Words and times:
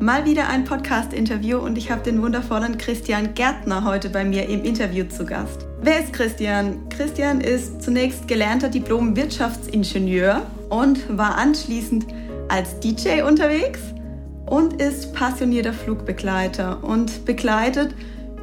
Mal 0.00 0.24
wieder 0.24 0.48
ein 0.48 0.64
Podcast-Interview 0.64 1.58
und 1.58 1.76
ich 1.76 1.90
habe 1.90 2.02
den 2.02 2.22
wundervollen 2.22 2.78
Christian 2.78 3.34
Gärtner 3.34 3.84
heute 3.84 4.10
bei 4.10 4.24
mir 4.24 4.48
im 4.48 4.62
Interview 4.62 5.04
zu 5.08 5.26
Gast. 5.26 5.66
Wer 5.82 5.98
ist 5.98 6.12
Christian? 6.12 6.88
Christian 6.88 7.40
ist 7.40 7.82
zunächst 7.82 8.28
gelernter 8.28 8.68
Diplom-Wirtschaftsingenieur 8.68 10.46
und 10.68 11.18
war 11.18 11.36
anschließend 11.36 12.06
als 12.46 12.78
DJ 12.78 13.22
unterwegs 13.22 13.80
und 14.46 14.80
ist 14.80 15.14
passionierter 15.14 15.72
Flugbegleiter 15.72 16.84
und 16.84 17.24
begleitet 17.24 17.92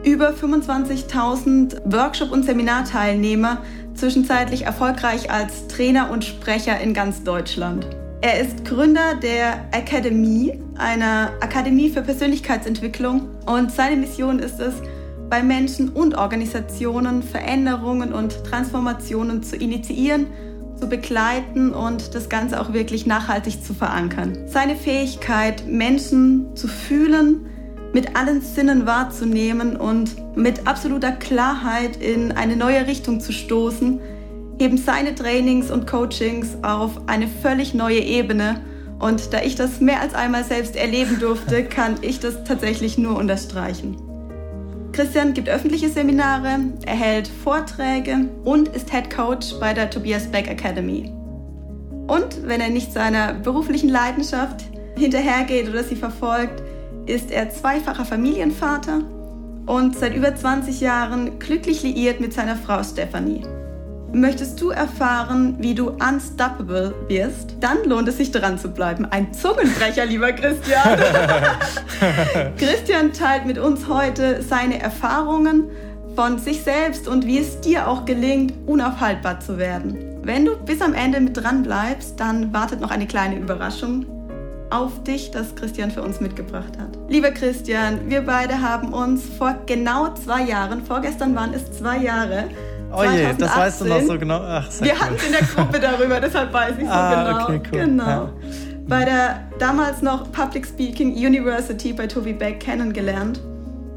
über 0.04 0.32
25.000 0.32 1.84
Workshop- 1.86 2.34
und 2.34 2.44
Seminarteilnehmer 2.44 3.60
zwischenzeitlich 3.94 4.64
erfolgreich 4.64 5.32
als 5.32 5.70
Trainer 5.70 6.12
und 6.12 6.26
Sprecher 6.26 6.82
in 6.82 6.94
ganz 6.94 7.24
Deutschland. 7.24 7.88
Er 8.22 8.40
ist 8.40 8.66
Gründer 8.66 9.16
der 9.16 9.66
Akademie, 9.72 10.60
einer 10.78 11.32
Akademie 11.42 11.90
für 11.90 12.02
Persönlichkeitsentwicklung. 12.02 13.30
Und 13.46 13.72
seine 13.72 13.98
Mission 13.98 14.40
ist 14.40 14.60
es, 14.60 14.76
bei 15.30 15.44
Menschen 15.44 15.90
und 15.90 16.18
Organisationen 16.18 17.24
Veränderungen 17.24 18.14
und 18.14 18.44
Transformationen 18.44 19.44
zu 19.44 19.56
initiieren, 19.56 20.28
zu 20.80 20.88
begleiten 20.88 21.74
und 21.74 22.14
das 22.16 22.30
Ganze 22.30 22.60
auch 22.62 22.74
wirklich 22.74 23.06
nachhaltig 23.06 23.64
zu 23.64 23.74
verankern. 23.74 24.38
Seine 24.48 24.76
Fähigkeit, 24.76 25.68
Menschen 25.68 26.56
zu 26.56 26.68
fühlen, 26.68 27.48
mit 27.94 28.16
allen 28.16 28.42
Sinnen 28.42 28.86
wahrzunehmen 28.86 29.78
und 29.78 30.16
mit 30.36 30.68
absoluter 30.68 31.14
Klarheit 31.14 31.96
in 31.96 32.34
eine 32.34 32.58
neue 32.58 32.88
Richtung 32.88 33.22
zu 33.22 33.32
stoßen, 33.32 34.02
heben 34.60 34.78
seine 34.78 35.16
Trainings 35.16 35.72
und 35.72 35.88
Coachings 35.88 36.58
auf 36.62 36.92
eine 37.08 37.28
völlig 37.28 37.74
neue 37.74 38.00
Ebene. 38.00 38.62
Und 39.00 39.34
da 39.34 39.42
ich 39.42 39.56
das 39.56 39.82
mehr 39.82 40.02
als 40.02 40.14
einmal 40.14 40.44
selbst 40.44 40.76
erleben 40.76 41.20
durfte, 41.20 41.64
kann 41.70 41.96
ich 42.02 42.20
das 42.20 42.44
tatsächlich 42.44 42.98
nur 42.98 43.18
unterstreichen. 43.18 43.98
Christian 44.94 45.34
gibt 45.34 45.50
öffentliche 45.50 45.90
Seminare, 45.90 46.58
erhält 46.86 47.28
Vorträge 47.28 48.30
und 48.46 48.70
ist 48.70 48.92
Head 48.92 49.14
Coach 49.14 49.56
bei 49.60 49.74
der 49.74 49.90
Tobias 49.90 50.28
Beck 50.28 50.48
Academy. 50.48 51.12
Und 52.08 52.48
wenn 52.48 52.62
er 52.62 52.70
nicht 52.70 52.94
seiner 52.94 53.34
beruflichen 53.34 53.90
Leidenschaft 53.90 54.64
hinterhergeht 54.96 55.68
oder 55.68 55.84
sie 55.84 55.98
verfolgt, 55.98 56.64
ist 57.08 57.30
er 57.30 57.50
zweifacher 57.50 58.06
Familienvater 58.06 59.02
und 59.66 59.98
seit 59.98 60.16
über 60.16 60.34
20 60.34 60.80
Jahren 60.80 61.40
glücklich 61.40 61.84
liiert 61.84 62.22
mit 62.22 62.34
seiner 62.34 62.56
Frau 62.56 62.82
Stephanie. 62.84 63.42
Möchtest 64.16 64.62
du 64.62 64.70
erfahren, 64.70 65.58
wie 65.60 65.76
du 65.76 65.90
unstoppable 65.90 66.96
wirst? 67.10 67.58
Dann 67.60 67.84
lohnt 67.84 68.08
es 68.08 68.16
sich 68.16 68.32
dran 68.32 68.58
zu 68.58 68.70
bleiben. 68.70 69.04
Ein 69.04 69.34
Zungenbrecher, 69.34 70.06
lieber 70.06 70.32
Christian. 70.32 70.98
Christian 72.58 73.12
teilt 73.12 73.46
mit 73.46 73.58
uns 73.58 73.90
heute 73.90 74.42
seine 74.42 74.80
Erfahrungen 74.80 75.66
von 76.16 76.40
sich 76.40 76.64
selbst 76.64 77.10
und 77.10 77.26
wie 77.26 77.40
es 77.40 77.60
dir 77.60 77.90
auch 77.90 78.06
gelingt, 78.06 78.54
unaufhaltbar 78.68 79.42
zu 79.42 79.58
werden. 79.58 79.98
Wenn 80.24 80.46
du 80.46 80.56
bis 80.56 80.82
am 80.82 80.94
Ende 80.94 81.20
mit 81.20 81.36
dran 81.36 81.64
bleibst, 81.64 82.18
dann 82.18 82.54
wartet 82.54 82.80
noch 82.80 82.92
eine 82.92 83.08
kleine 83.08 83.38
Überraschung 83.38 84.06
auf 84.70 85.04
dich, 85.04 85.32
das 85.32 85.56
Christian 85.56 85.92
für 85.92 86.02
uns 86.02 86.22
mitgebracht 86.22 86.80
hat. 86.80 86.98
Lieber 87.10 87.32
Christian, 87.32 88.10
wir 88.10 88.22
beide 88.22 88.62
haben 88.62 88.94
uns 88.94 89.24
vor 89.38 89.56
genau 89.66 90.14
zwei 90.14 90.44
Jahren, 90.44 90.86
vorgestern 90.86 91.36
waren 91.36 91.54
es 91.54 91.70
zwei 91.78 91.98
Jahre, 91.98 92.46
Oh 92.96 93.04
je, 93.04 93.34
das 93.38 93.58
weißt 93.58 93.82
du 93.82 93.86
noch 93.86 94.02
so 94.02 94.18
genau. 94.18 94.42
Ach, 94.42 94.68
wir 94.80 94.92
cool. 94.92 95.00
hatten 95.00 95.16
es 95.16 95.26
in 95.26 95.32
der 95.32 95.42
Gruppe 95.42 95.80
darüber, 95.80 96.20
deshalb 96.20 96.54
weiß 96.54 96.74
ich 96.78 96.86
so 96.86 96.92
ah, 96.92 97.24
genau. 97.24 97.44
Okay, 97.44 97.62
cool. 97.72 97.80
Genau. 97.80 98.06
Ja. 98.06 98.30
Bei 98.88 99.06
der 99.06 99.42
damals 99.60 100.02
noch 100.02 100.32
Public 100.32 100.66
Speaking 100.66 101.14
University 101.14 101.94
bei 101.94 102.08
Toby 102.08 102.34
Beck 102.34 102.60
kennengelernt. 102.60 103.42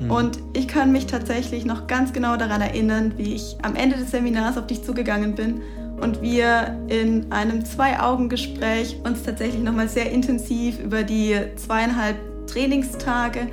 Mhm. 0.00 0.10
Und 0.10 0.38
ich 0.54 0.69
kann 0.69 0.92
mich 0.92 1.06
tatsächlich 1.06 1.64
noch 1.64 1.86
ganz 1.86 2.12
genau 2.12 2.36
daran 2.36 2.60
erinnern, 2.60 3.12
wie 3.16 3.34
ich 3.34 3.56
am 3.62 3.75
Ende 3.75 3.97
des 3.97 4.10
Seminars 4.10 4.56
auf 4.56 4.66
dich 4.66 4.84
zugegangen 4.84 5.34
bin 5.34 5.60
und 6.00 6.22
wir 6.22 6.78
in 6.88 7.30
einem 7.32 7.65
Zwei-Augen-Gespräch 7.65 9.00
uns 9.04 9.22
tatsächlich 9.25 9.62
nochmal 9.62 9.88
sehr 9.88 10.10
intensiv 10.10 10.78
über 10.80 11.03
die 11.03 11.36
zweieinhalb 11.56 12.16
Trainingstage 12.47 13.48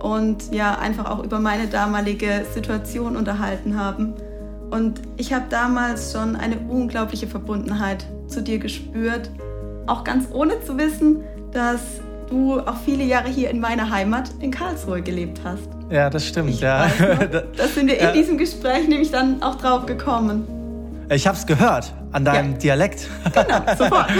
und 0.00 0.52
ja 0.52 0.78
einfach 0.78 1.10
auch 1.10 1.22
über 1.22 1.38
meine 1.38 1.66
damalige 1.66 2.46
Situation 2.54 3.16
unterhalten 3.16 3.78
haben. 3.78 4.14
Und 4.70 5.00
ich 5.16 5.32
habe 5.32 5.44
damals 5.50 6.12
schon 6.12 6.36
eine 6.36 6.58
unglaubliche 6.58 7.26
Verbundenheit 7.26 8.04
zu 8.28 8.42
dir 8.42 8.58
gespürt, 8.58 9.30
auch 9.86 10.04
ganz 10.04 10.28
ohne 10.32 10.62
zu 10.64 10.78
wissen, 10.78 11.24
dass 11.52 11.80
du 12.28 12.60
auch 12.60 12.76
viele 12.84 13.02
Jahre 13.02 13.28
hier 13.28 13.50
in 13.50 13.58
meiner 13.58 13.90
Heimat 13.90 14.30
in 14.38 14.52
Karlsruhe 14.52 15.02
gelebt 15.02 15.40
hast. 15.44 15.68
Ja, 15.90 16.08
das 16.08 16.24
stimmt, 16.24 16.50
ich 16.50 16.60
ja. 16.60 16.86
da 17.56 17.66
sind 17.66 17.88
wir 17.88 17.98
in 17.98 18.12
diesem 18.12 18.38
Gespräch 18.38 18.86
nämlich 18.86 19.10
dann 19.10 19.42
auch 19.42 19.56
drauf 19.56 19.86
gekommen. 19.86 20.46
Ich 21.10 21.26
habe 21.26 21.36
es 21.36 21.44
gehört 21.44 21.92
an 22.12 22.24
deinem 22.24 22.52
ja. 22.52 22.58
Dialekt. 22.58 23.08
Genau, 23.24 23.62
sofort. 23.76 24.10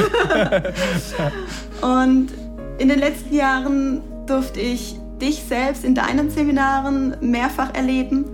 Und 1.80 2.30
in 2.78 2.88
den 2.88 2.98
letzten 2.98 3.32
Jahren 3.32 4.00
durfte 4.26 4.58
ich 4.58 4.96
dich 5.22 5.44
selbst 5.44 5.84
in 5.84 5.94
deinen 5.94 6.30
Seminaren 6.30 7.14
mehrfach 7.20 7.72
erleben 7.74 8.24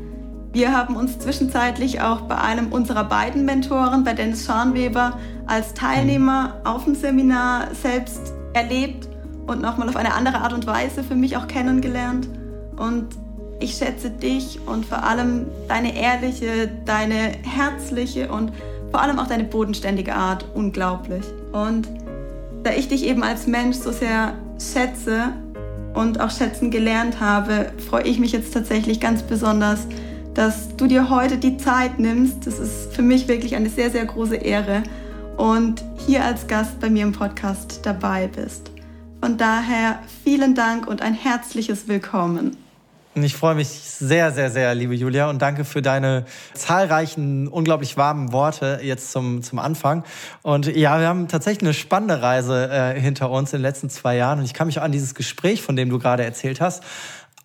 wir 0.57 0.73
haben 0.73 0.97
uns 0.97 1.19
zwischenzeitlich 1.19 2.01
auch 2.01 2.23
bei 2.23 2.39
einem 2.39 2.73
unserer 2.73 3.05
beiden 3.05 3.45
Mentoren, 3.45 4.05
bei 4.05 4.15
Dennis 4.15 4.47
Scharnweber, 4.47 5.19
als 5.45 5.75
Teilnehmer 5.75 6.55
auf 6.65 6.85
dem 6.85 6.95
Seminar 6.95 7.75
selbst 7.75 8.33
erlebt 8.55 9.07
und 9.47 9.61
nochmal 9.61 9.87
auf 9.91 9.97
eine 9.97 10.15
andere 10.15 10.39
Art 10.39 10.55
und 10.55 10.67
Weise 10.67 11.05
für 11.05 11.15
mich 11.15 11.37
auch 11.37 11.47
kennengelernt. 11.47 12.27
Und 12.79 13.09
ich 13.61 13.75
schätze 13.75 14.09
dich 14.09 14.59
und 14.65 14.87
vor 14.87 15.05
allem 15.05 15.45
deine 15.69 15.95
ehrliche, 15.95 16.71
deine 16.87 17.33
herzliche 17.43 18.33
und 18.33 18.51
vor 18.91 19.03
allem 19.03 19.19
auch 19.19 19.27
deine 19.27 19.45
bodenständige 19.45 20.15
Art 20.15 20.47
unglaublich. 20.55 21.27
Und 21.53 21.87
da 22.63 22.71
ich 22.71 22.89
dich 22.89 23.05
eben 23.05 23.23
als 23.23 23.47
Mensch 23.47 23.77
so 23.77 23.93
sehr 23.93 24.33
schätze 24.59 25.35
und 25.93 26.19
auch 26.19 26.31
schätzen 26.31 26.71
gelernt 26.71 27.21
habe, 27.21 27.73
freue 27.91 28.05
ich 28.05 28.19
mich 28.19 28.33
jetzt 28.33 28.55
tatsächlich 28.55 29.01
ganz 29.01 29.23
besonders, 29.23 29.87
dass 30.37 30.77
du 30.77 30.87
dir 30.87 31.09
heute 31.09 31.39
die 31.39 31.57
Zeit 31.57 31.99
nimmst. 31.99 32.47
Das 32.47 32.59
ist 32.59 32.95
für 32.95 33.01
mich 33.01 33.27
wirklich 33.27 33.57
eine 33.57 33.71
sehr, 33.71 33.91
sehr 33.91 34.05
große 34.05 34.37
Ehre 34.37 34.83
und 35.39 35.83
hier 36.07 36.23
als 36.25 36.47
Gast 36.47 36.79
bei 36.79 36.91
mir 36.91 37.05
im 37.05 37.13
Podcast 37.13 37.81
dabei 37.85 38.27
bist. 38.29 38.71
Von 39.23 39.39
daher 39.39 39.99
vielen 40.25 40.55
Dank 40.55 40.87
und 40.87 41.01
ein 41.01 41.15
herzliches 41.15 41.89
Willkommen. 41.89 42.55
Ich 43.15 43.35
freue 43.35 43.55
mich 43.55 43.69
sehr, 43.69 44.31
sehr, 44.31 44.51
sehr, 44.51 44.75
liebe 44.75 44.95
Julia, 44.95 45.31
und 45.31 45.41
danke 45.41 45.65
für 45.65 45.81
deine 45.81 46.27
zahlreichen, 46.53 47.49
unglaublich 47.49 47.97
warmen 47.97 48.31
Worte 48.31 48.81
jetzt 48.83 49.13
zum, 49.13 49.43
zum 49.43 49.59
Anfang. 49.59 50.05
Und 50.43 50.67
ja, 50.67 51.01
wir 51.01 51.09
haben 51.09 51.27
tatsächlich 51.27 51.63
eine 51.63 51.73
spannende 51.73 52.21
Reise 52.21 52.69
äh, 52.71 53.01
hinter 53.01 53.31
uns 53.31 53.55
in 53.55 53.61
den 53.61 53.63
letzten 53.63 53.89
zwei 53.89 54.17
Jahren. 54.17 54.41
Und 54.41 54.45
ich 54.45 54.53
kann 54.53 54.67
mich 54.67 54.79
auch 54.79 54.83
an 54.83 54.93
dieses 54.93 55.15
Gespräch, 55.15 55.63
von 55.63 55.77
dem 55.77 55.89
du 55.89 55.99
gerade 55.99 56.25
erzählt 56.25 56.61
hast, 56.61 56.83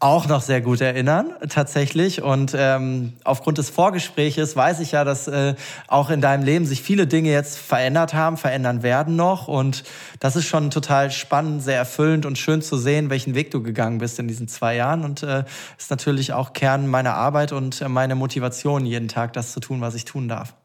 auch 0.02 0.28
noch 0.28 0.42
sehr 0.42 0.62
gut 0.62 0.82
erinnern, 0.82 1.32
tatsächlich. 1.48 2.24
Und 2.24 2.56
ähm, 2.58 3.14
aufgrund 3.24 3.60
des 3.60 3.70
Vorgespräches 3.70 4.56
weiß 4.56 4.80
ich 4.80 4.94
ja, 4.94 5.04
dass 5.04 5.28
äh, 5.28 5.54
auch 5.88 6.10
in 6.10 6.22
deinem 6.22 6.44
Leben 6.44 6.66
sich 6.66 6.82
viele 6.82 7.06
Dinge 7.06 7.32
jetzt 7.32 7.58
verändert 7.58 8.14
haben, 8.16 8.36
verändern 8.36 8.82
werden 8.82 9.16
noch. 9.16 9.48
Und 9.48 9.84
das 10.20 10.36
ist 10.36 10.48
schon 10.48 10.72
total 10.72 11.12
spannend, 11.12 11.62
sehr 11.62 11.78
erfüllend 11.78 12.26
und 12.26 12.40
schön 12.40 12.64
zu 12.64 12.78
sehen, 12.78 13.12
welchen 13.12 13.36
Weg 13.36 13.52
du 13.52 13.62
gegangen 13.62 14.00
bist 14.00 14.18
in 14.18 14.28
diesen 14.28 14.48
zwei 14.48 14.76
Jahren. 14.76 15.04
Und 15.04 15.22
äh, 15.22 15.44
ist 15.78 15.92
natürlich 15.92 16.34
auch 16.34 16.54
Kern 16.54 16.88
meiner 16.88 17.14
Arbeit 17.14 17.52
und 17.52 17.82
äh, 17.82 17.88
meine 17.88 18.16
Motivation, 18.16 18.88
jeden 18.88 19.08
Tag 19.08 19.34
das 19.34 19.54
zu 19.54 19.60
tun, 19.60 19.82
was 19.82 19.94
ich 19.94 20.06
tun 20.06 20.28
darf. 20.28 20.56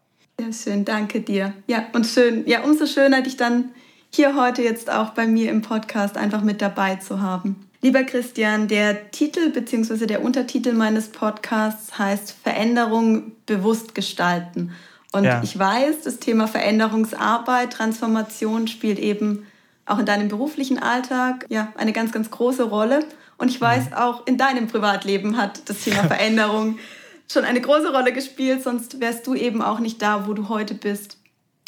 Ja, 0.41 0.50
schön, 0.50 0.87
danke 0.87 1.21
dir. 1.21 1.53
Ja, 1.67 1.85
und 1.93 2.06
schön, 2.06 2.47
ja, 2.47 2.62
umso 2.62 2.87
schöner, 2.87 3.21
dich 3.21 3.37
dann 3.37 3.71
hier 4.15 4.35
heute 4.35 4.62
jetzt 4.62 4.91
auch 4.91 5.11
bei 5.11 5.27
mir 5.27 5.50
im 5.50 5.61
Podcast 5.61 6.17
einfach 6.17 6.41
mit 6.41 6.62
dabei 6.62 6.97
zu 6.97 7.21
haben. 7.21 7.66
Lieber 7.82 8.05
Christian, 8.05 8.69
der 8.69 9.11
Titel 9.11 9.50
bzw. 9.50 10.06
der 10.06 10.23
Untertitel 10.23 10.73
meines 10.73 11.08
Podcasts 11.08 11.99
heißt 11.99 12.34
Veränderung 12.43 13.32
bewusst 13.46 13.94
gestalten. 13.94 14.73
Und 15.12 15.25
ja. 15.25 15.43
ich 15.43 15.58
weiß, 15.58 16.02
das 16.05 16.19
Thema 16.19 16.49
Veränderungsarbeit, 16.49 17.73
Transformation 17.73 18.67
spielt 18.69 18.99
eben 18.99 19.46
auch 19.84 19.99
in 19.99 20.06
deinem 20.06 20.28
beruflichen 20.28 20.78
Alltag 20.78 21.46
ja 21.49 21.73
eine 21.76 21.93
ganz, 21.93 22.12
ganz 22.12 22.31
große 22.31 22.64
Rolle. 22.64 23.05
Und 23.38 23.50
ich 23.50 23.61
weiß, 23.61 23.90
mhm. 23.90 23.93
auch 23.94 24.26
in 24.26 24.37
deinem 24.37 24.67
Privatleben 24.67 25.37
hat 25.37 25.69
das 25.69 25.84
Thema 25.84 26.02
Veränderung 26.08 26.78
schon 27.31 27.44
eine 27.44 27.61
große 27.61 27.93
Rolle 27.93 28.12
gespielt, 28.12 28.62
sonst 28.62 29.00
wärst 29.00 29.26
du 29.26 29.34
eben 29.34 29.62
auch 29.62 29.81
nicht 29.81 30.00
da, 30.00 30.26
wo 30.26 30.32
du 30.32 30.49
heute 30.49 30.75
bist. 30.75 31.19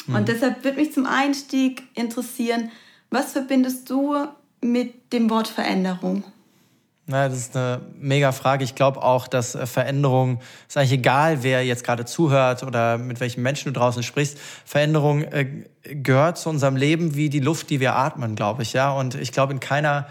Mhm. 0.07 0.15
Und 0.15 0.27
deshalb 0.27 0.63
würde 0.63 0.77
mich 0.77 0.93
zum 0.93 1.05
Einstieg 1.05 1.83
interessieren, 1.95 2.71
was 3.09 3.33
verbindest 3.33 3.89
du 3.89 4.15
mit 4.61 5.13
dem 5.13 5.29
Wort 5.29 5.47
Veränderung? 5.47 6.23
Na, 7.11 7.27
das 7.27 7.39
ist 7.39 7.57
eine 7.57 7.81
mega 7.99 8.31
Frage. 8.31 8.63
Ich 8.63 8.75
glaube 8.75 9.01
auch, 9.01 9.27
dass 9.27 9.55
äh, 9.55 9.65
Veränderung, 9.65 10.41
ist 10.67 10.77
eigentlich 10.77 10.91
egal, 10.91 11.41
wer 11.41 11.65
jetzt 11.65 11.83
gerade 11.83 12.05
zuhört 12.05 12.61
oder 12.61 12.99
mit 12.99 13.19
welchen 13.19 13.41
Menschen 13.41 13.73
du 13.73 13.79
draußen 13.79 14.03
sprichst, 14.03 14.37
Veränderung 14.63 15.23
äh, 15.23 15.65
gehört 15.81 16.37
zu 16.37 16.49
unserem 16.49 16.75
Leben 16.75 17.15
wie 17.15 17.29
die 17.29 17.39
Luft, 17.39 17.71
die 17.71 17.79
wir 17.79 17.95
atmen, 17.95 18.35
glaube 18.35 18.61
ich. 18.61 18.73
Ja, 18.73 18.91
und 18.91 19.15
ich 19.15 19.31
glaube, 19.31 19.53
in 19.53 19.59
keiner 19.59 20.05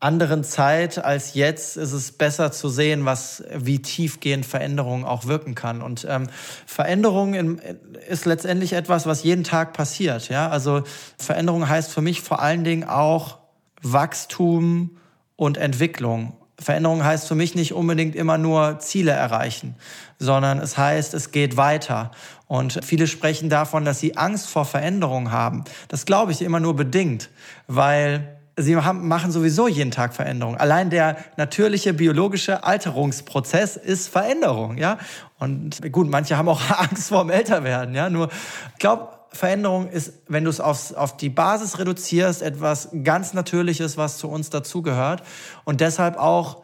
anderen 0.00 0.44
Zeit 0.44 1.04
als 1.04 1.34
jetzt 1.34 1.76
ist 1.76 1.92
es 1.92 2.12
besser 2.12 2.52
zu 2.52 2.70
sehen, 2.70 3.04
was 3.04 3.44
wie 3.54 3.82
tiefgehend 3.82 4.46
Veränderung 4.46 5.04
auch 5.04 5.26
wirken 5.26 5.54
kann. 5.54 5.82
Und 5.82 6.06
ähm, 6.08 6.28
Veränderung 6.64 7.34
in, 7.34 7.60
ist 8.08 8.24
letztendlich 8.24 8.72
etwas, 8.72 9.04
was 9.04 9.24
jeden 9.24 9.44
Tag 9.44 9.74
passiert. 9.74 10.30
Ja, 10.30 10.48
also 10.48 10.84
Veränderung 11.18 11.68
heißt 11.68 11.92
für 11.92 12.00
mich 12.00 12.22
vor 12.22 12.40
allen 12.40 12.64
Dingen 12.64 12.84
auch 12.84 13.43
Wachstum 13.84 14.96
und 15.36 15.56
Entwicklung. 15.56 16.34
Veränderung 16.58 17.04
heißt 17.04 17.28
für 17.28 17.34
mich 17.34 17.54
nicht 17.54 17.72
unbedingt 17.72 18.14
immer 18.14 18.38
nur 18.38 18.78
Ziele 18.78 19.10
erreichen, 19.10 19.74
sondern 20.18 20.58
es 20.58 20.78
heißt, 20.78 21.12
es 21.14 21.32
geht 21.32 21.56
weiter. 21.56 22.12
Und 22.46 22.84
viele 22.84 23.06
sprechen 23.06 23.48
davon, 23.48 23.84
dass 23.84 24.00
sie 24.00 24.16
Angst 24.16 24.48
vor 24.48 24.64
Veränderung 24.64 25.30
haben. 25.30 25.64
Das 25.88 26.06
glaube 26.06 26.32
ich 26.32 26.42
immer 26.42 26.60
nur 26.60 26.76
bedingt, 26.76 27.30
weil 27.66 28.38
sie 28.56 28.76
haben, 28.76 29.08
machen 29.08 29.32
sowieso 29.32 29.66
jeden 29.66 29.90
Tag 29.90 30.14
Veränderung. 30.14 30.56
Allein 30.56 30.90
der 30.90 31.16
natürliche 31.36 31.92
biologische 31.92 32.62
Alterungsprozess 32.64 33.76
ist 33.76 34.08
Veränderung, 34.08 34.78
ja. 34.78 34.98
Und 35.38 35.92
gut, 35.92 36.08
manche 36.08 36.36
haben 36.36 36.48
auch 36.48 36.60
Angst 36.78 37.08
vor 37.08 37.24
dem 37.24 37.30
Älterwerden, 37.30 37.94
ja. 37.94 38.08
Nur, 38.08 38.28
ich 38.72 38.78
glaube, 38.78 39.08
Veränderung 39.34 39.88
ist, 39.88 40.12
wenn 40.28 40.44
du 40.44 40.50
es 40.50 40.60
auf 40.60 41.16
die 41.16 41.28
Basis 41.28 41.78
reduzierst, 41.78 42.42
etwas 42.42 42.88
ganz 43.02 43.34
Natürliches, 43.34 43.96
was 43.96 44.18
zu 44.18 44.28
uns 44.28 44.50
dazugehört 44.50 45.22
und 45.64 45.80
deshalb 45.80 46.16
auch 46.16 46.62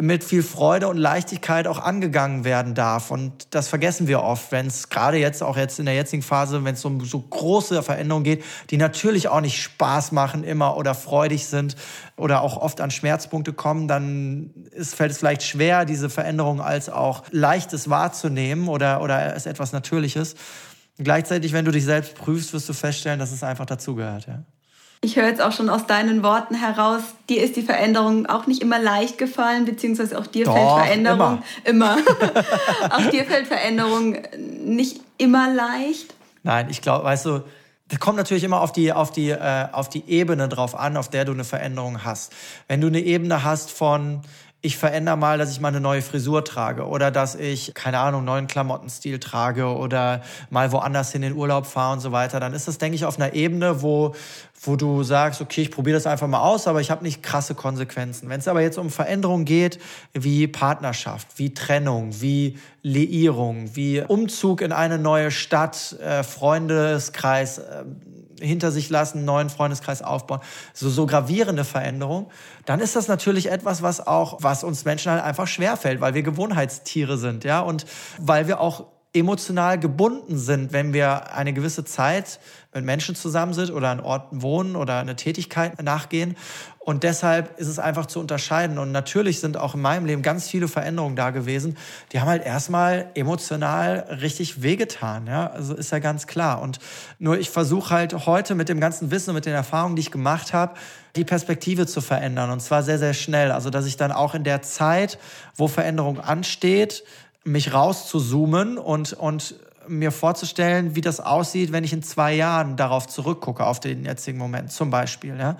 mit 0.00 0.24
viel 0.24 0.42
Freude 0.42 0.88
und 0.88 0.96
Leichtigkeit 0.96 1.68
auch 1.68 1.78
angegangen 1.78 2.44
werden 2.44 2.74
darf. 2.74 3.12
Und 3.12 3.54
das 3.54 3.68
vergessen 3.68 4.08
wir 4.08 4.24
oft, 4.24 4.50
wenn 4.50 4.66
es 4.66 4.88
gerade 4.88 5.18
jetzt, 5.18 5.40
auch 5.40 5.56
jetzt 5.56 5.78
in 5.78 5.84
der 5.84 5.94
jetzigen 5.94 6.22
Phase, 6.22 6.64
wenn 6.64 6.74
es 6.74 6.84
um 6.84 7.04
so 7.04 7.20
große 7.20 7.80
Veränderungen 7.80 8.24
geht, 8.24 8.44
die 8.70 8.76
natürlich 8.76 9.28
auch 9.28 9.40
nicht 9.40 9.62
Spaß 9.62 10.10
machen 10.10 10.42
immer 10.42 10.76
oder 10.76 10.94
freudig 10.96 11.46
sind 11.46 11.76
oder 12.16 12.42
auch 12.42 12.56
oft 12.56 12.80
an 12.80 12.90
Schmerzpunkte 12.90 13.52
kommen, 13.52 13.86
dann 13.86 14.50
ist, 14.72 14.96
fällt 14.96 15.12
es 15.12 15.18
vielleicht 15.18 15.44
schwer, 15.44 15.84
diese 15.84 16.10
Veränderung 16.10 16.60
als 16.60 16.88
auch 16.88 17.22
leichtes 17.30 17.88
wahrzunehmen 17.88 18.66
oder, 18.66 19.00
oder 19.00 19.16
als 19.16 19.46
etwas 19.46 19.72
Natürliches. 19.72 20.34
Gleichzeitig, 20.98 21.52
wenn 21.52 21.64
du 21.64 21.72
dich 21.72 21.84
selbst 21.84 22.14
prüfst, 22.14 22.52
wirst 22.52 22.68
du 22.68 22.72
feststellen, 22.72 23.18
dass 23.18 23.32
es 23.32 23.42
einfach 23.42 23.66
dazugehört. 23.66 24.26
Ja. 24.26 24.42
Ich 25.04 25.16
höre 25.16 25.26
jetzt 25.26 25.42
auch 25.42 25.52
schon 25.52 25.68
aus 25.68 25.86
deinen 25.86 26.22
Worten 26.22 26.54
heraus, 26.54 27.02
dir 27.28 27.42
ist 27.42 27.56
die 27.56 27.62
Veränderung 27.62 28.26
auch 28.26 28.46
nicht 28.46 28.62
immer 28.62 28.78
leicht 28.78 29.18
gefallen, 29.18 29.66
beziehungsweise 29.66 30.18
auch 30.18 30.26
dir 30.26 30.46
Doch, 30.46 30.54
fällt 30.54 30.86
Veränderung 30.86 31.42
immer. 31.64 31.96
immer. 31.98 32.14
auch 32.90 33.10
dir 33.10 33.24
fällt 33.24 33.46
Veränderung 33.46 34.16
nicht 34.64 35.00
immer 35.18 35.52
leicht. 35.52 36.14
Nein, 36.42 36.68
ich 36.70 36.80
glaube, 36.80 37.04
weißt 37.04 37.26
du, 37.26 37.40
das 37.88 38.00
kommt 38.00 38.16
natürlich 38.16 38.44
immer 38.44 38.62
auf 38.62 38.72
die, 38.72 38.92
auf, 38.94 39.12
die, 39.12 39.28
äh, 39.28 39.66
auf 39.72 39.90
die 39.90 40.08
Ebene 40.08 40.48
drauf 40.48 40.74
an, 40.74 40.96
auf 40.96 41.10
der 41.10 41.26
du 41.26 41.32
eine 41.32 41.44
Veränderung 41.44 42.02
hast. 42.02 42.32
Wenn 42.66 42.80
du 42.80 42.86
eine 42.86 43.00
Ebene 43.00 43.44
hast 43.44 43.70
von, 43.70 44.22
ich 44.64 44.78
verändere 44.78 45.18
mal, 45.18 45.36
dass 45.36 45.50
ich 45.50 45.60
mal 45.60 45.68
eine 45.68 45.80
neue 45.82 46.00
Frisur 46.00 46.42
trage 46.42 46.86
oder 46.86 47.10
dass 47.10 47.34
ich, 47.34 47.74
keine 47.74 47.98
Ahnung, 47.98 48.24
neuen 48.24 48.46
Klamottenstil 48.46 49.18
trage 49.18 49.66
oder 49.66 50.22
mal 50.48 50.72
woanders 50.72 51.12
hin 51.12 51.22
in 51.22 51.32
den 51.32 51.38
Urlaub 51.38 51.66
fahre 51.66 51.92
und 51.92 52.00
so 52.00 52.12
weiter, 52.12 52.40
dann 52.40 52.54
ist 52.54 52.66
das, 52.66 52.78
denke 52.78 52.96
ich, 52.96 53.04
auf 53.04 53.20
einer 53.20 53.34
Ebene, 53.34 53.82
wo, 53.82 54.14
wo 54.62 54.76
du 54.76 55.02
sagst, 55.02 55.42
okay, 55.42 55.60
ich 55.60 55.70
probiere 55.70 55.98
das 55.98 56.06
einfach 56.06 56.28
mal 56.28 56.40
aus, 56.40 56.66
aber 56.66 56.80
ich 56.80 56.90
habe 56.90 57.04
nicht 57.04 57.22
krasse 57.22 57.54
Konsequenzen. 57.54 58.30
Wenn 58.30 58.40
es 58.40 58.48
aber 58.48 58.62
jetzt 58.62 58.78
um 58.78 58.88
Veränderungen 58.88 59.44
geht, 59.44 59.78
wie 60.14 60.46
Partnerschaft, 60.46 61.28
wie 61.36 61.52
Trennung, 61.52 62.22
wie 62.22 62.58
Liierung, 62.80 63.68
wie 63.74 64.00
Umzug 64.00 64.62
in 64.62 64.72
eine 64.72 64.98
neue 64.98 65.30
Stadt, 65.30 65.92
äh, 66.00 66.22
Freundeskreis, 66.22 67.58
äh, 67.58 67.84
hinter 68.44 68.70
sich 68.70 68.90
lassen, 68.90 69.18
einen 69.18 69.26
neuen 69.26 69.50
Freundeskreis 69.50 70.02
aufbauen, 70.02 70.40
so, 70.72 70.88
so 70.88 71.06
gravierende 71.06 71.64
Veränderungen, 71.64 72.26
dann 72.66 72.80
ist 72.80 72.96
das 72.96 73.08
natürlich 73.08 73.50
etwas, 73.50 73.82
was 73.82 74.06
auch, 74.06 74.38
was 74.42 74.64
uns 74.64 74.84
Menschen 74.84 75.12
halt 75.12 75.22
einfach 75.22 75.46
schwerfällt, 75.46 76.00
weil 76.00 76.14
wir 76.14 76.22
Gewohnheitstiere 76.22 77.18
sind, 77.18 77.44
ja, 77.44 77.60
und 77.60 77.86
weil 78.18 78.46
wir 78.48 78.60
auch 78.60 78.86
emotional 79.14 79.78
gebunden 79.78 80.36
sind, 80.38 80.72
wenn 80.72 80.92
wir 80.92 81.32
eine 81.32 81.52
gewisse 81.52 81.84
Zeit 81.84 82.40
mit 82.74 82.84
Menschen 82.84 83.14
zusammen 83.14 83.54
sind 83.54 83.70
oder 83.70 83.90
an 83.90 84.00
Orten 84.00 84.42
wohnen 84.42 84.74
oder 84.76 84.98
eine 84.98 85.16
Tätigkeit 85.16 85.80
nachgehen. 85.82 86.36
Und 86.80 87.02
deshalb 87.02 87.58
ist 87.58 87.68
es 87.68 87.78
einfach 87.78 88.06
zu 88.06 88.20
unterscheiden. 88.20 88.78
Und 88.78 88.92
natürlich 88.92 89.40
sind 89.40 89.56
auch 89.56 89.74
in 89.74 89.80
meinem 89.80 90.04
Leben 90.04 90.20
ganz 90.20 90.48
viele 90.48 90.68
Veränderungen 90.68 91.16
da 91.16 91.30
gewesen. 91.30 91.78
Die 92.12 92.20
haben 92.20 92.28
halt 92.28 92.44
erstmal 92.44 93.06
emotional 93.14 94.18
richtig 94.20 94.62
wehgetan. 94.62 95.26
Ja, 95.26 95.46
also 95.46 95.74
ist 95.74 95.92
ja 95.92 96.00
ganz 96.00 96.26
klar. 96.26 96.60
Und 96.60 96.80
nur 97.18 97.38
ich 97.38 97.48
versuche 97.48 97.94
halt 97.94 98.26
heute 98.26 98.54
mit 98.54 98.68
dem 98.68 98.80
ganzen 98.80 99.10
Wissen 99.10 99.30
und 99.30 99.36
mit 99.36 99.46
den 99.46 99.54
Erfahrungen, 99.54 99.96
die 99.96 100.00
ich 100.00 100.10
gemacht 100.10 100.52
habe, 100.52 100.74
die 101.16 101.24
Perspektive 101.24 101.86
zu 101.86 102.00
verändern. 102.00 102.50
Und 102.50 102.60
zwar 102.60 102.82
sehr, 102.82 102.98
sehr 102.98 103.14
schnell. 103.14 103.52
Also, 103.52 103.70
dass 103.70 103.86
ich 103.86 103.96
dann 103.96 104.12
auch 104.12 104.34
in 104.34 104.44
der 104.44 104.60
Zeit, 104.60 105.18
wo 105.56 105.68
Veränderung 105.68 106.20
ansteht, 106.20 107.04
mich 107.44 107.72
rauszuzoomen 107.72 108.78
und, 108.78 109.12
und 109.12 109.54
mir 109.88 110.10
vorzustellen, 110.10 110.94
wie 110.94 111.00
das 111.00 111.20
aussieht, 111.20 111.72
wenn 111.72 111.84
ich 111.84 111.92
in 111.92 112.02
zwei 112.02 112.34
Jahren 112.34 112.76
darauf 112.76 113.06
zurückgucke, 113.06 113.64
auf 113.64 113.80
den 113.80 114.04
jetzigen 114.04 114.38
Moment 114.38 114.72
zum 114.72 114.90
Beispiel. 114.90 115.38
Ja? 115.38 115.56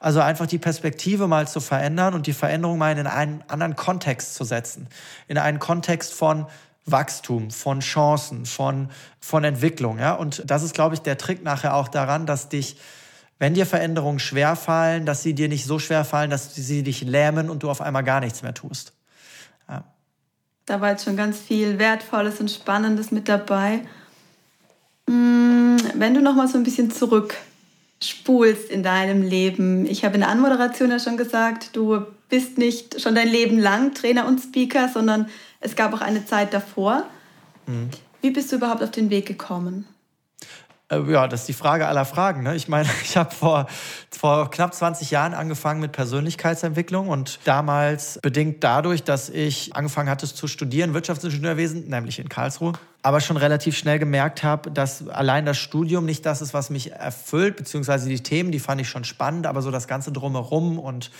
Also 0.00 0.20
einfach 0.20 0.46
die 0.46 0.58
Perspektive 0.58 1.26
mal 1.26 1.48
zu 1.48 1.60
verändern 1.60 2.14
und 2.14 2.26
die 2.26 2.32
Veränderung 2.32 2.78
mal 2.78 2.96
in 2.96 3.06
einen 3.06 3.44
anderen 3.48 3.76
Kontext 3.76 4.34
zu 4.34 4.44
setzen. 4.44 4.88
In 5.28 5.38
einen 5.38 5.58
Kontext 5.58 6.12
von 6.12 6.46
Wachstum, 6.86 7.50
von 7.50 7.80
Chancen, 7.80 8.46
von, 8.46 8.90
von 9.20 9.44
Entwicklung. 9.44 9.98
Ja? 9.98 10.14
Und 10.14 10.42
das 10.46 10.62
ist, 10.62 10.74
glaube 10.74 10.94
ich, 10.94 11.00
der 11.00 11.18
Trick 11.18 11.42
nachher 11.42 11.74
auch 11.74 11.88
daran, 11.88 12.26
dass 12.26 12.48
dich 12.48 12.76
wenn 13.38 13.52
dir 13.52 13.66
Veränderungen 13.66 14.20
schwerfallen, 14.20 15.04
dass 15.04 15.22
sie 15.22 15.34
dir 15.34 15.48
nicht 15.48 15.66
so 15.66 15.78
schwer 15.78 16.06
fallen, 16.06 16.30
dass 16.30 16.54
sie 16.54 16.82
dich 16.82 17.02
lähmen 17.02 17.50
und 17.50 17.62
du 17.62 17.68
auf 17.68 17.82
einmal 17.82 18.02
gar 18.02 18.20
nichts 18.20 18.42
mehr 18.42 18.54
tust. 18.54 18.93
Da 20.66 20.80
war 20.80 20.90
jetzt 20.90 21.04
schon 21.04 21.16
ganz 21.16 21.38
viel 21.38 21.78
Wertvolles 21.78 22.40
und 22.40 22.50
Spannendes 22.50 23.10
mit 23.10 23.28
dabei. 23.28 23.82
Mm, 25.06 25.76
wenn 25.94 26.14
du 26.14 26.22
noch 26.22 26.34
mal 26.34 26.48
so 26.48 26.56
ein 26.56 26.64
bisschen 26.64 26.90
zurückspulst 26.90 28.70
in 28.70 28.82
deinem 28.82 29.22
Leben. 29.22 29.86
Ich 29.86 30.04
habe 30.04 30.14
in 30.14 30.20
der 30.20 30.30
Anmoderation 30.30 30.90
ja 30.90 30.98
schon 30.98 31.16
gesagt, 31.16 31.76
du 31.76 32.06
bist 32.30 32.56
nicht 32.56 33.00
schon 33.00 33.14
dein 33.14 33.28
Leben 33.28 33.58
lang 33.58 33.94
Trainer 33.94 34.26
und 34.26 34.40
Speaker, 34.40 34.88
sondern 34.88 35.28
es 35.60 35.76
gab 35.76 35.92
auch 35.92 36.00
eine 36.00 36.24
Zeit 36.24 36.54
davor. 36.54 37.04
Mhm. 37.66 37.90
Wie 38.22 38.30
bist 38.30 38.50
du 38.50 38.56
überhaupt 38.56 38.82
auf 38.82 38.90
den 38.90 39.10
Weg 39.10 39.26
gekommen? 39.26 39.86
Äh, 40.90 41.00
ja, 41.10 41.28
das 41.28 41.40
ist 41.40 41.48
die 41.48 41.54
Frage 41.54 41.86
aller 41.86 42.04
Fragen. 42.04 42.42
Ne? 42.42 42.54
Ich 42.54 42.68
meine, 42.68 42.88
ich 43.02 43.16
habe 43.16 43.34
vor, 43.34 43.66
vor 44.10 44.50
knapp 44.50 44.74
20 44.74 45.10
Jahren 45.10 45.34
angefangen 45.34 45.80
mit 45.80 45.92
Persönlichkeitsentwicklung 45.92 47.08
und 47.08 47.40
damals 47.44 48.18
bedingt 48.22 48.62
dadurch, 48.62 49.02
dass 49.02 49.28
ich 49.28 49.74
angefangen 49.74 50.10
hatte 50.10 50.26
zu 50.26 50.46
studieren, 50.46 50.94
Wirtschaftsingenieurwesen, 50.94 51.88
nämlich 51.88 52.18
in 52.18 52.28
Karlsruhe, 52.28 52.72
aber 53.02 53.20
schon 53.20 53.36
relativ 53.36 53.76
schnell 53.76 53.98
gemerkt 53.98 54.42
habe, 54.42 54.70
dass 54.70 55.08
allein 55.08 55.46
das 55.46 55.58
Studium 55.58 56.04
nicht 56.04 56.24
das 56.26 56.42
ist, 56.42 56.54
was 56.54 56.70
mich 56.70 56.92
erfüllt, 56.92 57.56
beziehungsweise 57.56 58.08
die 58.08 58.22
Themen, 58.22 58.52
die 58.52 58.60
fand 58.60 58.80
ich 58.80 58.88
schon 58.88 59.04
spannend, 59.04 59.46
aber 59.46 59.62
so 59.62 59.70
das 59.70 59.88
Ganze 59.88 60.12
drumherum 60.12 60.78
und 60.78 61.10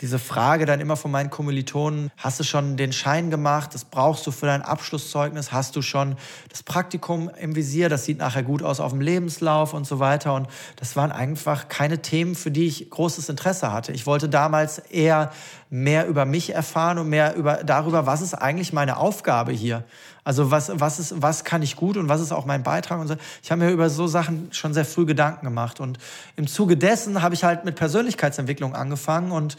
diese 0.00 0.18
Frage 0.18 0.66
dann 0.66 0.80
immer 0.80 0.96
von 0.96 1.10
meinen 1.10 1.30
Kommilitonen, 1.30 2.10
hast 2.16 2.40
du 2.40 2.44
schon 2.44 2.76
den 2.76 2.92
Schein 2.92 3.30
gemacht, 3.30 3.74
das 3.74 3.84
brauchst 3.84 4.26
du 4.26 4.30
für 4.30 4.46
dein 4.46 4.62
Abschlusszeugnis, 4.62 5.52
hast 5.52 5.76
du 5.76 5.82
schon 5.82 6.16
das 6.50 6.62
Praktikum 6.62 7.30
im 7.40 7.54
Visier, 7.54 7.88
das 7.88 8.04
sieht 8.04 8.18
nachher 8.18 8.42
gut 8.42 8.62
aus 8.62 8.80
auf 8.80 8.92
dem 8.92 9.00
Lebenslauf 9.00 9.72
und 9.72 9.86
so 9.86 10.00
weiter. 10.00 10.34
Und 10.34 10.48
das 10.76 10.96
waren 10.96 11.12
einfach 11.12 11.68
keine 11.68 12.02
Themen, 12.02 12.34
für 12.34 12.50
die 12.50 12.66
ich 12.66 12.90
großes 12.90 13.28
Interesse 13.28 13.72
hatte. 13.72 13.92
Ich 13.92 14.06
wollte 14.06 14.28
damals 14.28 14.78
eher 14.78 15.30
mehr 15.70 16.06
über 16.06 16.24
mich 16.24 16.54
erfahren 16.54 16.98
und 16.98 17.08
mehr 17.08 17.34
über, 17.36 17.64
darüber, 17.64 18.06
was 18.06 18.20
ist 18.20 18.34
eigentlich 18.34 18.72
meine 18.72 18.96
Aufgabe 18.96 19.52
hier. 19.52 19.84
Also 20.24 20.50
was, 20.50 20.70
was, 20.74 20.98
ist, 20.98 21.20
was 21.20 21.44
kann 21.44 21.62
ich 21.62 21.76
gut 21.76 21.96
und 21.96 22.08
was 22.08 22.20
ist 22.20 22.32
auch 22.32 22.46
mein 22.46 22.62
Beitrag 22.62 22.98
und 22.98 23.08
so. 23.08 23.16
Ich 23.42 23.50
habe 23.50 23.64
mir 23.64 23.70
über 23.70 23.90
so 23.90 24.06
Sachen 24.06 24.48
schon 24.52 24.72
sehr 24.72 24.86
früh 24.86 25.04
Gedanken 25.04 25.44
gemacht. 25.44 25.80
Und 25.80 25.98
im 26.36 26.46
Zuge 26.46 26.76
dessen 26.76 27.22
habe 27.22 27.34
ich 27.34 27.44
halt 27.44 27.64
mit 27.64 27.76
Persönlichkeitsentwicklung 27.76 28.74
angefangen 28.74 29.32
und 29.32 29.56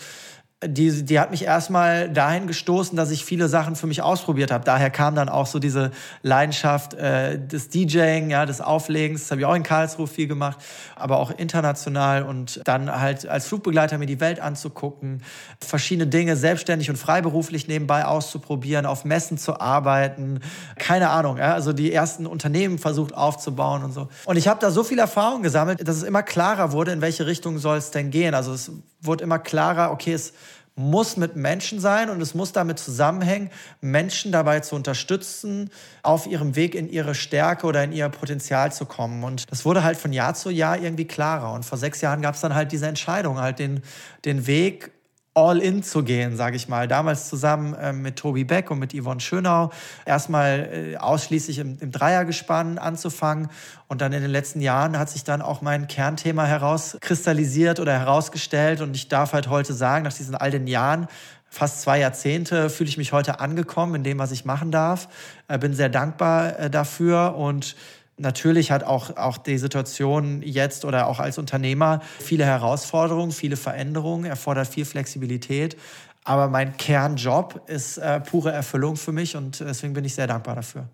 die, 0.64 1.04
die 1.04 1.20
hat 1.20 1.32
mich 1.32 1.44
erstmal 1.44 2.10
dahin 2.10 2.48
gestoßen, 2.48 2.96
dass 2.96 3.12
ich 3.12 3.26
viele 3.26 3.50
Sachen 3.50 3.76
für 3.76 3.88
mich 3.88 4.02
ausprobiert 4.02 4.52
habe. 4.52 4.64
Daher 4.64 4.90
kam 4.90 5.14
dann 5.14 5.28
auch 5.28 5.48
so 5.48 5.60
diese 5.60 5.92
Leidenschaft 6.22 6.94
äh, 6.94 7.38
des 7.38 7.70
DJing, 7.70 8.30
ja, 8.30 8.46
des 8.46 8.62
Auflegens. 8.62 9.24
Das 9.24 9.32
habe 9.32 9.42
ich 9.42 9.46
auch 9.46 9.54
in 9.54 9.64
Karlsruhe 9.64 10.08
viel 10.08 10.28
gemacht, 10.28 10.58
aber 10.96 11.20
auch 11.20 11.32
international 11.32 12.24
und 12.24 12.62
dann 12.64 12.90
halt 12.90 13.28
als 13.28 13.48
Flugbegleiter 13.48 13.98
mir 13.98 14.06
die 14.06 14.22
Welt 14.22 14.40
anzugucken, 14.40 15.24
verschiedene 15.60 16.08
Dinge 16.08 16.38
selbstständig 16.38 16.90
und 16.90 16.96
freiberuflich 16.96 17.68
nebenbei 17.68 18.06
auszuprobieren, 18.06 18.86
auf 18.86 19.04
Messen 19.04 19.38
zu 19.38 19.60
arbeiten, 19.60 20.40
keine 20.78 21.10
Ahnung, 21.10 21.38
ja, 21.38 21.54
also 21.54 21.74
die 21.74 21.92
ersten 21.92 22.26
Unternehmen 22.26 22.80
versucht 22.80 23.14
aufzubauen 23.14 23.84
und 23.84 23.92
so. 23.92 24.08
Und 24.24 24.38
ich 24.38 24.48
habe 24.48 24.62
da 24.62 24.72
so 24.72 24.86
viel 24.86 25.00
Erfahrung 25.00 25.44
gesammelt, 25.44 25.86
dass 25.86 25.98
es 25.98 26.04
immer 26.04 26.24
klarer 26.24 26.72
wurde, 26.72 26.92
in 26.92 27.02
welche 27.02 27.28
Richtung 27.28 27.58
soll 27.58 27.78
es 27.78 27.92
denn 27.92 28.10
gehen. 28.10 28.34
Also 28.34 28.54
es 28.54 28.72
wurde 29.06 29.24
immer 29.24 29.40
klarer, 29.40 29.92
okay, 29.92 30.14
es 30.14 30.34
muss 30.76 31.16
mit 31.16 31.38
Menschen 31.38 31.80
sein 31.80 32.10
und 32.10 32.20
es 32.22 32.34
muss 32.34 32.52
damit 32.52 32.80
zusammenhängen, 32.80 33.50
Menschen 33.80 34.34
dabei 34.34 34.60
zu 34.60 34.76
unterstützen, 34.76 35.70
auf 36.04 36.28
ihrem 36.28 36.58
Weg 36.58 36.76
in 36.76 36.90
ihre 36.90 37.16
Stärke 37.16 37.66
oder 37.66 37.84
in 37.84 37.94
ihr 37.94 38.10
Potenzial 38.10 38.74
zu 38.74 38.86
kommen. 38.86 39.24
Und 39.24 39.50
das 39.52 39.64
wurde 39.64 39.84
halt 39.84 39.98
von 39.98 40.12
Jahr 40.12 40.34
zu 40.34 40.50
Jahr 40.50 40.78
irgendwie 40.78 41.06
klarer. 41.06 41.54
Und 41.54 41.64
vor 41.64 41.78
sechs 41.78 42.02
Jahren 42.02 42.22
gab 42.22 42.36
es 42.36 42.42
dann 42.42 42.56
halt 42.56 42.74
diese 42.74 42.88
Entscheidung, 42.88 43.40
halt 43.40 43.60
den, 43.60 43.82
den 44.26 44.48
Weg 44.48 44.92
all 45.36 45.60
in 45.60 45.84
zu 45.84 46.02
gehen, 46.02 46.38
sage 46.38 46.56
ich 46.56 46.70
mal. 46.70 46.88
Damals 46.88 47.28
zusammen 47.28 47.74
äh, 47.74 47.92
mit 47.92 48.16
Tobi 48.16 48.46
Beck 48.46 48.72
und 48.72 48.80
mit 48.80 48.94
Yvonne 48.94 49.20
Schönau 49.20 49.70
erstmal 50.06 50.94
äh, 50.94 50.98
ausschließlich 50.98 51.60
im, 51.60 51.78
im 51.80 51.92
Dreiergespann 51.92 52.78
anzufangen 52.78 53.50
und 53.90 54.00
dann 54.00 54.14
in 54.14 54.22
den 54.22 54.32
letzten 54.32 54.62
Jahren 54.62 54.98
hat 54.98 55.10
sich 55.10 55.26
dann 55.26 55.42
auch 55.42 55.62
mein 55.62 55.88
Kernthema 55.88 56.46
herauskristallisiert 56.46 57.82
oder 57.82 58.00
herausgestellt 58.00 58.80
und 58.80 58.96
ich 58.96 59.10
darf 59.10 59.34
halt 59.34 59.50
heute 59.50 59.74
sagen, 59.74 60.06
nach 60.06 60.14
diesen 60.14 60.36
all 60.36 60.52
den 60.52 60.68
Jahren 60.68 61.08
fast 61.50 61.82
zwei 61.82 62.00
Jahrzehnte 62.00 62.70
fühle 62.70 62.90
ich 62.90 62.98
mich 62.98 63.12
heute 63.12 63.42
angekommen 63.42 63.96
in 63.96 64.04
dem, 64.04 64.20
was 64.20 64.32
ich 64.32 64.46
machen 64.46 64.72
darf. 64.72 65.10
Äh, 65.50 65.60
bin 65.60 65.74
sehr 65.74 65.90
dankbar 65.90 66.58
äh, 66.60 66.70
dafür 66.70 67.36
und 67.36 67.76
Natürlich 68.18 68.72
hat 68.72 68.86
auch, 68.86 69.18
auch 69.18 69.38
die 69.38 69.58
Situation 69.58 70.42
jetzt 70.42 70.86
oder 70.86 71.08
auch 71.08 71.20
als 71.20 71.38
Unternehmer 71.38 72.02
viele 72.20 72.46
Herausforderungen, 72.46 73.32
viele 73.32 73.58
Veränderungen, 73.58 74.24
erfordert 74.26 74.68
viel 74.68 74.86
Flexibilität. 74.86 75.76
Aber 76.24 76.48
mein 76.48 76.78
Kernjob 76.78 77.62
ist 77.68 77.98
äh, 77.98 78.22
pure 78.22 78.52
Erfüllung 78.52 78.96
für 78.96 79.12
mich 79.12 79.36
und 79.36 79.60
deswegen 79.60 79.94
bin 79.94 80.06
ich 80.06 80.16
sehr 80.16 80.28
dankbar 80.28 80.56
dafür. 80.56 80.88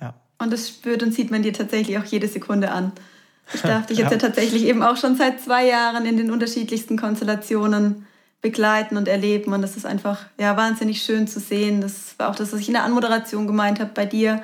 Ja. 0.00 0.14
Und 0.38 0.52
das 0.52 0.68
spürt 0.68 1.02
und 1.02 1.14
sieht 1.14 1.30
man 1.30 1.42
dir 1.42 1.52
tatsächlich 1.52 1.96
auch 1.98 2.04
jede 2.04 2.26
Sekunde 2.26 2.72
an. 2.72 2.92
Ich 3.54 3.62
darf 3.62 3.86
dich 3.86 3.98
jetzt 3.98 4.10
ja. 4.10 4.16
ja 4.16 4.18
tatsächlich 4.18 4.64
eben 4.64 4.82
auch 4.82 4.96
schon 4.96 5.16
seit 5.16 5.40
zwei 5.40 5.66
Jahren 5.66 6.04
in 6.04 6.16
den 6.16 6.32
unterschiedlichsten 6.32 6.98
Konstellationen 6.98 8.06
begleiten 8.42 8.96
und 8.96 9.06
erleben. 9.06 9.52
Und 9.52 9.62
das 9.62 9.76
ist 9.76 9.86
einfach 9.86 10.18
ja, 10.38 10.56
wahnsinnig 10.56 11.02
schön 11.02 11.28
zu 11.28 11.38
sehen. 11.38 11.80
Das 11.80 12.18
war 12.18 12.28
auch 12.28 12.36
das, 12.36 12.52
was 12.52 12.60
ich 12.60 12.68
in 12.68 12.74
der 12.74 12.84
Anmoderation 12.84 13.46
gemeint 13.46 13.78
habe 13.78 13.90
bei 13.94 14.04
dir 14.04 14.42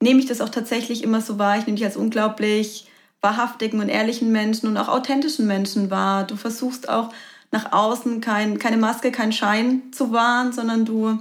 nehme 0.00 0.20
ich 0.20 0.26
das 0.26 0.40
auch 0.40 0.48
tatsächlich 0.48 1.02
immer 1.02 1.20
so 1.20 1.38
wahr. 1.38 1.58
Ich 1.58 1.66
nehme 1.66 1.76
dich 1.76 1.86
als 1.86 1.96
unglaublich 1.96 2.86
wahrhaftigen 3.20 3.80
und 3.80 3.88
ehrlichen 3.88 4.30
Menschen 4.30 4.68
und 4.68 4.76
auch 4.76 4.88
authentischen 4.88 5.46
Menschen 5.46 5.90
wahr. 5.90 6.24
Du 6.24 6.36
versuchst 6.36 6.88
auch 6.88 7.10
nach 7.50 7.72
außen 7.72 8.20
kein, 8.20 8.58
keine 8.58 8.76
Maske, 8.76 9.10
keinen 9.10 9.32
Schein 9.32 9.82
zu 9.92 10.12
wahren, 10.12 10.52
sondern 10.52 10.84
du 10.84 11.18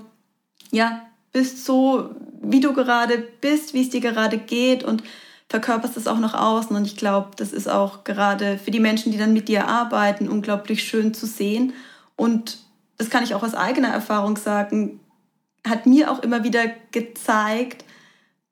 ja, 0.72 1.02
bist 1.32 1.66
so, 1.66 2.12
wie 2.42 2.60
du 2.60 2.74
gerade 2.74 3.18
bist, 3.42 3.74
wie 3.74 3.82
es 3.82 3.90
dir 3.90 4.02
gerade 4.02 4.38
geht 4.38 4.84
und 4.84 5.04
verkörperst 5.50 5.98
es 5.98 6.08
auch 6.08 6.20
nach 6.20 6.34
außen. 6.34 6.76
Und 6.76 6.86
ich 6.86 6.98
glaube, 6.98 7.32
das 7.38 7.54
ist 7.54 7.70
auch 7.70 8.04
gerade 8.04 8.58
für 8.58 8.72
die 8.72 8.80
Menschen, 8.80 9.12
die 9.12 9.18
dann 9.18 9.34
mit 9.34 9.48
dir 9.48 9.68
arbeiten, 9.68 10.30
unglaublich 10.30 10.84
schön 10.84 11.14
zu 11.14 11.26
sehen. 11.26 11.74
Und 12.16 12.60
das 12.98 13.10
kann 13.10 13.24
ich 13.24 13.34
auch 13.34 13.44
aus 13.44 13.56
eigener 13.56 13.90
Erfahrung 13.90 14.38
sagen, 14.38 15.00
hat 15.68 15.86
mir 15.86 16.12
auch 16.12 16.20
immer 16.20 16.44
wieder 16.44 16.66
gezeigt, 16.92 17.86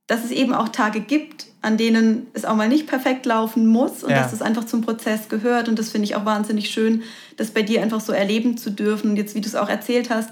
dass 0.08 0.24
es 0.24 0.32
eben 0.32 0.54
auch 0.54 0.70
Tage 0.70 1.00
gibt, 1.00 1.48
an 1.62 1.78
denen 1.78 2.28
es 2.34 2.46
auch 2.46 2.56
mal 2.56 2.70
nicht 2.70 2.86
perfekt 2.86 3.26
laufen 3.26 3.66
muss 3.66 4.04
und 4.04 4.12
ja. 4.12 4.22
dass 4.22 4.34
es 4.34 4.42
einfach 4.42 4.66
zum 4.66 4.82
Prozess 4.82 5.30
gehört. 5.30 5.68
Und 5.68 5.80
das 5.80 5.90
finde 5.90 6.06
ich 6.06 6.16
auch 6.16 6.26
wahnsinnig 6.26 6.70
schön, 6.70 7.02
das 7.38 7.52
bei 7.52 7.64
dir 7.64 7.82
einfach 7.82 8.02
so 8.02 8.14
erleben 8.14 8.58
zu 8.58 8.70
dürfen. 8.70 9.12
Und 9.12 9.18
jetzt, 9.18 9.34
wie 9.34 9.42
du 9.42 9.48
es 9.48 9.56
auch 9.56 9.70
erzählt 9.70 10.12
hast, 10.12 10.30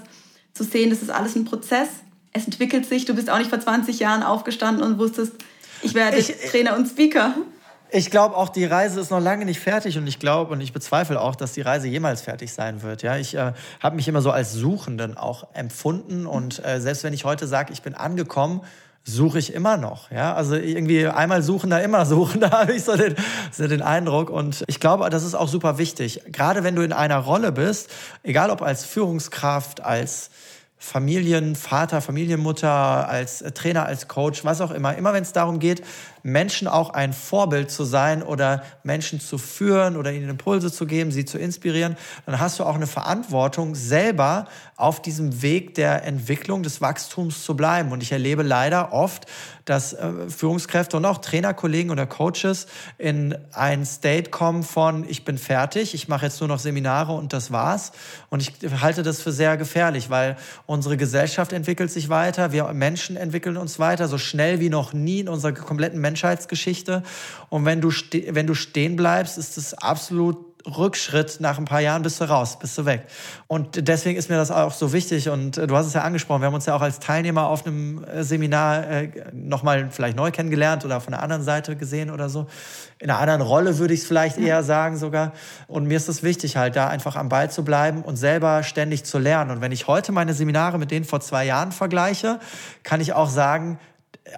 zu 0.52 0.62
sehen, 0.62 0.90
das 0.90 1.02
ist 1.02 1.10
alles 1.10 1.34
ein 1.34 1.44
Prozess. 1.44 1.88
Es 2.32 2.44
entwickelt 2.44 2.86
sich. 2.86 3.04
Du 3.04 3.14
bist 3.14 3.28
auch 3.30 3.38
nicht 3.38 3.50
vor 3.50 3.58
20 3.58 3.98
Jahren 3.98 4.22
aufgestanden 4.22 4.84
und 4.84 4.98
wusstest, 4.98 5.32
ich 5.82 5.94
werde 5.94 6.18
ich, 6.18 6.32
Trainer 6.50 6.76
und 6.76 6.86
Speaker. 6.86 7.34
Ich 7.90 8.10
glaube 8.10 8.36
auch, 8.36 8.48
die 8.48 8.64
Reise 8.64 9.00
ist 9.00 9.10
noch 9.10 9.20
lange 9.20 9.44
nicht 9.44 9.60
fertig 9.60 9.98
und 9.98 10.06
ich 10.06 10.18
glaube 10.18 10.52
und 10.52 10.60
ich 10.60 10.72
bezweifle 10.72 11.20
auch, 11.20 11.36
dass 11.36 11.52
die 11.52 11.60
Reise 11.60 11.86
jemals 11.86 12.22
fertig 12.22 12.52
sein 12.52 12.82
wird. 12.82 13.02
Ja, 13.02 13.16
ich 13.16 13.34
äh, 13.34 13.52
habe 13.80 13.96
mich 13.96 14.08
immer 14.08 14.20
so 14.20 14.30
als 14.30 14.52
Suchenden 14.52 15.16
auch 15.16 15.46
empfunden 15.52 16.26
und 16.26 16.64
äh, 16.64 16.80
selbst 16.80 17.04
wenn 17.04 17.12
ich 17.12 17.24
heute 17.24 17.46
sage, 17.46 17.72
ich 17.72 17.82
bin 17.82 17.94
angekommen, 17.94 18.62
suche 19.04 19.38
ich 19.38 19.52
immer 19.52 19.76
noch. 19.76 20.10
Ja, 20.10 20.34
also 20.34 20.56
irgendwie 20.56 21.06
einmal 21.06 21.42
suchen, 21.42 21.70
da 21.70 21.78
immer 21.78 22.06
suchen, 22.06 22.40
da 22.40 22.50
habe 22.50 22.72
ich 22.72 22.84
so 22.84 22.96
den, 22.96 23.14
so 23.52 23.68
den 23.68 23.82
Eindruck. 23.82 24.30
Und 24.30 24.64
ich 24.66 24.80
glaube, 24.80 25.08
das 25.10 25.24
ist 25.24 25.34
auch 25.34 25.48
super 25.48 25.78
wichtig. 25.78 26.22
Gerade 26.26 26.64
wenn 26.64 26.74
du 26.74 26.82
in 26.82 26.92
einer 26.92 27.18
Rolle 27.18 27.52
bist, 27.52 27.90
egal 28.22 28.50
ob 28.50 28.62
als 28.62 28.84
Führungskraft, 28.84 29.82
als 29.82 30.30
Familienvater, 30.76 32.02
Familienmutter, 32.02 33.08
als 33.08 33.42
Trainer, 33.54 33.86
als 33.86 34.08
Coach, 34.08 34.44
was 34.44 34.60
auch 34.60 34.70
immer. 34.70 34.94
Immer 34.94 35.14
wenn 35.14 35.22
es 35.22 35.32
darum 35.32 35.58
geht, 35.58 35.82
Menschen 36.24 36.68
auch 36.68 36.90
ein 36.90 37.12
Vorbild 37.12 37.70
zu 37.70 37.84
sein 37.84 38.22
oder 38.22 38.64
Menschen 38.82 39.20
zu 39.20 39.36
führen 39.36 39.96
oder 39.98 40.10
ihnen 40.10 40.30
Impulse 40.30 40.72
zu 40.72 40.86
geben, 40.86 41.12
sie 41.12 41.26
zu 41.26 41.36
inspirieren, 41.38 41.96
dann 42.24 42.40
hast 42.40 42.58
du 42.58 42.64
auch 42.64 42.74
eine 42.74 42.86
Verantwortung, 42.86 43.74
selber 43.74 44.46
auf 44.76 45.02
diesem 45.02 45.42
Weg 45.42 45.74
der 45.74 46.04
Entwicklung, 46.04 46.62
des 46.62 46.80
Wachstums 46.80 47.44
zu 47.44 47.54
bleiben. 47.54 47.92
Und 47.92 48.02
ich 48.02 48.10
erlebe 48.10 48.42
leider 48.42 48.92
oft, 48.92 49.26
dass 49.66 49.92
äh, 49.92 50.28
Führungskräfte 50.28 50.96
und 50.96 51.04
auch 51.04 51.18
Trainerkollegen 51.18 51.90
oder 51.90 52.06
Coaches 52.06 52.66
in 52.98 53.36
ein 53.52 53.84
State 53.84 54.30
kommen 54.30 54.62
von, 54.62 55.08
ich 55.08 55.24
bin 55.24 55.38
fertig, 55.38 55.94
ich 55.94 56.08
mache 56.08 56.26
jetzt 56.26 56.40
nur 56.40 56.48
noch 56.48 56.58
Seminare 56.58 57.12
und 57.12 57.32
das 57.32 57.50
war's. 57.50 57.92
Und 58.30 58.40
ich 58.40 58.52
halte 58.80 59.02
das 59.02 59.20
für 59.20 59.32
sehr 59.32 59.56
gefährlich, 59.56 60.10
weil 60.10 60.36
unsere 60.66 60.96
Gesellschaft 60.96 61.52
entwickelt 61.52 61.90
sich 61.90 62.08
weiter, 62.08 62.52
wir 62.52 62.72
Menschen 62.72 63.16
entwickeln 63.16 63.56
uns 63.56 63.78
weiter, 63.78 64.08
so 64.08 64.18
schnell 64.18 64.60
wie 64.60 64.70
noch 64.70 64.92
nie 64.92 65.20
in 65.20 65.28
unserer 65.28 65.52
kompletten 65.52 66.00
Menschheitsgeschichte. 66.14 67.02
Und 67.48 67.64
wenn 67.64 67.80
du, 67.80 67.90
wenn 67.90 68.46
du 68.46 68.54
stehen 68.54 68.94
bleibst, 68.94 69.36
ist 69.36 69.58
es 69.58 69.74
absolut 69.74 70.54
Rückschritt 70.66 71.40
nach 71.40 71.58
ein 71.58 71.66
paar 71.66 71.80
Jahren 71.80 72.02
bist 72.02 72.22
du 72.22 72.24
raus, 72.24 72.58
bist 72.58 72.78
du 72.78 72.86
weg. 72.86 73.06
Und 73.48 73.86
deswegen 73.86 74.18
ist 74.18 74.30
mir 74.30 74.36
das 74.36 74.50
auch 74.50 74.72
so 74.72 74.94
wichtig. 74.94 75.28
Und 75.28 75.58
äh, 75.58 75.66
du 75.66 75.76
hast 75.76 75.86
es 75.86 75.92
ja 75.92 76.00
angesprochen, 76.00 76.40
wir 76.40 76.46
haben 76.46 76.54
uns 76.54 76.64
ja 76.64 76.74
auch 76.74 76.80
als 76.80 77.00
Teilnehmer 77.00 77.48
auf 77.48 77.66
einem 77.66 78.02
äh, 78.04 78.24
Seminar 78.24 78.88
äh, 78.88 79.10
nochmal 79.32 79.88
vielleicht 79.90 80.16
neu 80.16 80.30
kennengelernt 80.30 80.84
oder 80.86 81.02
von 81.02 81.12
der 81.12 81.22
anderen 81.22 81.42
Seite 81.42 81.76
gesehen 81.76 82.10
oder 82.10 82.30
so. 82.30 82.46
In 82.98 83.10
einer 83.10 83.18
anderen 83.18 83.42
Rolle 83.42 83.76
würde 83.76 83.92
ich 83.92 84.00
es 84.00 84.06
vielleicht 84.06 84.38
eher 84.38 84.62
sagen 84.62 84.96
sogar. 84.96 85.32
Und 85.66 85.86
mir 85.86 85.98
ist 85.98 86.08
es 86.08 86.22
wichtig, 86.22 86.56
halt 86.56 86.76
da 86.76 86.88
einfach 86.88 87.16
am 87.16 87.28
Ball 87.28 87.50
zu 87.50 87.62
bleiben 87.62 88.02
und 88.02 88.16
selber 88.16 88.62
ständig 88.62 89.04
zu 89.04 89.18
lernen. 89.18 89.50
Und 89.50 89.60
wenn 89.60 89.72
ich 89.72 89.86
heute 89.86 90.12
meine 90.12 90.32
Seminare 90.32 90.78
mit 90.78 90.90
denen 90.90 91.04
vor 91.04 91.20
zwei 91.20 91.44
Jahren 91.44 91.72
vergleiche, 91.72 92.40
kann 92.84 93.02
ich 93.02 93.12
auch 93.12 93.28
sagen, 93.28 93.78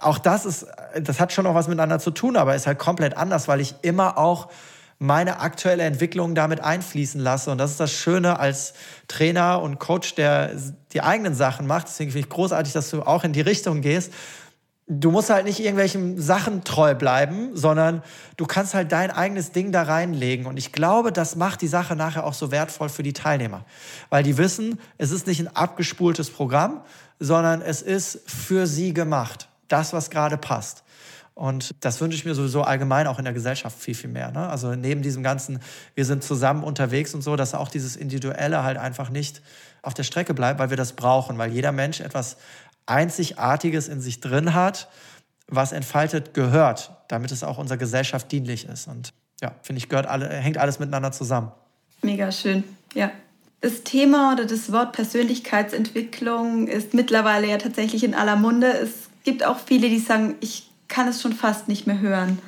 auch 0.00 0.18
das 0.18 0.46
ist, 0.46 0.66
das 1.00 1.20
hat 1.20 1.32
schon 1.32 1.46
auch 1.46 1.54
was 1.54 1.68
miteinander 1.68 1.98
zu 1.98 2.10
tun, 2.10 2.36
aber 2.36 2.54
ist 2.54 2.66
halt 2.66 2.78
komplett 2.78 3.16
anders, 3.16 3.48
weil 3.48 3.60
ich 3.60 3.74
immer 3.82 4.18
auch 4.18 4.48
meine 4.98 5.40
aktuelle 5.40 5.82
Entwicklung 5.82 6.34
damit 6.34 6.60
einfließen 6.60 7.20
lasse. 7.20 7.50
Und 7.50 7.58
das 7.58 7.72
ist 7.72 7.80
das 7.80 7.92
Schöne 7.92 8.38
als 8.38 8.72
Trainer 9.08 9.60
und 9.60 9.78
Coach, 9.78 10.14
der 10.14 10.52
die 10.92 11.02
eigenen 11.02 11.34
Sachen 11.34 11.66
macht. 11.66 11.88
Deswegen 11.88 12.10
finde 12.10 12.26
ich 12.26 12.32
großartig, 12.32 12.72
dass 12.72 12.90
du 12.90 13.02
auch 13.02 13.24
in 13.24 13.32
die 13.32 13.42
Richtung 13.42 13.82
gehst. 13.82 14.12
Du 14.88 15.10
musst 15.10 15.30
halt 15.30 15.44
nicht 15.44 15.58
irgendwelchen 15.58 16.20
Sachen 16.20 16.62
treu 16.64 16.94
bleiben, 16.94 17.50
sondern 17.54 18.02
du 18.36 18.46
kannst 18.46 18.72
halt 18.72 18.92
dein 18.92 19.10
eigenes 19.10 19.50
Ding 19.50 19.72
da 19.72 19.82
reinlegen. 19.82 20.46
Und 20.46 20.56
ich 20.56 20.72
glaube, 20.72 21.12
das 21.12 21.36
macht 21.36 21.60
die 21.60 21.66
Sache 21.66 21.96
nachher 21.96 22.24
auch 22.24 22.34
so 22.34 22.50
wertvoll 22.50 22.88
für 22.88 23.02
die 23.02 23.12
Teilnehmer. 23.12 23.64
Weil 24.08 24.22
die 24.22 24.38
wissen, 24.38 24.78
es 24.96 25.10
ist 25.10 25.26
nicht 25.26 25.40
ein 25.40 25.54
abgespultes 25.54 26.30
Programm, 26.30 26.82
sondern 27.18 27.62
es 27.62 27.82
ist 27.82 28.30
für 28.30 28.66
sie 28.66 28.94
gemacht. 28.94 29.48
Das, 29.68 29.92
was 29.92 30.10
gerade 30.10 30.36
passt. 30.36 30.84
Und 31.34 31.74
das 31.84 32.00
wünsche 32.00 32.16
ich 32.16 32.24
mir 32.24 32.34
sowieso 32.34 32.62
allgemein 32.62 33.06
auch 33.06 33.18
in 33.18 33.24
der 33.24 33.34
Gesellschaft 33.34 33.78
viel, 33.78 33.94
viel 33.94 34.08
mehr. 34.08 34.30
Ne? 34.30 34.48
Also 34.48 34.74
neben 34.74 35.02
diesem 35.02 35.22
ganzen, 35.22 35.60
wir 35.94 36.06
sind 36.06 36.24
zusammen 36.24 36.64
unterwegs 36.64 37.14
und 37.14 37.20
so, 37.20 37.36
dass 37.36 37.54
auch 37.54 37.68
dieses 37.68 37.94
Individuelle 37.94 38.62
halt 38.62 38.78
einfach 38.78 39.10
nicht 39.10 39.42
auf 39.82 39.92
der 39.92 40.04
Strecke 40.04 40.32
bleibt, 40.32 40.58
weil 40.58 40.70
wir 40.70 40.78
das 40.78 40.94
brauchen, 40.94 41.36
weil 41.36 41.52
jeder 41.52 41.72
Mensch 41.72 42.00
etwas 42.00 42.38
Einzigartiges 42.86 43.88
in 43.88 44.00
sich 44.00 44.20
drin 44.20 44.54
hat, 44.54 44.88
was 45.46 45.72
entfaltet 45.72 46.32
gehört, 46.32 46.92
damit 47.08 47.30
es 47.32 47.44
auch 47.44 47.58
unserer 47.58 47.78
Gesellschaft 47.78 48.32
dienlich 48.32 48.66
ist. 48.66 48.88
Und 48.88 49.12
ja, 49.42 49.52
finde 49.60 49.78
ich, 49.78 49.90
gehört 49.90 50.06
alle, 50.06 50.30
hängt 50.30 50.56
alles 50.56 50.78
miteinander 50.78 51.12
zusammen. 51.12 51.52
Mega 52.00 52.32
schön, 52.32 52.64
ja. 52.94 53.10
Das 53.60 53.82
Thema 53.82 54.32
oder 54.32 54.46
das 54.46 54.70
Wort 54.70 54.92
Persönlichkeitsentwicklung 54.92 56.68
ist 56.68 56.94
mittlerweile 56.94 57.48
ja 57.48 57.58
tatsächlich 57.58 58.04
in 58.04 58.14
aller 58.14 58.36
Munde. 58.36 58.68
Es 58.68 59.05
gibt 59.26 59.44
auch 59.44 59.58
viele, 59.58 59.90
die 59.90 59.98
sagen, 59.98 60.36
ich 60.40 60.68
kann 60.88 61.08
es 61.08 61.20
schon 61.20 61.34
fast 61.34 61.68
nicht 61.68 61.86
mehr 61.86 62.00
hören. 62.00 62.38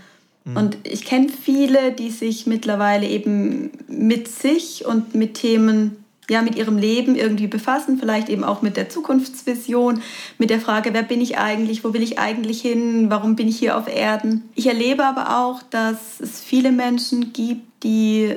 Mhm. 0.44 0.56
Und 0.56 0.78
ich 0.84 1.04
kenne 1.04 1.28
viele, 1.28 1.92
die 1.92 2.10
sich 2.10 2.46
mittlerweile 2.46 3.06
eben 3.06 3.70
mit 3.88 4.28
sich 4.28 4.86
und 4.86 5.14
mit 5.14 5.34
Themen 5.34 6.04
ja, 6.30 6.42
mit 6.42 6.56
ihrem 6.56 6.76
Leben 6.76 7.16
irgendwie 7.16 7.46
befassen, 7.46 7.98
vielleicht 7.98 8.28
eben 8.28 8.44
auch 8.44 8.60
mit 8.60 8.76
der 8.76 8.90
Zukunftsvision, 8.90 10.02
mit 10.36 10.50
der 10.50 10.60
Frage, 10.60 10.92
wer 10.92 11.02
bin 11.02 11.22
ich 11.22 11.38
eigentlich, 11.38 11.84
wo 11.84 11.94
will 11.94 12.02
ich 12.02 12.18
eigentlich 12.18 12.60
hin, 12.60 13.08
warum 13.08 13.34
bin 13.34 13.48
ich 13.48 13.58
hier 13.58 13.78
auf 13.78 13.88
Erden. 13.88 14.42
Ich 14.54 14.66
erlebe 14.66 15.06
aber 15.06 15.38
auch, 15.38 15.62
dass 15.70 16.20
es 16.20 16.40
viele 16.40 16.70
Menschen 16.70 17.32
gibt, 17.32 17.82
die 17.82 18.36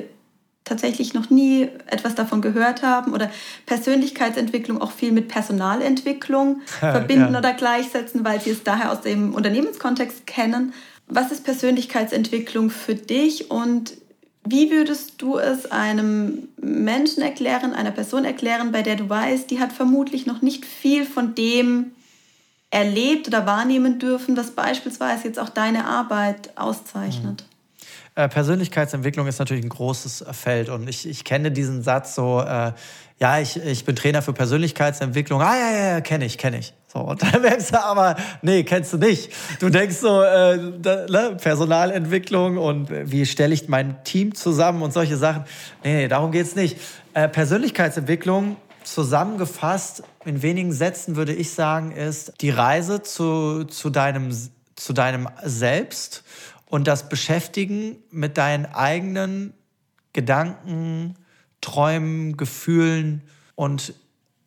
tatsächlich 0.64 1.12
noch 1.12 1.30
nie 1.30 1.68
etwas 1.86 2.14
davon 2.14 2.40
gehört 2.40 2.82
haben 2.82 3.12
oder 3.12 3.30
Persönlichkeitsentwicklung 3.66 4.80
auch 4.80 4.92
viel 4.92 5.12
mit 5.12 5.28
Personalentwicklung 5.28 6.60
verbinden 6.80 7.32
ja. 7.32 7.38
oder 7.38 7.52
gleichsetzen, 7.52 8.24
weil 8.24 8.40
sie 8.40 8.50
es 8.50 8.62
daher 8.62 8.92
aus 8.92 9.00
dem 9.00 9.34
Unternehmenskontext 9.34 10.26
kennen. 10.26 10.72
Was 11.08 11.32
ist 11.32 11.44
Persönlichkeitsentwicklung 11.44 12.70
für 12.70 12.94
dich 12.94 13.50
und 13.50 13.92
wie 14.44 14.70
würdest 14.70 15.22
du 15.22 15.38
es 15.38 15.70
einem 15.70 16.48
Menschen 16.56 17.22
erklären, 17.22 17.74
einer 17.74 17.92
Person 17.92 18.24
erklären, 18.24 18.72
bei 18.72 18.82
der 18.82 18.96
du 18.96 19.08
weißt, 19.08 19.50
die 19.50 19.60
hat 19.60 19.72
vermutlich 19.72 20.26
noch 20.26 20.42
nicht 20.42 20.64
viel 20.64 21.04
von 21.04 21.34
dem 21.34 21.92
erlebt 22.70 23.28
oder 23.28 23.46
wahrnehmen 23.46 23.98
dürfen, 23.98 24.36
was 24.36 24.52
beispielsweise 24.52 25.28
jetzt 25.28 25.38
auch 25.38 25.50
deine 25.50 25.84
Arbeit 25.84 26.56
auszeichnet? 26.56 27.44
Äh, 28.14 28.28
Persönlichkeitsentwicklung 28.28 29.26
ist 29.26 29.38
natürlich 29.38 29.64
ein 29.64 29.70
großes 29.70 30.26
Feld 30.32 30.68
und 30.68 30.86
ich, 30.86 31.08
ich 31.08 31.24
kenne 31.24 31.50
diesen 31.50 31.82
Satz 31.82 32.14
so, 32.14 32.40
äh, 32.40 32.72
ja, 33.18 33.38
ich, 33.38 33.56
ich 33.56 33.86
bin 33.86 33.96
Trainer 33.96 34.20
für 34.20 34.32
Persönlichkeitsentwicklung. 34.32 35.40
Ah, 35.40 35.54
ja, 35.56 35.70
ja, 35.70 35.88
ja, 35.92 36.00
kenne 36.00 36.26
ich, 36.26 36.36
kenne 36.36 36.58
ich. 36.58 36.74
So, 36.92 36.98
und 36.98 37.22
dann 37.22 37.40
merkst 37.42 37.72
du 37.72 37.82
aber, 37.82 38.16
nee, 38.42 38.64
kennst 38.64 38.92
du 38.92 38.98
nicht. 38.98 39.32
Du 39.60 39.70
denkst 39.70 39.96
so, 39.96 40.22
äh, 40.22 40.58
da, 40.78 41.06
ne, 41.06 41.36
Personalentwicklung 41.40 42.58
und 42.58 42.88
wie 42.90 43.24
stelle 43.24 43.54
ich 43.54 43.68
mein 43.68 44.04
Team 44.04 44.34
zusammen 44.34 44.82
und 44.82 44.92
solche 44.92 45.16
Sachen. 45.16 45.44
Nee, 45.82 45.94
nee 45.94 46.08
darum 46.08 46.32
geht's 46.32 46.54
nicht. 46.54 46.76
Äh, 47.14 47.28
Persönlichkeitsentwicklung 47.28 48.56
zusammengefasst 48.84 50.02
in 50.24 50.42
wenigen 50.42 50.72
Sätzen 50.72 51.16
würde 51.16 51.32
ich 51.32 51.52
sagen, 51.52 51.92
ist 51.92 52.34
die 52.40 52.50
Reise 52.50 53.02
zu, 53.02 53.64
zu, 53.64 53.88
deinem, 53.88 54.36
zu 54.76 54.92
deinem 54.92 55.28
Selbst 55.44 56.24
und 56.72 56.88
das 56.88 57.10
Beschäftigen 57.10 57.96
mit 58.10 58.38
deinen 58.38 58.64
eigenen 58.64 59.52
Gedanken, 60.14 61.16
Träumen, 61.60 62.38
Gefühlen 62.38 63.20
und 63.56 63.92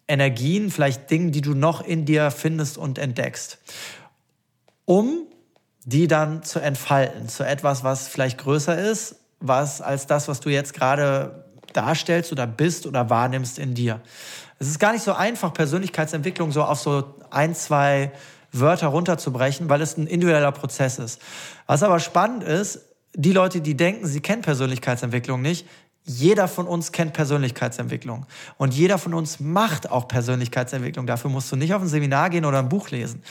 Energien, 0.07 0.71
vielleicht 0.71 1.11
Dingen, 1.11 1.31
die 1.31 1.41
du 1.41 1.53
noch 1.53 1.85
in 1.85 2.05
dir 2.05 2.31
findest 2.31 2.79
und 2.79 2.97
entdeckst, 2.97 3.59
um 4.85 5.27
die 5.83 6.07
dann 6.07 6.41
zu 6.41 6.57
entfalten, 6.57 7.29
zu 7.29 7.45
etwas, 7.45 7.83
was 7.83 8.07
vielleicht 8.07 8.39
größer 8.39 8.75
ist, 8.75 9.17
was 9.39 9.79
als 9.81 10.07
das, 10.07 10.27
was 10.27 10.39
du 10.39 10.49
jetzt 10.49 10.73
gerade 10.73 11.45
darstellst 11.73 12.31
oder 12.31 12.47
bist 12.47 12.87
oder 12.87 13.07
wahrnimmst 13.11 13.59
in 13.59 13.75
dir. 13.75 14.01
Es 14.57 14.67
ist 14.67 14.79
gar 14.79 14.93
nicht 14.93 15.03
so 15.03 15.13
einfach, 15.13 15.53
Persönlichkeitsentwicklung 15.53 16.51
so 16.51 16.63
auf 16.63 16.79
so 16.79 17.13
ein, 17.29 17.53
zwei 17.53 18.11
Wörter 18.59 18.87
runterzubrechen, 18.87 19.69
weil 19.69 19.81
es 19.81 19.97
ein 19.97 20.07
individueller 20.07 20.51
Prozess 20.51 20.99
ist. 20.99 21.21
Was 21.67 21.83
aber 21.83 21.99
spannend 21.99 22.43
ist, 22.43 22.79
die 23.13 23.31
Leute, 23.31 23.61
die 23.61 23.77
denken, 23.77 24.05
sie 24.07 24.19
kennen 24.19 24.41
Persönlichkeitsentwicklung 24.41 25.41
nicht, 25.41 25.65
jeder 26.07 26.47
von 26.47 26.67
uns 26.67 26.91
kennt 26.91 27.13
Persönlichkeitsentwicklung. 27.13 28.27
Und 28.57 28.75
jeder 28.75 28.99
von 28.99 29.15
uns 29.15 29.39
macht 29.39 29.89
auch 29.89 30.07
Persönlichkeitsentwicklung. 30.07 31.07
Dafür 31.07 31.31
musst 31.31 31.51
du 31.51 31.55
nicht 31.55 31.73
auf 31.73 31.81
ein 31.81 31.87
Seminar 31.87 32.29
gehen 32.29 32.45
oder 32.45 32.59
ein 32.59 32.69
Buch 32.69 32.91
lesen. 32.91 33.23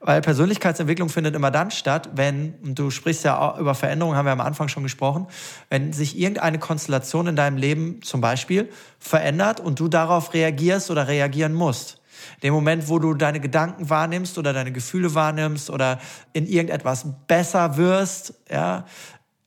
Weil 0.00 0.20
Persönlichkeitsentwicklung 0.20 1.08
findet 1.08 1.34
immer 1.34 1.50
dann 1.50 1.70
statt, 1.70 2.10
wenn, 2.14 2.54
du 2.62 2.90
sprichst 2.90 3.24
ja 3.24 3.38
auch 3.38 3.58
über 3.58 3.74
Veränderungen, 3.74 4.16
haben 4.16 4.26
wir 4.26 4.32
am 4.32 4.42
Anfang 4.42 4.68
schon 4.68 4.82
gesprochen, 4.82 5.26
wenn 5.70 5.94
sich 5.94 6.18
irgendeine 6.18 6.58
Konstellation 6.58 7.28
in 7.28 7.36
deinem 7.36 7.56
Leben 7.56 8.02
zum 8.02 8.20
Beispiel 8.20 8.68
verändert 8.98 9.58
und 9.58 9.80
du 9.80 9.88
darauf 9.88 10.34
reagierst 10.34 10.90
oder 10.90 11.08
reagieren 11.08 11.54
musst. 11.54 11.97
Dem 12.42 12.54
Moment, 12.54 12.88
wo 12.88 12.98
du 12.98 13.14
deine 13.14 13.40
Gedanken 13.40 13.90
wahrnimmst 13.90 14.38
oder 14.38 14.52
deine 14.52 14.72
Gefühle 14.72 15.14
wahrnimmst 15.14 15.70
oder 15.70 15.98
in 16.32 16.46
irgendetwas 16.46 17.06
besser 17.26 17.76
wirst, 17.76 18.34
ja, 18.50 18.84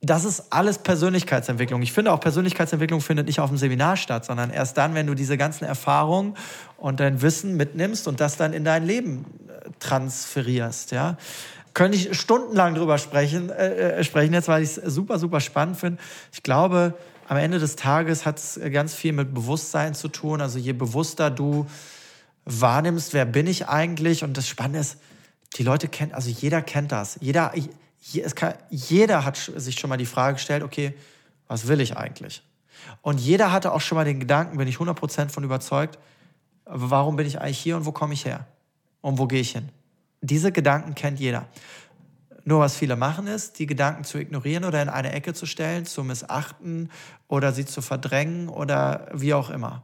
das 0.04 0.24
ist 0.24 0.52
alles 0.52 0.78
Persönlichkeitsentwicklung. 0.78 1.80
Ich 1.80 1.92
finde 1.92 2.12
auch 2.12 2.18
Persönlichkeitsentwicklung 2.18 3.00
findet 3.00 3.26
nicht 3.26 3.38
auf 3.38 3.50
dem 3.50 3.56
Seminar 3.56 3.96
statt, 3.96 4.24
sondern 4.24 4.50
erst 4.50 4.76
dann, 4.76 4.94
wenn 4.94 5.06
du 5.06 5.14
diese 5.14 5.38
ganzen 5.38 5.64
Erfahrungen 5.64 6.34
und 6.76 6.98
dein 6.98 7.22
Wissen 7.22 7.56
mitnimmst 7.56 8.08
und 8.08 8.20
das 8.20 8.36
dann 8.36 8.52
in 8.52 8.64
dein 8.64 8.84
Leben 8.84 9.24
äh, 9.48 9.70
transferierst, 9.78 10.90
ja. 10.90 11.16
Könnte 11.74 11.96
ich 11.96 12.18
stundenlang 12.20 12.74
drüber 12.74 12.98
sprechen, 12.98 13.48
äh, 13.48 13.98
äh 13.98 14.04
sprechen 14.04 14.34
jetzt, 14.34 14.48
weil 14.48 14.62
ich 14.62 14.76
es 14.76 14.92
super, 14.92 15.18
super 15.18 15.40
spannend 15.40 15.78
finde. 15.78 16.02
Ich 16.32 16.42
glaube, 16.42 16.94
am 17.28 17.36
Ende 17.36 17.58
des 17.60 17.76
Tages 17.76 18.26
hat 18.26 18.38
es 18.38 18.60
ganz 18.72 18.94
viel 18.94 19.12
mit 19.12 19.32
Bewusstsein 19.32 19.94
zu 19.94 20.08
tun. 20.08 20.40
Also 20.40 20.58
je 20.58 20.72
bewusster 20.72 21.30
du 21.30 21.66
wahrnimmst, 22.44 23.12
wer 23.12 23.24
bin 23.24 23.46
ich 23.46 23.68
eigentlich? 23.68 24.24
Und 24.24 24.36
das 24.36 24.48
Spannende 24.48 24.80
ist, 24.80 24.98
die 25.56 25.62
Leute 25.62 25.88
kennen, 25.88 26.12
also 26.12 26.30
jeder 26.30 26.62
kennt 26.62 26.92
das. 26.92 27.18
Jeder, 27.20 27.52
kann, 28.34 28.54
jeder 28.70 29.24
hat 29.24 29.36
sich 29.36 29.78
schon 29.78 29.90
mal 29.90 29.96
die 29.96 30.06
Frage 30.06 30.34
gestellt, 30.34 30.62
okay, 30.62 30.94
was 31.46 31.68
will 31.68 31.80
ich 31.80 31.96
eigentlich? 31.96 32.42
Und 33.02 33.20
jeder 33.20 33.52
hatte 33.52 33.72
auch 33.72 33.80
schon 33.80 33.96
mal 33.96 34.04
den 34.04 34.20
Gedanken, 34.20 34.56
bin 34.56 34.68
ich 34.68 34.76
100% 34.76 35.28
von 35.28 35.44
überzeugt, 35.44 35.98
warum 36.64 37.16
bin 37.16 37.26
ich 37.26 37.40
eigentlich 37.40 37.58
hier 37.58 37.76
und 37.76 37.84
wo 37.84 37.92
komme 37.92 38.14
ich 38.14 38.24
her? 38.24 38.46
Und 39.00 39.18
wo 39.18 39.26
gehe 39.26 39.40
ich 39.40 39.52
hin? 39.52 39.68
Diese 40.20 40.52
Gedanken 40.52 40.94
kennt 40.94 41.20
jeder. 41.20 41.48
Nur 42.44 42.60
was 42.60 42.76
viele 42.76 42.96
machen 42.96 43.26
ist, 43.26 43.58
die 43.58 43.66
Gedanken 43.66 44.04
zu 44.04 44.18
ignorieren 44.18 44.64
oder 44.64 44.82
in 44.82 44.88
eine 44.88 45.12
Ecke 45.12 45.34
zu 45.34 45.46
stellen, 45.46 45.86
zu 45.86 46.02
missachten 46.02 46.90
oder 47.28 47.52
sie 47.52 47.66
zu 47.66 47.82
verdrängen 47.82 48.48
oder 48.48 49.08
wie 49.12 49.34
auch 49.34 49.50
immer. 49.50 49.82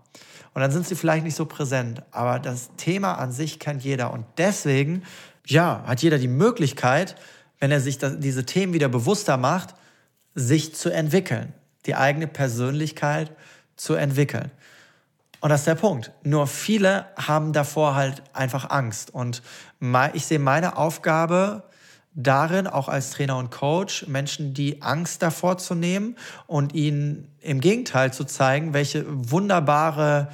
Und 0.58 0.62
dann 0.62 0.72
sind 0.72 0.88
sie 0.88 0.96
vielleicht 0.96 1.22
nicht 1.22 1.36
so 1.36 1.46
präsent. 1.46 2.02
Aber 2.10 2.40
das 2.40 2.70
Thema 2.76 3.14
an 3.14 3.30
sich 3.30 3.60
kennt 3.60 3.84
jeder. 3.84 4.12
Und 4.12 4.26
deswegen, 4.38 5.04
ja, 5.46 5.84
hat 5.86 6.02
jeder 6.02 6.18
die 6.18 6.26
Möglichkeit, 6.26 7.14
wenn 7.60 7.70
er 7.70 7.80
sich 7.80 7.98
das, 7.98 8.18
diese 8.18 8.44
Themen 8.44 8.72
wieder 8.72 8.88
bewusster 8.88 9.36
macht, 9.36 9.76
sich 10.34 10.74
zu 10.74 10.90
entwickeln, 10.90 11.54
die 11.86 11.94
eigene 11.94 12.26
Persönlichkeit 12.26 13.30
zu 13.76 13.94
entwickeln. 13.94 14.50
Und 15.38 15.50
das 15.50 15.60
ist 15.60 15.68
der 15.68 15.76
Punkt. 15.76 16.10
Nur 16.24 16.48
viele 16.48 17.06
haben 17.16 17.52
davor 17.52 17.94
halt 17.94 18.24
einfach 18.32 18.68
Angst. 18.68 19.14
Und 19.14 19.44
ich 20.12 20.26
sehe 20.26 20.40
meine 20.40 20.76
Aufgabe 20.76 21.62
darin, 22.18 22.66
auch 22.66 22.88
als 22.88 23.10
Trainer 23.10 23.36
und 23.36 23.50
Coach, 23.50 24.06
Menschen 24.08 24.52
die 24.52 24.82
Angst 24.82 25.22
davor 25.22 25.58
zu 25.58 25.74
nehmen 25.74 26.16
und 26.46 26.74
ihnen 26.74 27.28
im 27.40 27.60
Gegenteil 27.60 28.12
zu 28.12 28.24
zeigen, 28.24 28.74
welche 28.74 29.04
wunderbare 29.08 30.28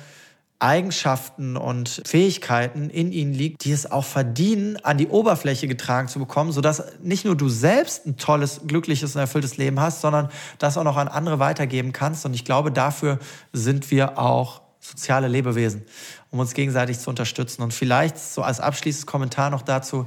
Eigenschaften 0.61 1.59
und 1.59 2.01
Fähigkeiten 2.07 2.88
in 2.88 3.12
ihnen 3.12 3.35
liegt, 3.35 3.64
die 3.64 3.73
es 3.73 3.90
auch 3.90 4.05
verdienen, 4.05 4.79
an 4.83 4.97
die 4.97 5.09
Oberfläche 5.09 5.68
getragen 5.68 6.09
zu 6.09 6.18
bekommen, 6.18 6.53
sodass 6.53 6.83
nicht 7.03 7.27
nur 7.27 7.37
du 7.37 7.51
selbst 7.51 8.07
ein 8.07 8.16
tolles, 8.16 8.62
glückliches 8.66 9.14
und 9.14 9.20
erfülltes 9.20 9.59
Leben 9.59 9.79
hast, 9.79 10.01
sondern 10.01 10.31
das 10.59 10.79
auch 10.79 10.85
noch 10.85 10.97
an 10.97 11.09
andere 11.09 11.38
weitergeben 11.38 11.92
kannst. 11.92 12.25
Und 12.25 12.33
ich 12.33 12.47
glaube, 12.47 12.73
dafür 12.73 13.18
sind 13.53 13.90
wir 13.90 14.18
auch 14.18 14.62
soziale 14.81 15.29
Lebewesen, 15.29 15.83
um 16.31 16.38
uns 16.38 16.55
gegenseitig 16.55 16.99
zu 16.99 17.11
unterstützen. 17.11 17.62
Und 17.62 17.75
vielleicht 17.75 18.16
so 18.18 18.42
als 18.42 18.61
abschließendes 18.61 19.07
Kommentar 19.07 19.51
noch 19.51 19.62
dazu, 19.62 20.07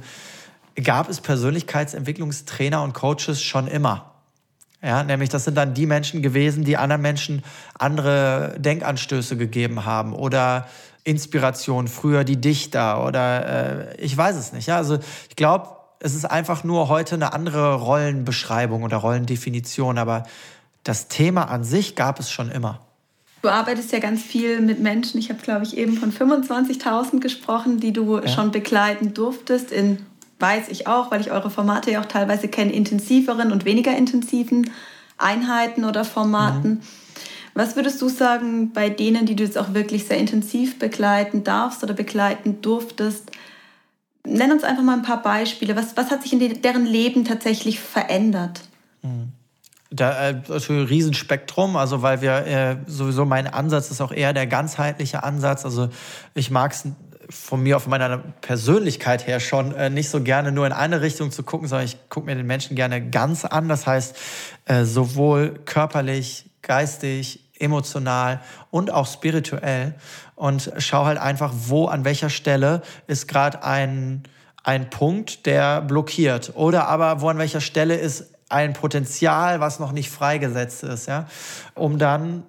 gab 0.82 1.08
es 1.08 1.20
Persönlichkeitsentwicklungstrainer 1.20 2.82
und 2.82 2.94
Coaches 2.94 3.42
schon 3.42 3.66
immer. 3.66 4.14
Ja, 4.82 5.02
nämlich 5.02 5.28
das 5.28 5.44
sind 5.44 5.56
dann 5.56 5.74
die 5.74 5.86
Menschen 5.86 6.22
gewesen, 6.22 6.64
die 6.64 6.76
anderen 6.76 7.02
Menschen 7.02 7.42
andere 7.76 8.54
Denkanstöße 8.58 9.36
gegeben 9.36 9.84
haben 9.84 10.12
oder 10.12 10.68
Inspiration, 11.02 11.88
früher 11.88 12.22
die 12.22 12.40
Dichter 12.40 13.04
oder 13.04 13.94
äh, 13.96 13.96
ich 13.96 14.16
weiß 14.16 14.36
es 14.36 14.52
nicht. 14.52 14.68
Ja, 14.68 14.76
also 14.76 14.98
ich 15.28 15.36
glaube, 15.36 15.70
es 16.00 16.14
ist 16.14 16.26
einfach 16.26 16.62
nur 16.62 16.88
heute 16.88 17.16
eine 17.16 17.32
andere 17.32 17.74
Rollenbeschreibung 17.74 18.84
oder 18.84 18.98
Rollendefinition, 18.98 19.98
aber 19.98 20.24
das 20.84 21.08
Thema 21.08 21.48
an 21.48 21.64
sich 21.64 21.96
gab 21.96 22.20
es 22.20 22.30
schon 22.30 22.50
immer. 22.50 22.80
Du 23.42 23.48
arbeitest 23.48 23.92
ja 23.92 24.00
ganz 24.00 24.22
viel 24.22 24.60
mit 24.60 24.80
Menschen. 24.80 25.18
Ich 25.18 25.28
habe, 25.30 25.40
glaube 25.40 25.64
ich, 25.64 25.76
eben 25.76 25.96
von 25.96 26.12
25.000 26.12 27.20
gesprochen, 27.20 27.78
die 27.78 27.92
du 27.92 28.18
ja. 28.18 28.28
schon 28.28 28.50
begleiten 28.50 29.14
durftest 29.14 29.70
in 29.70 30.06
weiß 30.38 30.68
ich 30.68 30.86
auch, 30.86 31.10
weil 31.10 31.20
ich 31.20 31.30
eure 31.30 31.50
Formate 31.50 31.90
ja 31.90 32.00
auch 32.00 32.06
teilweise 32.06 32.48
kenne, 32.48 32.72
intensiveren 32.72 33.52
und 33.52 33.64
weniger 33.64 33.96
intensiven 33.96 34.70
Einheiten 35.16 35.84
oder 35.84 36.04
Formaten. 36.04 36.70
Mhm. 36.70 36.80
Was 37.54 37.74
würdest 37.74 38.00
du 38.00 38.08
sagen 38.08 38.72
bei 38.72 38.88
denen, 38.88 39.26
die 39.26 39.34
du 39.34 39.42
jetzt 39.42 39.58
auch 39.58 39.74
wirklich 39.74 40.06
sehr 40.06 40.18
intensiv 40.18 40.78
begleiten 40.78 41.42
darfst 41.42 41.82
oder 41.82 41.92
begleiten 41.92 42.62
durftest? 42.62 43.32
Nenn 44.24 44.52
uns 44.52 44.62
einfach 44.62 44.84
mal 44.84 44.94
ein 44.94 45.02
paar 45.02 45.22
Beispiele. 45.22 45.74
Was, 45.74 45.96
was 45.96 46.10
hat 46.10 46.22
sich 46.22 46.32
in 46.32 46.62
deren 46.62 46.86
Leben 46.86 47.24
tatsächlich 47.24 47.80
verändert? 47.80 48.60
Mhm. 49.02 49.32
Da, 49.90 50.28
äh, 50.28 50.42
also 50.50 50.74
ein 50.74 50.84
Riesenspektrum, 50.84 51.76
also 51.76 52.02
weil 52.02 52.20
wir 52.20 52.46
äh, 52.46 52.76
sowieso 52.86 53.24
mein 53.24 53.46
Ansatz 53.46 53.90
ist 53.90 54.02
auch 54.02 54.12
eher 54.12 54.34
der 54.34 54.46
ganzheitliche 54.46 55.24
Ansatz. 55.24 55.64
Also 55.64 55.88
ich 56.34 56.50
mag 56.50 56.72
es 56.72 56.84
von 57.30 57.62
mir, 57.62 57.80
von 57.80 57.90
meiner 57.90 58.18
Persönlichkeit 58.18 59.26
her 59.26 59.40
schon 59.40 59.74
äh, 59.74 59.90
nicht 59.90 60.08
so 60.08 60.22
gerne 60.22 60.52
nur 60.52 60.66
in 60.66 60.72
eine 60.72 61.00
Richtung 61.00 61.30
zu 61.30 61.42
gucken, 61.42 61.68
sondern 61.68 61.86
ich 61.86 62.08
gucke 62.08 62.26
mir 62.26 62.34
den 62.34 62.46
Menschen 62.46 62.76
gerne 62.76 63.10
ganz 63.10 63.44
an. 63.44 63.68
Das 63.68 63.86
heißt, 63.86 64.16
äh, 64.64 64.84
sowohl 64.84 65.60
körperlich, 65.64 66.50
geistig, 66.62 67.44
emotional 67.58 68.40
und 68.70 68.90
auch 68.92 69.06
spirituell. 69.06 69.94
Und 70.36 70.72
schau 70.78 71.04
halt 71.04 71.18
einfach, 71.18 71.52
wo 71.54 71.86
an 71.86 72.04
welcher 72.04 72.30
Stelle 72.30 72.82
ist 73.06 73.28
gerade 73.28 73.62
ein 73.64 74.22
ein 74.68 74.90
Punkt, 74.90 75.46
der 75.46 75.80
blockiert. 75.80 76.52
Oder 76.54 76.88
aber 76.88 77.22
wo 77.22 77.28
an 77.30 77.38
welcher 77.38 77.62
Stelle 77.62 77.96
ist 77.96 78.34
ein 78.50 78.74
Potenzial, 78.74 79.60
was 79.60 79.78
noch 79.78 79.92
nicht 79.92 80.10
freigesetzt 80.10 80.82
ist, 80.82 81.06
ja, 81.06 81.26
um 81.74 81.98
dann 81.98 82.42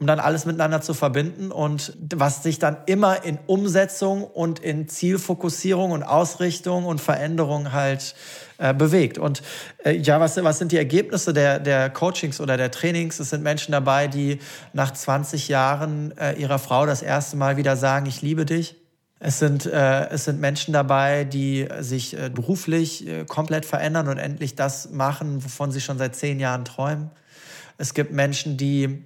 um 0.00 0.06
dann 0.06 0.20
alles 0.20 0.46
miteinander 0.46 0.80
zu 0.80 0.94
verbinden 0.94 1.50
und 1.50 1.96
was 2.14 2.44
sich 2.44 2.60
dann 2.60 2.76
immer 2.86 3.24
in 3.24 3.38
Umsetzung 3.46 4.22
und 4.22 4.60
in 4.60 4.88
Zielfokussierung 4.88 5.90
und 5.90 6.04
Ausrichtung 6.04 6.84
und 6.84 7.00
Veränderung 7.00 7.72
halt 7.72 8.14
äh, 8.58 8.72
bewegt. 8.72 9.18
Und 9.18 9.42
äh, 9.84 9.96
ja, 9.96 10.20
was, 10.20 10.42
was 10.42 10.58
sind 10.58 10.70
die 10.70 10.76
Ergebnisse 10.76 11.32
der, 11.32 11.58
der 11.58 11.90
Coachings 11.90 12.40
oder 12.40 12.56
der 12.56 12.70
Trainings? 12.70 13.18
Es 13.18 13.30
sind 13.30 13.42
Menschen 13.42 13.72
dabei, 13.72 14.06
die 14.06 14.38
nach 14.72 14.92
20 14.92 15.48
Jahren 15.48 16.16
äh, 16.16 16.34
ihrer 16.34 16.60
Frau 16.60 16.86
das 16.86 17.02
erste 17.02 17.36
Mal 17.36 17.56
wieder 17.56 17.76
sagen, 17.76 18.06
ich 18.06 18.22
liebe 18.22 18.46
dich. 18.46 18.76
Es 19.20 19.40
sind, 19.40 19.66
äh, 19.66 20.08
es 20.10 20.26
sind 20.26 20.38
Menschen 20.38 20.72
dabei, 20.72 21.24
die 21.24 21.66
sich 21.80 22.16
äh, 22.16 22.30
beruflich 22.32 23.04
äh, 23.08 23.24
komplett 23.24 23.66
verändern 23.66 24.06
und 24.06 24.18
endlich 24.18 24.54
das 24.54 24.90
machen, 24.90 25.42
wovon 25.42 25.72
sie 25.72 25.80
schon 25.80 25.98
seit 25.98 26.14
zehn 26.14 26.38
Jahren 26.38 26.64
träumen. 26.64 27.10
Es 27.78 27.94
gibt 27.94 28.12
Menschen, 28.12 28.56
die 28.56 29.04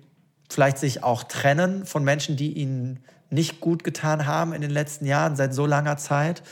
vielleicht 0.52 0.78
sich 0.78 1.02
auch 1.02 1.24
trennen 1.24 1.86
von 1.86 2.04
Menschen, 2.04 2.36
die 2.36 2.52
ihnen 2.52 3.02
nicht 3.30 3.60
gut 3.60 3.84
getan 3.84 4.26
haben 4.26 4.52
in 4.52 4.60
den 4.60 4.70
letzten 4.70 5.06
Jahren, 5.06 5.36
seit 5.36 5.54
so 5.54 5.66
langer 5.66 5.96
Zeit. 5.96 6.42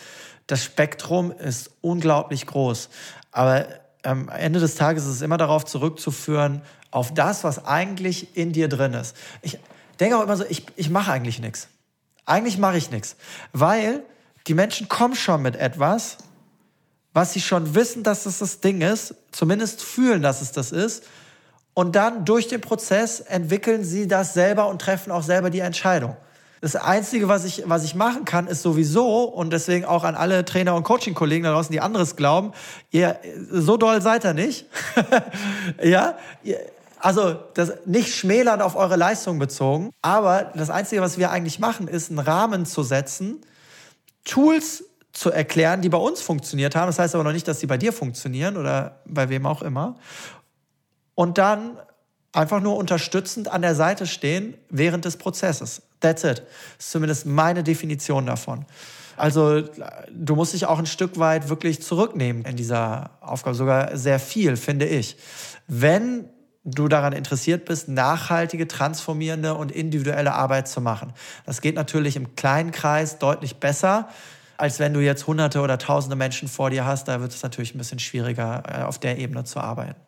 Das 0.46 0.64
Spektrum 0.64 1.30
ist 1.30 1.70
unglaublich 1.80 2.46
groß. 2.46 2.88
Aber 3.32 3.66
am 4.02 4.28
Ende 4.28 4.60
des 4.60 4.74
Tages 4.74 5.04
ist 5.04 5.16
es 5.16 5.22
immer 5.22 5.36
darauf 5.36 5.64
zurückzuführen, 5.64 6.62
auf 6.90 7.14
das, 7.14 7.44
was 7.44 7.66
eigentlich 7.66 8.36
in 8.36 8.52
dir 8.52 8.68
drin 8.68 8.94
ist. 8.94 9.14
Ich 9.42 9.58
denke 10.00 10.16
auch 10.16 10.22
immer 10.22 10.36
so, 10.36 10.44
ich, 10.48 10.66
ich 10.76 10.90
mache 10.90 11.12
eigentlich 11.12 11.38
nichts. 11.38 11.68
Eigentlich 12.24 12.58
mache 12.58 12.78
ich 12.78 12.90
nichts. 12.90 13.16
Weil 13.52 14.02
die 14.46 14.54
Menschen 14.54 14.88
kommen 14.88 15.14
schon 15.14 15.42
mit 15.42 15.56
etwas, 15.56 16.16
was 17.12 17.32
sie 17.32 17.40
schon 17.40 17.74
wissen, 17.74 18.02
dass 18.02 18.26
es 18.26 18.38
das 18.38 18.60
Ding 18.60 18.80
ist, 18.80 19.14
zumindest 19.32 19.82
fühlen, 19.82 20.22
dass 20.22 20.40
es 20.40 20.52
das 20.52 20.72
ist, 20.72 21.04
und 21.74 21.96
dann 21.96 22.24
durch 22.24 22.48
den 22.48 22.60
Prozess 22.60 23.20
entwickeln 23.20 23.84
sie 23.84 24.08
das 24.08 24.34
selber 24.34 24.68
und 24.68 24.80
treffen 24.80 25.10
auch 25.10 25.22
selber 25.22 25.50
die 25.50 25.60
Entscheidung. 25.60 26.16
Das 26.60 26.76
Einzige, 26.76 27.26
was 27.28 27.44
ich, 27.44 27.62
was 27.66 27.84
ich 27.84 27.94
machen 27.94 28.26
kann, 28.26 28.46
ist 28.46 28.60
sowieso, 28.60 29.24
und 29.24 29.50
deswegen 29.50 29.86
auch 29.86 30.04
an 30.04 30.14
alle 30.14 30.44
Trainer 30.44 30.74
und 30.74 30.82
Coaching-Kollegen 30.82 31.44
da 31.44 31.52
draußen, 31.52 31.72
die 31.72 31.80
anderes 31.80 32.16
glauben, 32.16 32.52
ihr, 32.90 33.18
so 33.50 33.78
doll 33.78 34.02
seid 34.02 34.26
ihr 34.26 34.34
nicht. 34.34 34.66
ja, 35.82 36.18
also 36.98 37.36
das 37.54 37.72
nicht 37.86 38.14
schmälern 38.14 38.60
auf 38.60 38.76
eure 38.76 38.96
Leistung 38.96 39.38
bezogen, 39.38 39.90
aber 40.02 40.52
das 40.54 40.68
Einzige, 40.68 41.00
was 41.00 41.16
wir 41.16 41.30
eigentlich 41.30 41.60
machen, 41.60 41.88
ist 41.88 42.10
einen 42.10 42.18
Rahmen 42.18 42.66
zu 42.66 42.82
setzen, 42.82 43.40
Tools 44.24 44.84
zu 45.12 45.30
erklären, 45.30 45.80
die 45.80 45.88
bei 45.88 45.98
uns 45.98 46.20
funktioniert 46.20 46.76
haben. 46.76 46.88
Das 46.88 46.98
heißt 46.98 47.14
aber 47.14 47.24
noch 47.24 47.32
nicht, 47.32 47.48
dass 47.48 47.58
sie 47.60 47.66
bei 47.66 47.78
dir 47.78 47.92
funktionieren 47.94 48.58
oder 48.58 49.00
bei 49.06 49.30
wem 49.30 49.46
auch 49.46 49.62
immer 49.62 49.96
und 51.20 51.36
dann 51.36 51.76
einfach 52.32 52.62
nur 52.62 52.78
unterstützend 52.78 53.48
an 53.48 53.60
der 53.60 53.74
Seite 53.74 54.06
stehen 54.06 54.54
während 54.70 55.04
des 55.04 55.18
Prozesses. 55.18 55.82
That's 56.00 56.24
it. 56.24 56.38
Das 56.38 56.86
ist 56.86 56.92
zumindest 56.92 57.26
meine 57.26 57.62
Definition 57.62 58.24
davon. 58.24 58.64
Also 59.18 59.60
du 60.10 60.34
musst 60.34 60.54
dich 60.54 60.64
auch 60.64 60.78
ein 60.78 60.86
Stück 60.86 61.18
weit 61.18 61.50
wirklich 61.50 61.82
zurücknehmen 61.82 62.46
in 62.46 62.56
dieser 62.56 63.10
Aufgabe, 63.20 63.54
sogar 63.54 63.98
sehr 63.98 64.18
viel, 64.18 64.56
finde 64.56 64.86
ich. 64.86 65.18
Wenn 65.68 66.24
du 66.64 66.88
daran 66.88 67.12
interessiert 67.12 67.66
bist, 67.66 67.88
nachhaltige, 67.88 68.66
transformierende 68.66 69.52
und 69.52 69.70
individuelle 69.72 70.32
Arbeit 70.32 70.68
zu 70.68 70.80
machen. 70.80 71.12
Das 71.44 71.60
geht 71.60 71.74
natürlich 71.74 72.16
im 72.16 72.34
kleinen 72.34 72.70
Kreis 72.70 73.18
deutlich 73.18 73.56
besser, 73.56 74.08
als 74.56 74.78
wenn 74.78 74.94
du 74.94 75.00
jetzt 75.00 75.26
hunderte 75.26 75.60
oder 75.60 75.76
tausende 75.76 76.16
Menschen 76.16 76.48
vor 76.48 76.70
dir 76.70 76.86
hast. 76.86 77.08
Da 77.08 77.20
wird 77.20 77.32
es 77.32 77.42
natürlich 77.42 77.74
ein 77.74 77.78
bisschen 77.78 77.98
schwieriger, 77.98 78.62
äh, 78.66 78.82
auf 78.84 78.98
der 78.98 79.18
Ebene 79.18 79.44
zu 79.44 79.60
arbeiten. 79.60 80.00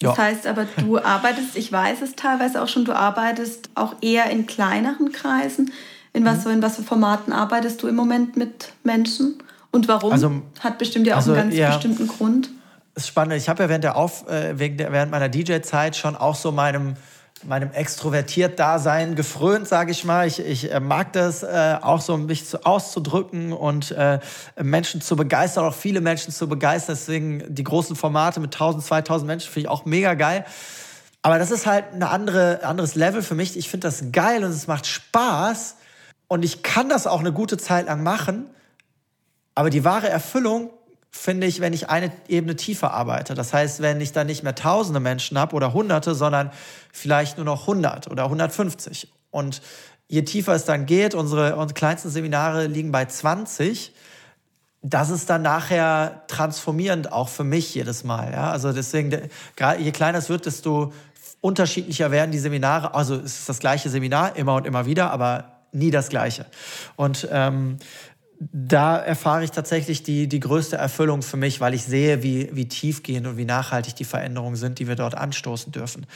Das 0.00 0.16
ja. 0.16 0.22
heißt 0.24 0.46
aber, 0.46 0.66
du 0.78 0.98
arbeitest, 0.98 1.56
ich 1.56 1.70
weiß 1.70 2.00
es 2.02 2.16
teilweise 2.16 2.62
auch 2.62 2.68
schon, 2.68 2.86
du 2.86 2.96
arbeitest 2.96 3.68
auch 3.74 3.94
eher 4.00 4.30
in 4.30 4.46
kleineren 4.46 5.12
Kreisen. 5.12 5.72
In 6.12 6.24
was, 6.24 6.44
mhm. 6.44 6.52
in 6.52 6.62
was 6.62 6.76
für 6.76 6.82
Formaten 6.82 7.32
arbeitest 7.32 7.82
du 7.82 7.86
im 7.86 7.96
Moment 7.96 8.36
mit 8.36 8.72
Menschen? 8.82 9.42
Und 9.70 9.88
warum? 9.88 10.12
Also, 10.12 10.42
Hat 10.60 10.78
bestimmt 10.78 11.06
ja 11.06 11.14
auch 11.14 11.18
also, 11.18 11.32
einen 11.32 11.50
ganz 11.50 11.54
ja, 11.54 11.68
bestimmten 11.68 12.08
Grund. 12.08 12.48
Das 12.94 13.04
ist 13.04 13.08
spannend. 13.08 13.34
Ich 13.34 13.48
habe 13.48 13.62
ja 13.62 13.68
während, 13.68 13.84
der 13.84 13.96
Auf, 13.96 14.28
äh, 14.28 14.58
während 14.58 15.10
meiner 15.10 15.28
DJ-Zeit 15.28 15.96
schon 15.96 16.16
auch 16.16 16.34
so 16.34 16.50
meinem 16.50 16.94
meinem 17.44 17.72
Extrovertiert-Dasein 17.72 19.14
gefrönt, 19.14 19.66
sage 19.66 19.92
ich 19.92 20.04
mal. 20.04 20.26
Ich, 20.26 20.40
ich 20.40 20.72
äh, 20.72 20.80
mag 20.80 21.12
das 21.12 21.42
äh, 21.42 21.76
auch 21.80 22.00
so, 22.00 22.16
mich 22.16 22.46
zu, 22.46 22.64
auszudrücken 22.64 23.52
und 23.52 23.92
äh, 23.92 24.20
Menschen 24.60 25.00
zu 25.00 25.16
begeistern, 25.16 25.64
auch 25.64 25.74
viele 25.74 26.00
Menschen 26.00 26.32
zu 26.32 26.48
begeistern. 26.48 26.96
Deswegen 26.98 27.42
die 27.48 27.64
großen 27.64 27.96
Formate 27.96 28.40
mit 28.40 28.54
1000, 28.54 28.84
2000 28.84 29.26
Menschen 29.26 29.50
finde 29.50 29.60
ich 29.60 29.68
auch 29.68 29.84
mega 29.84 30.14
geil. 30.14 30.44
Aber 31.22 31.38
das 31.38 31.50
ist 31.50 31.66
halt 31.66 31.92
ein 31.92 32.02
andere, 32.02 32.64
anderes 32.64 32.94
Level 32.94 33.22
für 33.22 33.34
mich. 33.34 33.56
Ich 33.56 33.68
finde 33.68 33.88
das 33.88 34.12
geil 34.12 34.44
und 34.44 34.50
es 34.50 34.66
macht 34.66 34.86
Spaß 34.86 35.76
und 36.28 36.44
ich 36.44 36.62
kann 36.62 36.88
das 36.88 37.06
auch 37.06 37.20
eine 37.20 37.32
gute 37.32 37.58
Zeit 37.58 37.86
lang 37.86 38.02
machen. 38.02 38.48
Aber 39.54 39.70
die 39.70 39.84
wahre 39.84 40.08
Erfüllung 40.08 40.70
finde 41.10 41.46
ich, 41.46 41.60
wenn 41.60 41.72
ich 41.72 41.90
eine 41.90 42.12
Ebene 42.28 42.56
tiefer 42.56 42.92
arbeite. 42.92 43.34
Das 43.34 43.52
heißt, 43.52 43.82
wenn 43.82 44.00
ich 44.00 44.12
dann 44.12 44.26
nicht 44.26 44.42
mehr 44.42 44.54
tausende 44.54 45.00
Menschen 45.00 45.38
habe 45.38 45.56
oder 45.56 45.72
hunderte, 45.72 46.14
sondern 46.14 46.50
vielleicht 46.92 47.36
nur 47.36 47.44
noch 47.44 47.62
100 47.62 48.10
oder 48.10 48.24
150. 48.24 49.12
Und 49.30 49.60
je 50.08 50.22
tiefer 50.22 50.54
es 50.54 50.64
dann 50.64 50.86
geht, 50.86 51.14
unsere, 51.14 51.56
unsere 51.56 51.74
kleinsten 51.74 52.10
Seminare 52.10 52.66
liegen 52.66 52.92
bei 52.92 53.04
20, 53.04 53.92
das 54.82 55.10
ist 55.10 55.28
dann 55.28 55.42
nachher 55.42 56.22
transformierend 56.26 57.12
auch 57.12 57.28
für 57.28 57.44
mich 57.44 57.74
jedes 57.74 58.02
Mal. 58.04 58.32
Ja? 58.32 58.50
Also 58.50 58.72
deswegen, 58.72 59.10
je 59.78 59.92
kleiner 59.92 60.18
es 60.18 60.28
wird, 60.28 60.46
desto 60.46 60.92
unterschiedlicher 61.40 62.10
werden 62.10 62.30
die 62.30 62.38
Seminare. 62.38 62.94
Also 62.94 63.16
es 63.16 63.40
ist 63.40 63.48
das 63.48 63.58
gleiche 63.58 63.90
Seminar 63.90 64.36
immer 64.36 64.54
und 64.54 64.66
immer 64.66 64.86
wieder, 64.86 65.10
aber 65.10 65.60
nie 65.72 65.90
das 65.90 66.08
gleiche. 66.08 66.46
Und 66.96 67.28
ähm, 67.30 67.78
da 68.40 68.96
erfahre 68.96 69.44
ich 69.44 69.50
tatsächlich 69.50 70.02
die, 70.02 70.26
die 70.26 70.40
größte 70.40 70.76
Erfüllung 70.76 71.20
für 71.20 71.36
mich, 71.36 71.60
weil 71.60 71.74
ich 71.74 71.84
sehe, 71.84 72.22
wie, 72.22 72.48
wie 72.52 72.66
tiefgehend 72.66 73.26
und 73.26 73.36
wie 73.36 73.44
nachhaltig 73.44 73.94
die 73.96 74.04
Veränderungen 74.04 74.56
sind, 74.56 74.78
die 74.78 74.88
wir 74.88 74.96
dort 74.96 75.14
anstoßen 75.14 75.72
dürfen. 75.72 76.06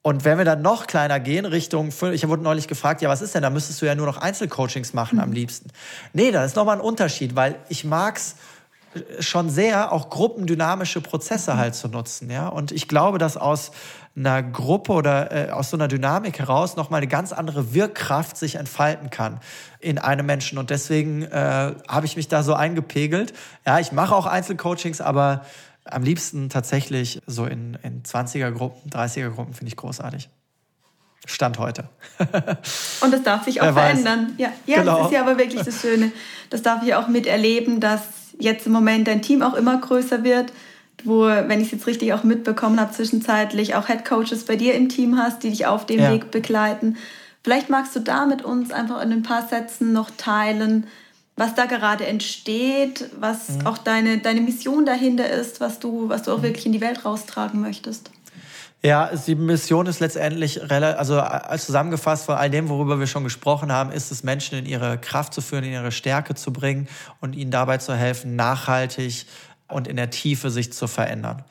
Und 0.00 0.24
wenn 0.24 0.38
wir 0.38 0.46
dann 0.46 0.62
noch 0.62 0.86
kleiner 0.86 1.20
gehen, 1.20 1.44
Richtung, 1.44 1.90
ich 2.12 2.26
wurde 2.26 2.42
neulich 2.42 2.68
gefragt, 2.68 3.02
ja, 3.02 3.10
was 3.10 3.20
ist 3.20 3.34
denn, 3.34 3.42
da 3.42 3.50
müsstest 3.50 3.82
du 3.82 3.86
ja 3.86 3.94
nur 3.94 4.06
noch 4.06 4.16
Einzelcoachings 4.16 4.94
machen 4.94 5.16
mhm. 5.16 5.24
am 5.24 5.32
liebsten. 5.32 5.68
Nee, 6.14 6.30
da 6.30 6.42
ist 6.46 6.56
nochmal 6.56 6.76
ein 6.76 6.82
Unterschied, 6.82 7.36
weil 7.36 7.56
ich 7.68 7.84
mag's 7.84 8.36
schon 9.20 9.50
sehr, 9.50 9.92
auch 9.92 10.10
gruppendynamische 10.10 11.00
Prozesse 11.00 11.54
mhm. 11.54 11.58
halt 11.58 11.74
zu 11.74 11.88
nutzen, 11.88 12.30
ja. 12.30 12.48
Und 12.48 12.72
ich 12.72 12.88
glaube, 12.88 13.18
dass 13.18 13.36
aus 13.36 13.70
einer 14.16 14.42
Gruppe 14.42 14.92
oder 14.92 15.48
äh, 15.48 15.50
aus 15.50 15.70
so 15.70 15.76
einer 15.76 15.88
Dynamik 15.88 16.38
heraus 16.38 16.76
nochmal 16.76 16.98
eine 16.98 17.08
ganz 17.08 17.32
andere 17.32 17.74
Wirkkraft 17.74 18.36
sich 18.36 18.56
entfalten 18.56 19.10
kann 19.10 19.40
in 19.80 19.98
einem 19.98 20.26
Menschen. 20.26 20.58
Und 20.58 20.70
deswegen 20.70 21.22
äh, 21.22 21.74
habe 21.88 22.06
ich 22.06 22.16
mich 22.16 22.28
da 22.28 22.42
so 22.42 22.54
eingepegelt. 22.54 23.32
Ja, 23.66 23.80
ich 23.80 23.90
mache 23.90 24.14
auch 24.14 24.26
Einzelcoachings, 24.26 25.00
aber 25.00 25.44
am 25.84 26.02
liebsten 26.02 26.48
tatsächlich 26.48 27.22
so 27.26 27.44
in, 27.44 27.76
in 27.82 28.02
20er-Gruppen, 28.02 28.90
30er-Gruppen 28.90 29.54
finde 29.54 29.68
ich 29.68 29.76
großartig. 29.76 30.30
Stand 31.26 31.58
heute. 31.58 31.84
Und 33.00 33.12
das 33.12 33.22
darf 33.22 33.44
sich 33.44 33.60
auch 33.60 33.72
verändern. 33.72 34.34
Ja, 34.36 34.52
ja 34.66 34.80
genau. 34.80 34.98
das 34.98 35.06
ist 35.06 35.12
ja 35.12 35.20
aber 35.22 35.38
wirklich 35.38 35.62
das 35.62 35.80
Schöne. 35.80 36.12
Das 36.50 36.62
darf 36.62 36.82
ich 36.82 36.94
auch 36.94 37.08
miterleben, 37.08 37.80
dass 37.80 38.02
jetzt 38.38 38.66
im 38.66 38.72
Moment 38.72 39.08
dein 39.08 39.22
Team 39.22 39.42
auch 39.42 39.54
immer 39.54 39.78
größer 39.78 40.22
wird 40.24 40.52
wo, 41.04 41.26
wenn 41.26 41.60
ich 41.60 41.66
es 41.66 41.72
jetzt 41.72 41.86
richtig 41.86 42.12
auch 42.12 42.24
mitbekommen 42.24 42.80
habe, 42.80 42.92
zwischenzeitlich 42.92 43.74
auch 43.74 43.86
Head 43.86 44.04
Coaches 44.04 44.44
bei 44.44 44.56
dir 44.56 44.74
im 44.74 44.88
Team 44.88 45.18
hast, 45.18 45.42
die 45.42 45.50
dich 45.50 45.66
auf 45.66 45.86
dem 45.86 46.00
ja. 46.00 46.12
Weg 46.12 46.30
begleiten. 46.30 46.96
Vielleicht 47.42 47.68
magst 47.68 47.94
du 47.94 48.00
da 48.00 48.26
mit 48.26 48.42
uns 48.42 48.72
einfach 48.72 49.02
in 49.02 49.12
ein 49.12 49.22
paar 49.22 49.46
Sätzen 49.46 49.92
noch 49.92 50.10
teilen, 50.16 50.86
was 51.36 51.54
da 51.54 51.66
gerade 51.66 52.06
entsteht, 52.06 53.10
was 53.18 53.50
mhm. 53.50 53.66
auch 53.66 53.78
deine, 53.78 54.18
deine 54.18 54.40
Mission 54.40 54.86
dahinter 54.86 55.28
ist, 55.28 55.60
was 55.60 55.78
du, 55.78 56.08
was 56.08 56.22
du 56.22 56.32
auch 56.32 56.38
mhm. 56.38 56.44
wirklich 56.44 56.66
in 56.66 56.72
die 56.72 56.80
Welt 56.80 57.04
raustragen 57.04 57.60
möchtest. 57.60 58.10
Ja, 58.84 59.10
die 59.26 59.34
Mission 59.34 59.86
ist 59.86 60.00
letztendlich, 60.00 60.60
also 60.70 61.18
als 61.18 61.64
zusammengefasst 61.64 62.26
von 62.26 62.34
all 62.34 62.50
dem, 62.50 62.68
worüber 62.68 62.98
wir 63.00 63.06
schon 63.06 63.24
gesprochen 63.24 63.72
haben, 63.72 63.90
ist 63.90 64.10
es, 64.10 64.22
Menschen 64.24 64.58
in 64.58 64.66
ihre 64.66 64.98
Kraft 64.98 65.32
zu 65.32 65.40
führen, 65.40 65.64
in 65.64 65.72
ihre 65.72 65.90
Stärke 65.90 66.34
zu 66.34 66.52
bringen 66.52 66.86
und 67.22 67.34
ihnen 67.34 67.50
dabei 67.50 67.78
zu 67.78 67.94
helfen, 67.94 68.36
nachhaltig 68.36 69.24
und 69.68 69.88
in 69.88 69.96
der 69.96 70.10
Tiefe 70.10 70.50
sich 70.50 70.70
zu 70.74 70.86
verändern 70.86 71.44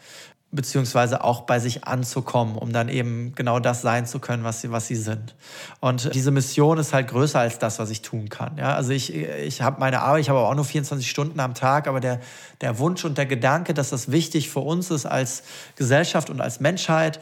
beziehungsweise 0.54 1.24
auch 1.24 1.42
bei 1.42 1.60
sich 1.60 1.84
anzukommen, 1.86 2.56
um 2.58 2.72
dann 2.72 2.88
eben 2.88 3.34
genau 3.36 3.60
das 3.60 3.82
sein 3.82 4.06
zu 4.06 4.20
können, 4.20 4.44
was 4.44 4.62
sie, 4.62 4.72
was 4.72 4.88
sie 4.88 4.96
sind. 4.96 5.36
Und 5.80 6.14
diese 6.14 6.32
Mission 6.32 6.78
ist 6.78 6.94
halt 6.94 7.08
größer 7.10 7.40
als 7.40 7.60
das, 7.60 7.80
was 7.80 7.90
ich 7.90 8.02
tun 8.02 8.30
kann. 8.30 8.58
Ja, 8.58 8.76
also 8.76 8.92
ich, 8.92 9.14
ich 9.14 9.62
habe 9.62 9.80
meine 9.80 10.02
Arbeit, 10.02 10.22
ich 10.22 10.30
habe 10.30 10.40
auch 10.40 10.56
nur 10.56 10.66
24 10.66 11.10
Stunden 11.10 11.40
am 11.40 11.56
Tag, 11.56 11.88
aber 11.88 12.00
der, 12.00 12.20
der 12.62 12.78
Wunsch 12.78 13.04
und 13.04 13.18
der 13.18 13.26
Gedanke, 13.26 13.74
dass 13.74 13.90
das 13.90 14.12
wichtig 14.12 14.50
für 14.50 14.60
uns 14.60 14.92
ist 14.92 15.06
als 15.06 15.44
Gesellschaft 15.76 16.30
und 16.30 16.40
als 16.40 16.60
Menschheit, 16.60 17.20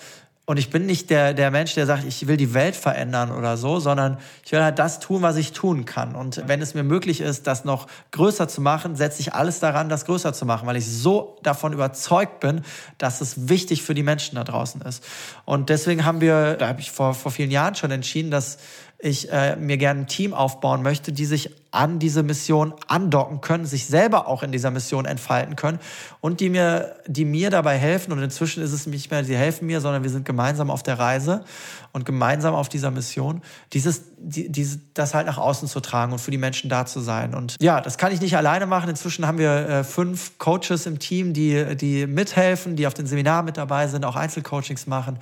Und 0.51 0.57
ich 0.57 0.69
bin 0.69 0.85
nicht 0.85 1.09
der, 1.09 1.33
der 1.33 1.49
Mensch, 1.49 1.75
der 1.75 1.85
sagt, 1.85 2.03
ich 2.03 2.27
will 2.27 2.35
die 2.35 2.53
Welt 2.53 2.75
verändern 2.75 3.31
oder 3.31 3.55
so, 3.55 3.79
sondern 3.79 4.17
ich 4.43 4.51
will 4.51 4.61
halt 4.61 4.79
das 4.79 4.99
tun, 4.99 5.21
was 5.21 5.37
ich 5.37 5.53
tun 5.53 5.85
kann. 5.85 6.13
Und 6.13 6.43
wenn 6.45 6.61
es 6.61 6.73
mir 6.73 6.83
möglich 6.83 7.21
ist, 7.21 7.47
das 7.47 7.63
noch 7.63 7.87
größer 8.11 8.49
zu 8.49 8.59
machen, 8.59 8.97
setze 8.97 9.21
ich 9.21 9.33
alles 9.33 9.61
daran, 9.61 9.87
das 9.87 10.03
größer 10.03 10.33
zu 10.33 10.45
machen, 10.45 10.67
weil 10.67 10.75
ich 10.75 10.85
so 10.85 11.37
davon 11.41 11.71
überzeugt 11.71 12.41
bin, 12.41 12.65
dass 12.97 13.21
es 13.21 13.47
wichtig 13.47 13.81
für 13.81 13.93
die 13.93 14.03
Menschen 14.03 14.35
da 14.35 14.43
draußen 14.43 14.81
ist. 14.81 15.05
Und 15.45 15.69
deswegen 15.69 16.03
haben 16.03 16.19
wir, 16.19 16.55
da 16.55 16.67
habe 16.67 16.81
ich 16.81 16.91
vor, 16.91 17.13
vor 17.13 17.31
vielen 17.31 17.49
Jahren 17.49 17.75
schon 17.75 17.91
entschieden, 17.91 18.29
dass 18.29 18.57
ich 18.99 19.31
äh, 19.31 19.55
mir 19.55 19.77
gerne 19.77 20.01
ein 20.01 20.07
Team 20.07 20.33
aufbauen 20.33 20.81
möchte, 20.83 21.13
die 21.13 21.25
sich 21.25 21.51
an 21.71 21.99
diese 21.99 22.21
Mission 22.21 22.73
andocken 22.87 23.39
können, 23.39 23.65
sich 23.65 23.85
selber 23.85 24.27
auch 24.27 24.43
in 24.43 24.51
dieser 24.51 24.71
Mission 24.71 25.05
entfalten 25.05 25.55
können 25.55 25.79
und 26.19 26.41
die 26.41 26.49
mir, 26.49 26.95
die 27.07 27.23
mir 27.23 27.49
dabei 27.49 27.77
helfen. 27.77 28.11
Und 28.11 28.21
inzwischen 28.21 28.61
ist 28.61 28.73
es 28.73 28.87
nicht 28.87 29.09
mehr, 29.09 29.23
sie 29.23 29.37
helfen 29.37 29.67
mir, 29.67 29.79
sondern 29.79 30.03
wir 30.03 30.09
sind 30.09 30.25
gemeinsam 30.25 30.69
auf 30.69 30.83
der 30.83 30.99
Reise 30.99 31.45
und 31.93 32.05
gemeinsam 32.05 32.55
auf 32.55 32.69
dieser 32.69 32.91
Mission, 32.91 33.41
dieses, 33.73 34.03
die, 34.17 34.49
diese, 34.51 34.79
das 34.93 35.13
halt 35.13 35.27
nach 35.27 35.37
außen 35.37 35.67
zu 35.67 35.79
tragen 35.79 36.11
und 36.11 36.19
für 36.19 36.31
die 36.31 36.37
Menschen 36.37 36.69
da 36.69 36.85
zu 36.85 36.99
sein. 36.99 37.33
Und 37.33 37.55
ja, 37.59 37.79
das 37.79 37.97
kann 37.97 38.11
ich 38.11 38.21
nicht 38.21 38.35
alleine 38.35 38.65
machen. 38.65 38.89
Inzwischen 38.89 39.25
haben 39.25 39.37
wir 39.37 39.51
äh, 39.51 39.83
fünf 39.83 40.37
Coaches 40.37 40.85
im 40.85 40.99
Team, 40.99 41.33
die, 41.33 41.75
die 41.75 42.05
mithelfen, 42.05 42.75
die 42.75 42.87
auf 42.87 42.93
den 42.93 43.07
Seminaren 43.07 43.45
mit 43.45 43.57
dabei 43.57 43.87
sind, 43.87 44.05
auch 44.05 44.15
Einzelcoachings 44.15 44.87
machen. 44.87 45.19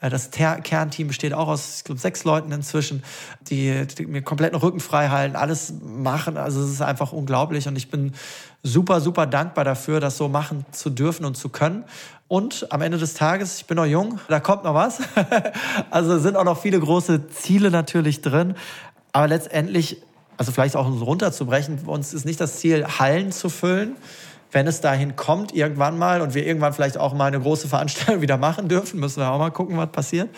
Äh, 0.00 0.10
das 0.10 0.30
Ter 0.30 0.60
Kernteam 0.60 1.08
besteht 1.08 1.32
auch 1.32 1.48
aus, 1.48 1.78
ich 1.78 1.84
glaube, 1.84 2.00
sechs 2.00 2.24
Leuten 2.24 2.50
inzwischen, 2.52 3.02
die, 3.48 3.86
die 3.86 4.06
mir 4.06 4.22
komplett 4.22 4.60
Rücken 4.60 4.80
frei 4.80 5.08
halten, 5.08 5.36
alles 5.36 5.72
machen. 6.00 6.36
Also 6.36 6.62
es 6.62 6.70
ist 6.70 6.82
einfach 6.82 7.12
unglaublich 7.12 7.68
und 7.68 7.76
ich 7.76 7.90
bin 7.90 8.12
super, 8.62 9.00
super 9.00 9.26
dankbar 9.26 9.64
dafür, 9.64 10.00
das 10.00 10.16
so 10.16 10.28
machen 10.28 10.64
zu 10.72 10.90
dürfen 10.90 11.24
und 11.24 11.36
zu 11.36 11.48
können. 11.48 11.84
Und 12.28 12.66
am 12.70 12.80
Ende 12.80 12.96
des 12.96 13.14
Tages, 13.14 13.58
ich 13.58 13.66
bin 13.66 13.76
noch 13.76 13.84
jung, 13.84 14.18
da 14.28 14.40
kommt 14.40 14.64
noch 14.64 14.74
was. 14.74 15.00
also 15.90 16.18
sind 16.18 16.36
auch 16.36 16.44
noch 16.44 16.58
viele 16.58 16.80
große 16.80 17.28
Ziele 17.28 17.70
natürlich 17.70 18.22
drin. 18.22 18.54
Aber 19.12 19.28
letztendlich, 19.28 20.02
also 20.38 20.52
vielleicht 20.52 20.76
auch 20.76 20.88
runterzubrechen, 20.88 21.80
uns 21.86 22.14
ist 22.14 22.24
nicht 22.24 22.40
das 22.40 22.58
Ziel, 22.58 22.86
Hallen 22.86 23.32
zu 23.32 23.50
füllen. 23.50 23.96
Wenn 24.50 24.66
es 24.66 24.80
dahin 24.80 25.16
kommt, 25.16 25.54
irgendwann 25.54 25.98
mal, 25.98 26.20
und 26.20 26.34
wir 26.34 26.46
irgendwann 26.46 26.72
vielleicht 26.72 26.98
auch 26.98 27.14
mal 27.14 27.26
eine 27.26 27.40
große 27.40 27.68
Veranstaltung 27.68 28.22
wieder 28.22 28.36
machen 28.36 28.68
dürfen, 28.68 29.00
müssen 29.00 29.20
wir 29.20 29.30
auch 29.30 29.38
mal 29.38 29.50
gucken, 29.50 29.76
was 29.76 29.90
passiert, 29.90 30.28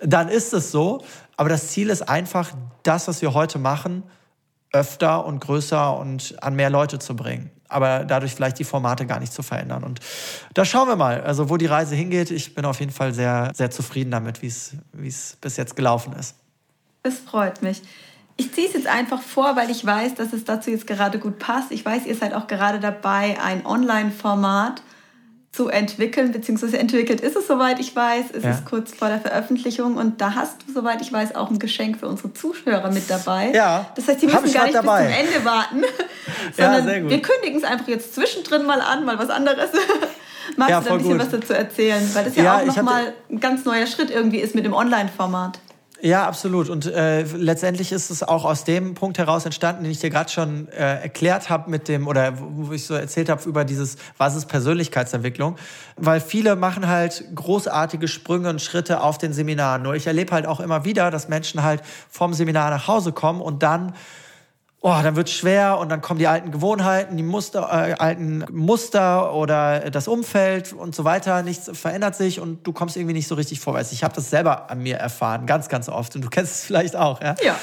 dann 0.00 0.28
ist 0.28 0.52
es 0.52 0.70
so. 0.70 1.02
Aber 1.36 1.48
das 1.48 1.68
Ziel 1.68 1.90
ist 1.90 2.08
einfach, 2.08 2.50
das, 2.82 3.08
was 3.08 3.20
wir 3.20 3.34
heute 3.34 3.58
machen, 3.58 4.02
öfter 4.72 5.24
und 5.24 5.40
größer 5.40 5.98
und 5.98 6.42
an 6.42 6.54
mehr 6.54 6.70
Leute 6.70 6.98
zu 6.98 7.16
bringen. 7.16 7.50
Aber 7.68 8.04
dadurch 8.04 8.34
vielleicht 8.34 8.58
die 8.58 8.64
Formate 8.64 9.06
gar 9.06 9.18
nicht 9.18 9.32
zu 9.32 9.42
verändern. 9.42 9.82
Und 9.82 10.00
da 10.54 10.64
schauen 10.64 10.86
wir 10.86 10.96
mal, 10.96 11.22
also 11.22 11.50
wo 11.50 11.56
die 11.56 11.66
Reise 11.66 11.94
hingeht. 11.94 12.30
Ich 12.30 12.54
bin 12.54 12.64
auf 12.64 12.78
jeden 12.78 12.92
Fall 12.92 13.12
sehr, 13.12 13.50
sehr 13.54 13.70
zufrieden 13.70 14.12
damit, 14.12 14.42
wie 14.42 14.46
es 14.46 15.36
bis 15.40 15.56
jetzt 15.56 15.74
gelaufen 15.74 16.12
ist. 16.12 16.36
Das 17.02 17.18
freut 17.18 17.62
mich. 17.62 17.82
Ich 18.36 18.52
ziehe 18.52 18.68
es 18.68 18.74
jetzt 18.74 18.86
einfach 18.86 19.22
vor, 19.22 19.56
weil 19.56 19.70
ich 19.70 19.84
weiß, 19.84 20.14
dass 20.14 20.32
es 20.32 20.44
dazu 20.44 20.70
jetzt 20.70 20.86
gerade 20.86 21.18
gut 21.18 21.38
passt. 21.38 21.72
Ich 21.72 21.84
weiß, 21.84 22.04
ihr 22.06 22.14
seid 22.14 22.34
auch 22.34 22.46
gerade 22.46 22.78
dabei, 22.78 23.38
ein 23.42 23.64
Online-Format 23.64 24.82
zu 25.56 25.68
entwickeln, 25.68 26.32
beziehungsweise 26.32 26.78
entwickelt 26.78 27.22
ist 27.22 27.34
es, 27.34 27.46
soweit 27.46 27.80
ich 27.80 27.96
weiß. 27.96 28.26
Es 28.34 28.44
ja. 28.44 28.50
ist 28.50 28.66
kurz 28.66 28.92
vor 28.92 29.08
der 29.08 29.20
Veröffentlichung 29.20 29.96
und 29.96 30.20
da 30.20 30.34
hast 30.34 30.58
du, 30.66 30.72
soweit 30.72 31.00
ich 31.00 31.10
weiß, 31.10 31.34
auch 31.34 31.50
ein 31.50 31.58
Geschenk 31.58 31.98
für 31.98 32.08
unsere 32.08 32.34
Zuhörer 32.34 32.90
mit 32.90 33.08
dabei. 33.08 33.52
Ja. 33.54 33.86
Das 33.96 34.06
heißt, 34.06 34.20
die 34.20 34.26
müssen 34.26 34.52
gar 34.52 34.64
nicht 34.64 34.74
dabei. 34.74 35.06
bis 35.06 35.16
zum 35.16 35.26
Ende 35.26 35.44
warten, 35.46 35.82
sondern 36.56 36.88
ja, 36.88 37.10
wir 37.10 37.22
kündigen 37.22 37.58
es 37.58 37.64
einfach 37.64 37.88
jetzt 37.88 38.14
zwischendrin 38.14 38.66
mal 38.66 38.82
an, 38.82 39.04
mal 39.04 39.18
was 39.18 39.30
anderes. 39.30 39.70
Magst 40.56 40.70
ja, 40.70 40.80
du 40.80 40.86
da 40.86 40.92
ein 40.92 40.98
bisschen 40.98 41.18
gut. 41.18 41.32
was 41.32 41.40
dazu 41.40 41.54
erzählen? 41.54 42.10
Weil 42.14 42.24
das 42.24 42.36
ja, 42.36 42.44
ja 42.44 42.58
auch 42.58 42.64
nochmal 42.66 43.14
ein 43.30 43.40
ganz 43.40 43.64
neuer 43.64 43.86
Schritt 43.86 44.10
irgendwie 44.10 44.38
ist 44.38 44.54
mit 44.54 44.64
dem 44.64 44.74
Online-Format. 44.74 45.58
Ja, 46.02 46.26
absolut. 46.26 46.68
Und 46.68 46.86
äh, 46.86 47.22
letztendlich 47.22 47.90
ist 47.90 48.10
es 48.10 48.22
auch 48.22 48.44
aus 48.44 48.64
dem 48.64 48.94
Punkt 48.94 49.16
heraus 49.16 49.46
entstanden, 49.46 49.84
den 49.84 49.92
ich 49.92 50.00
dir 50.00 50.10
gerade 50.10 50.30
schon 50.30 50.68
äh, 50.68 51.02
erklärt 51.02 51.48
habe 51.48 51.70
mit 51.70 51.88
dem, 51.88 52.06
oder 52.06 52.34
wo 52.38 52.72
ich 52.72 52.84
so 52.84 52.94
erzählt 52.94 53.30
habe 53.30 53.42
über 53.48 53.64
dieses, 53.64 53.96
was 54.18 54.36
ist 54.36 54.46
Persönlichkeitsentwicklung. 54.46 55.56
Weil 55.96 56.20
viele 56.20 56.54
machen 56.54 56.86
halt 56.86 57.24
großartige 57.34 58.08
Sprünge 58.08 58.50
und 58.50 58.60
Schritte 58.60 59.00
auf 59.00 59.16
den 59.16 59.32
Seminaren. 59.32 59.82
Nur 59.82 59.94
ich 59.94 60.06
erlebe 60.06 60.32
halt 60.32 60.46
auch 60.46 60.60
immer 60.60 60.84
wieder, 60.84 61.10
dass 61.10 61.28
Menschen 61.28 61.62
halt 61.62 61.82
vom 62.10 62.34
Seminar 62.34 62.70
nach 62.70 62.88
Hause 62.88 63.12
kommen 63.12 63.40
und 63.40 63.62
dann 63.62 63.94
oh, 64.80 64.94
dann 65.02 65.16
wird 65.16 65.30
schwer 65.30 65.78
und 65.78 65.88
dann 65.88 66.00
kommen 66.00 66.18
die 66.18 66.28
alten 66.28 66.50
Gewohnheiten, 66.52 67.16
die 67.16 67.22
Muster, 67.22 67.62
äh, 67.62 67.94
alten 67.94 68.44
Muster 68.52 69.34
oder 69.34 69.90
das 69.90 70.06
Umfeld 70.06 70.72
und 70.72 70.94
so 70.94 71.04
weiter. 71.04 71.42
Nichts 71.42 71.70
verändert 71.72 72.14
sich 72.14 72.40
und 72.40 72.66
du 72.66 72.72
kommst 72.72 72.96
irgendwie 72.96 73.14
nicht 73.14 73.26
so 73.26 73.34
richtig 73.34 73.60
vorwärts. 73.60 73.92
Ich 73.92 74.04
habe 74.04 74.14
das 74.14 74.30
selber 74.30 74.70
an 74.70 74.82
mir 74.82 74.96
erfahren, 74.96 75.46
ganz, 75.46 75.68
ganz 75.68 75.88
oft. 75.88 76.14
Und 76.14 76.22
du 76.22 76.28
kennst 76.28 76.54
es 76.54 76.64
vielleicht 76.64 76.94
auch, 76.94 77.20
ja? 77.20 77.34
Ja. 77.42 77.56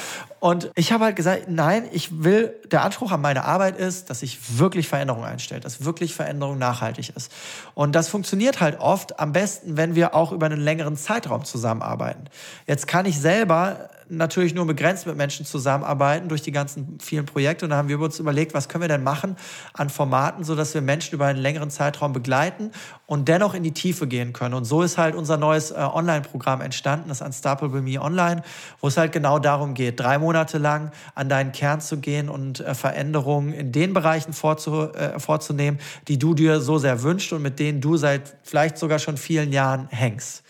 Und 0.44 0.70
ich 0.74 0.92
habe 0.92 1.04
halt 1.04 1.16
gesagt, 1.16 1.44
nein, 1.48 1.88
ich 1.90 2.22
will, 2.22 2.54
der 2.70 2.84
Anspruch 2.84 3.10
an 3.12 3.22
meine 3.22 3.46
Arbeit 3.46 3.78
ist, 3.78 4.10
dass 4.10 4.20
sich 4.20 4.58
wirklich 4.58 4.88
Veränderung 4.88 5.24
einstellt, 5.24 5.64
dass 5.64 5.86
wirklich 5.86 6.14
Veränderung 6.14 6.58
nachhaltig 6.58 7.16
ist. 7.16 7.32
Und 7.72 7.94
das 7.94 8.08
funktioniert 8.08 8.60
halt 8.60 8.78
oft 8.78 9.18
am 9.18 9.32
besten, 9.32 9.78
wenn 9.78 9.94
wir 9.94 10.14
auch 10.14 10.32
über 10.32 10.44
einen 10.44 10.60
längeren 10.60 10.98
Zeitraum 10.98 11.46
zusammenarbeiten. 11.46 12.24
Jetzt 12.66 12.86
kann 12.86 13.06
ich 13.06 13.18
selber 13.18 13.88
natürlich 14.08 14.54
nur 14.54 14.66
begrenzt 14.66 15.06
mit 15.06 15.16
Menschen 15.16 15.46
zusammenarbeiten 15.46 16.28
durch 16.28 16.42
die 16.42 16.52
ganzen 16.52 16.98
vielen 17.04 17.26
Projekte. 17.26 17.66
Und 17.66 17.70
da 17.70 17.76
haben 17.76 17.88
wir 17.88 18.00
uns 18.00 18.18
überlegt, 18.18 18.54
was 18.54 18.68
können 18.68 18.82
wir 18.82 18.88
denn 18.88 19.04
machen 19.04 19.36
an 19.72 19.90
Formaten, 19.90 20.44
sodass 20.44 20.74
wir 20.74 20.80
Menschen 20.80 21.14
über 21.14 21.26
einen 21.26 21.38
längeren 21.38 21.70
Zeitraum 21.70 22.12
begleiten 22.12 22.70
und 23.06 23.28
dennoch 23.28 23.54
in 23.54 23.62
die 23.62 23.72
Tiefe 23.72 24.06
gehen 24.06 24.32
können. 24.32 24.54
Und 24.54 24.64
so 24.64 24.82
ist 24.82 24.96
halt 24.96 25.14
unser 25.14 25.36
neues 25.36 25.70
äh, 25.70 25.74
Online-Programm 25.74 26.60
entstanden, 26.60 27.08
das 27.08 27.20
Unstoppable 27.20 27.82
Me 27.82 28.00
Online, 28.00 28.42
wo 28.80 28.88
es 28.88 28.96
halt 28.96 29.12
genau 29.12 29.38
darum 29.38 29.74
geht, 29.74 30.00
drei 30.00 30.18
Monate 30.18 30.58
lang 30.58 30.90
an 31.14 31.28
deinen 31.28 31.52
Kern 31.52 31.80
zu 31.80 31.98
gehen 31.98 32.28
und 32.28 32.60
äh, 32.60 32.74
Veränderungen 32.74 33.52
in 33.52 33.72
den 33.72 33.92
Bereichen 33.92 34.32
vorzu, 34.32 34.92
äh, 34.92 35.18
vorzunehmen, 35.18 35.78
die 36.08 36.18
du 36.18 36.34
dir 36.34 36.60
so 36.60 36.78
sehr 36.78 37.02
wünschst 37.02 37.32
und 37.32 37.42
mit 37.42 37.58
denen 37.58 37.80
du 37.80 37.96
seit 37.96 38.36
vielleicht 38.42 38.78
sogar 38.78 38.98
schon 38.98 39.16
vielen 39.16 39.52
Jahren 39.52 39.88
hängst. 39.88 40.42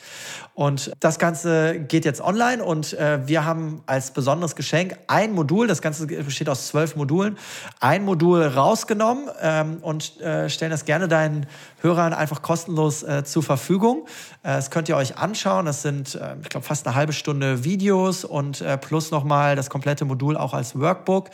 Und 0.55 0.93
das 1.01 1.19
Ganze 1.19 1.81
geht 1.81 2.05
jetzt 2.05 2.21
online 2.21 2.63
und 2.63 2.93
äh, 2.93 3.27
wir 3.27 3.45
haben 3.45 3.83
als 3.87 4.13
besonderes 4.13 4.55
Geschenk 4.55 4.97
ein 5.09 5.33
Modul, 5.33 5.67
das 5.67 5.83
Ganze 5.83 6.07
besteht 6.07 6.49
aus 6.49 6.69
zwölf 6.69 6.95
Modulen, 6.95 7.37
ein 7.81 8.05
Modul 8.05 8.45
rausgenommen 8.45 9.29
ähm, 9.43 9.79
und 9.81 10.21
äh, 10.21 10.49
stellen 10.49 10.71
das 10.71 10.85
gerne 10.85 11.09
deinen 11.09 11.47
Hörern 11.81 12.13
einfach 12.15 12.41
kostenlos 12.45 13.03
äh, 13.03 13.25
zur 13.25 13.43
Verfügung. 13.43 14.07
Äh, 14.43 14.55
das 14.57 14.71
könnt 14.71 14.89
ihr 14.89 14.97
euch 14.97 15.17
anschauen. 15.17 15.67
Das 15.67 15.83
sind, 15.83 16.15
äh, 16.15 16.37
ich 16.43 16.51
glaube, 16.51 16.65
fast 16.65 16.87
eine 16.87 16.95
halbe 16.95 17.13
Stunde 17.13 17.65
Videos 17.65 18.25
und 18.25 18.61
äh, 18.61 18.77
plus 18.79 19.11
nochmal 19.11 19.57
das 19.57 19.71
komplette 19.71 20.05
Modul 20.05 20.37
auch 20.37 20.53
als 20.53 20.79
Workbook, 20.79 21.31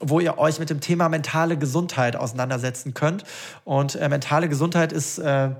wo 0.00 0.20
ihr 0.20 0.38
euch 0.38 0.58
mit 0.58 0.70
dem 0.70 0.80
Thema 0.80 1.08
mentale 1.08 1.58
Gesundheit 1.58 2.16
auseinandersetzen 2.16 2.94
könnt. 2.94 3.24
Und 3.64 3.94
äh, 3.94 4.08
mentale 4.08 4.48
Gesundheit 4.48 4.92
ist 4.92 5.18
äh, 5.18 5.50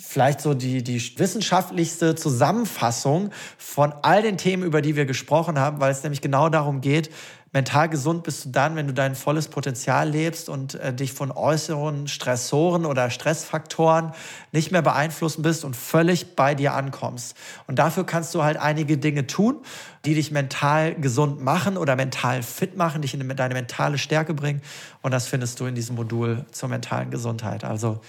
vielleicht 0.00 0.40
so 0.40 0.54
die, 0.54 0.82
die 0.82 1.18
wissenschaftlichste 1.18 2.14
Zusammenfassung 2.14 3.30
von 3.58 3.92
all 4.00 4.22
den 4.22 4.38
Themen, 4.38 4.62
über 4.62 4.80
die 4.80 4.96
wir 4.96 5.04
gesprochen 5.04 5.58
haben, 5.58 5.78
weil 5.80 5.92
es 5.92 6.02
nämlich 6.02 6.22
genau 6.22 6.48
darum 6.48 6.80
geht, 6.80 7.10
mental 7.54 7.88
gesund 7.88 8.24
bist 8.24 8.44
du 8.44 8.48
dann, 8.50 8.74
wenn 8.74 8.88
du 8.88 8.92
dein 8.92 9.14
volles 9.14 9.46
Potenzial 9.46 10.10
lebst 10.10 10.48
und 10.48 10.74
äh, 10.74 10.92
dich 10.92 11.12
von 11.12 11.30
äußeren 11.30 12.08
Stressoren 12.08 12.84
oder 12.84 13.10
Stressfaktoren 13.10 14.12
nicht 14.50 14.72
mehr 14.72 14.82
beeinflussen 14.82 15.42
bist 15.42 15.64
und 15.64 15.76
völlig 15.76 16.34
bei 16.34 16.56
dir 16.56 16.74
ankommst. 16.74 17.36
Und 17.68 17.78
dafür 17.78 18.04
kannst 18.04 18.34
du 18.34 18.42
halt 18.42 18.56
einige 18.56 18.98
Dinge 18.98 19.28
tun, 19.28 19.58
die 20.04 20.14
dich 20.14 20.32
mental 20.32 20.96
gesund 20.96 21.42
machen 21.42 21.76
oder 21.76 21.94
mental 21.94 22.42
fit 22.42 22.76
machen, 22.76 23.02
dich 23.02 23.14
in 23.14 23.26
deine 23.36 23.54
mentale 23.54 23.98
Stärke 23.98 24.34
bringen. 24.34 24.60
Und 25.00 25.12
das 25.12 25.28
findest 25.28 25.60
du 25.60 25.66
in 25.66 25.76
diesem 25.76 25.94
Modul 25.94 26.44
zur 26.50 26.68
mentalen 26.68 27.12
Gesundheit. 27.12 27.62
Also 27.62 28.00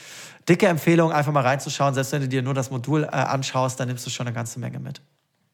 dicke 0.49 0.65
Empfehlung, 0.65 1.11
einfach 1.11 1.31
mal 1.31 1.41
reinzuschauen. 1.41 1.93
Selbst 1.93 2.11
wenn 2.13 2.21
du 2.21 2.27
dir 2.27 2.41
nur 2.41 2.55
das 2.55 2.71
Modul 2.71 3.03
äh, 3.03 3.07
anschaust, 3.07 3.79
dann 3.79 3.89
nimmst 3.89 4.07
du 4.07 4.09
schon 4.09 4.25
eine 4.25 4.35
ganze 4.35 4.59
Menge 4.59 4.79
mit. 4.79 5.01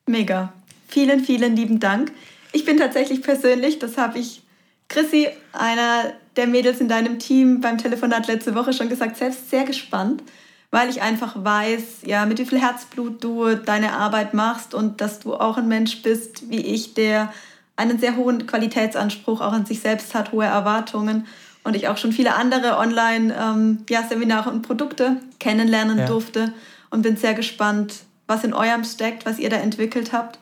Mega. 0.08 0.54
Vielen, 0.88 1.20
vielen 1.20 1.58
lieben 1.58 1.82
Dank. 1.82 2.14
Ich 2.52 2.66
bin 2.66 2.78
tatsächlich 2.78 3.22
persönlich, 3.22 3.80
das 3.80 3.98
habe 3.98 4.20
ich 4.20 4.44
Chrissy, 4.90 5.30
einer 5.54 6.14
der 6.36 6.48
Mädels 6.48 6.80
in 6.82 6.90
deinem 6.90 7.20
Team, 7.20 7.62
beim 7.62 7.78
Telefonat 7.78 8.28
letzte 8.28 8.56
Woche 8.56 8.74
schon 8.74 8.90
gesagt, 8.90 9.18
selbst 9.18 9.50
sehr 9.50 9.64
gespannt, 9.64 10.24
weil 10.70 10.90
ich 10.90 11.02
einfach 11.02 11.44
weiß, 11.44 12.02
ja, 12.06 12.26
mit 12.26 12.40
wie 12.40 12.46
viel 12.46 12.60
Herzblut 12.60 13.24
du 13.24 13.56
deine 13.56 13.94
Arbeit 13.94 14.34
machst 14.34 14.74
und 14.74 15.02
dass 15.02 15.20
du 15.20 15.34
auch 15.36 15.58
ein 15.58 15.68
Mensch 15.68 16.02
bist 16.02 16.50
wie 16.50 16.62
ich, 16.62 16.94
der 16.94 17.32
einen 17.76 18.00
sehr 18.00 18.16
hohen 18.16 18.48
Qualitätsanspruch 18.48 19.42
auch 19.42 19.54
an 19.54 19.66
sich 19.66 19.80
selbst 19.80 20.14
hat, 20.14 20.32
hohe 20.32 20.46
Erwartungen 20.46 21.28
und 21.64 21.76
ich 21.76 21.88
auch 21.88 21.98
schon 21.98 22.12
viele 22.12 22.36
andere 22.36 22.78
Online-Seminare 22.78 23.80
ähm, 24.14 24.30
ja, 24.30 24.52
und 24.52 24.62
Produkte 24.62 25.18
kennenlernen 25.40 26.00
ja. 26.00 26.06
durfte 26.06 26.54
und 26.90 27.02
bin 27.02 27.18
sehr 27.18 27.34
gespannt, 27.34 28.04
was 28.28 28.44
in 28.44 28.54
eurem 28.54 28.84
steckt, 28.84 29.26
was 29.26 29.40
ihr 29.40 29.50
da 29.50 29.58
entwickelt 29.58 30.14
habt, 30.14 30.40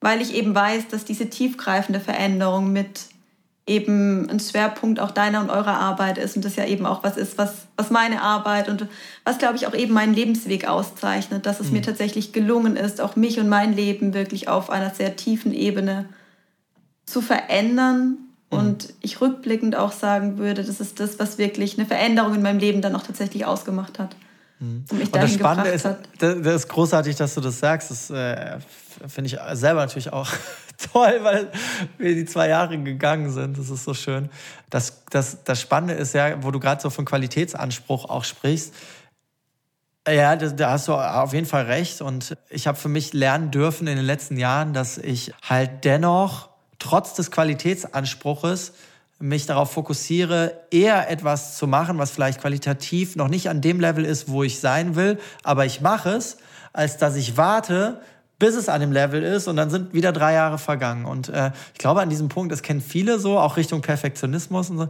weil 0.00 0.20
ich 0.20 0.34
eben 0.34 0.54
weiß, 0.54 0.88
dass 0.88 1.04
diese 1.04 1.28
tiefgreifende 1.28 2.00
Veränderung 2.00 2.72
mit 2.72 3.06
eben 3.68 4.28
ein 4.30 4.40
Schwerpunkt 4.40 4.98
auch 4.98 5.10
deiner 5.10 5.40
und 5.40 5.50
eurer 5.50 5.78
Arbeit 5.78 6.18
ist 6.18 6.36
und 6.36 6.44
das 6.44 6.56
ja 6.56 6.64
eben 6.64 6.86
auch 6.86 7.04
was 7.04 7.16
ist, 7.16 7.36
was, 7.36 7.66
was 7.76 7.90
meine 7.90 8.22
Arbeit 8.22 8.68
und 8.68 8.86
was, 9.24 9.38
glaube 9.38 9.56
ich, 9.56 9.66
auch 9.66 9.74
eben 9.74 9.92
meinen 9.92 10.14
Lebensweg 10.14 10.66
auszeichnet, 10.66 11.44
dass 11.44 11.60
es 11.60 11.66
mhm. 11.68 11.74
mir 11.74 11.82
tatsächlich 11.82 12.32
gelungen 12.32 12.76
ist, 12.76 13.00
auch 13.00 13.14
mich 13.14 13.38
und 13.38 13.48
mein 13.48 13.74
Leben 13.74 14.14
wirklich 14.14 14.48
auf 14.48 14.70
einer 14.70 14.90
sehr 14.90 15.16
tiefen 15.16 15.52
Ebene 15.52 16.06
zu 17.04 17.20
verändern. 17.20 18.16
Mhm. 18.50 18.58
Und 18.58 18.94
ich 19.02 19.20
rückblickend 19.20 19.76
auch 19.76 19.92
sagen 19.92 20.38
würde, 20.38 20.64
das 20.64 20.80
ist 20.80 20.98
das, 20.98 21.18
was 21.18 21.36
wirklich 21.36 21.78
eine 21.78 21.86
Veränderung 21.86 22.34
in 22.34 22.42
meinem 22.42 22.58
Leben 22.58 22.80
dann 22.80 22.96
auch 22.96 23.02
tatsächlich 23.02 23.44
ausgemacht 23.44 23.98
hat. 23.98 24.16
Mhm. 24.60 24.84
Und, 24.90 25.02
und 25.02 25.14
das 25.14 25.34
Spannende 25.34 25.70
ist, 25.70 25.86
das 26.18 26.36
ist 26.36 26.68
großartig, 26.68 27.16
dass 27.16 27.34
du 27.34 27.42
das 27.42 27.58
sagst. 27.58 27.90
Das 27.90 28.10
äh, 28.10 28.56
finde 29.06 29.28
ich 29.28 29.38
selber 29.58 29.80
natürlich 29.80 30.12
auch 30.12 30.28
toll, 30.92 31.18
weil 31.22 31.50
wir 31.98 32.14
die 32.14 32.24
zwei 32.24 32.48
Jahre 32.48 32.78
gegangen 32.78 33.30
sind. 33.30 33.58
Das 33.58 33.70
ist 33.70 33.84
so 33.84 33.94
schön. 33.94 34.30
Das, 34.70 35.04
das, 35.10 35.44
das 35.44 35.60
Spannende 35.60 35.94
ist 35.94 36.14
ja, 36.14 36.42
wo 36.42 36.50
du 36.50 36.60
gerade 36.60 36.80
so 36.80 36.90
von 36.90 37.04
Qualitätsanspruch 37.04 38.08
auch 38.08 38.24
sprichst. 38.24 38.74
Ja, 40.06 40.36
da, 40.36 40.70
hast 40.70 40.88
du 40.88 40.94
auf 40.94 41.34
jeden 41.34 41.46
Fall 41.46 41.64
recht. 41.64 42.00
Und 42.00 42.36
ich 42.48 42.66
habe 42.66 42.78
für 42.78 42.88
mich 42.88 43.12
lernen 43.12 43.50
dürfen 43.50 43.86
in 43.86 43.96
den 43.96 44.06
letzten 44.06 44.36
Jahren, 44.36 44.72
dass 44.72 44.98
ich 44.98 45.32
halt 45.42 45.84
dennoch 45.84 46.48
trotz 46.78 47.14
des 47.14 47.30
Qualitätsanspruches 47.30 48.72
mich 49.18 49.46
darauf 49.46 49.72
fokussiere, 49.72 50.60
eher 50.70 51.10
etwas 51.10 51.56
zu 51.58 51.66
machen, 51.66 51.98
was 51.98 52.10
vielleicht 52.10 52.40
qualitativ 52.40 53.16
noch 53.16 53.28
nicht 53.28 53.48
an 53.48 53.60
dem 53.60 53.80
Level 53.80 54.04
ist, 54.04 54.28
wo 54.28 54.44
ich 54.44 54.60
sein 54.60 54.94
will, 54.94 55.18
aber 55.42 55.66
ich 55.66 55.80
mache 55.80 56.10
es, 56.10 56.38
als 56.72 56.98
dass 56.98 57.16
ich 57.16 57.36
warte, 57.36 58.00
bis 58.38 58.54
es 58.54 58.68
an 58.68 58.80
dem 58.80 58.92
Level 58.92 59.22
ist 59.22 59.48
und 59.48 59.56
dann 59.56 59.70
sind 59.70 59.92
wieder 59.92 60.12
drei 60.12 60.34
Jahre 60.34 60.58
vergangen. 60.58 61.04
Und 61.04 61.28
äh, 61.28 61.50
ich 61.72 61.78
glaube, 61.78 62.00
an 62.00 62.08
diesem 62.08 62.28
Punkt, 62.28 62.52
das 62.52 62.62
kennen 62.62 62.80
viele 62.80 63.18
so, 63.18 63.38
auch 63.38 63.56
Richtung 63.56 63.82
Perfektionismus 63.82 64.70
und 64.70 64.78
so. 64.78 64.88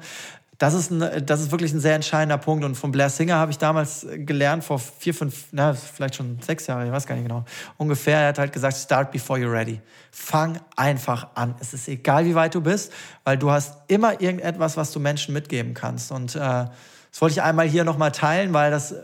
Das 0.59 0.75
ist, 0.75 0.91
ein, 0.91 1.25
das 1.25 1.41
ist 1.41 1.53
wirklich 1.53 1.73
ein 1.73 1.79
sehr 1.79 1.95
entscheidender 1.95 2.37
Punkt. 2.37 2.65
Und 2.65 2.75
von 2.75 2.91
Blair 2.91 3.11
Singer 3.11 3.37
habe 3.37 3.53
ich 3.53 3.59
damals 3.59 4.05
gelernt, 4.11 4.65
vor 4.65 4.81
vier, 4.81 5.15
fünf, 5.15 5.47
na, 5.53 5.73
vielleicht 5.73 6.17
schon 6.17 6.41
sechs 6.43 6.67
Jahre, 6.67 6.85
ich 6.85 6.93
weiß 6.93 7.07
gar 7.07 7.15
nicht 7.15 7.29
genau, 7.29 7.45
ungefähr. 7.77 8.19
Er 8.19 8.29
hat 8.29 8.39
halt 8.39 8.53
gesagt, 8.53 8.77
start 8.77 9.13
before 9.13 9.39
you're 9.39 9.53
ready. 9.53 9.81
Fang 10.11 10.59
einfach 10.75 11.29
an. 11.37 11.55
Es 11.61 11.75
ist 11.75 11.87
egal, 11.87 12.25
wie 12.27 12.35
weit 12.35 12.57
du 12.57 12.61
bist, 12.61 12.93
weil 13.23 13.39
du 13.39 13.53
hast 13.53 13.77
immer 13.87 14.21
irgendetwas, 14.21 14.77
was 14.77 14.91
du 14.91 14.99
Menschen 14.99 15.33
mitgeben 15.33 15.75
kannst. 15.75 16.11
Und 16.11 16.35
äh, 16.35 16.39
das 16.39 17.21
wollte 17.21 17.35
ich 17.35 17.43
einmal 17.43 17.69
hier 17.69 17.85
nochmal 17.85 18.11
teilen, 18.11 18.53
weil 18.53 18.73
das 18.73 18.95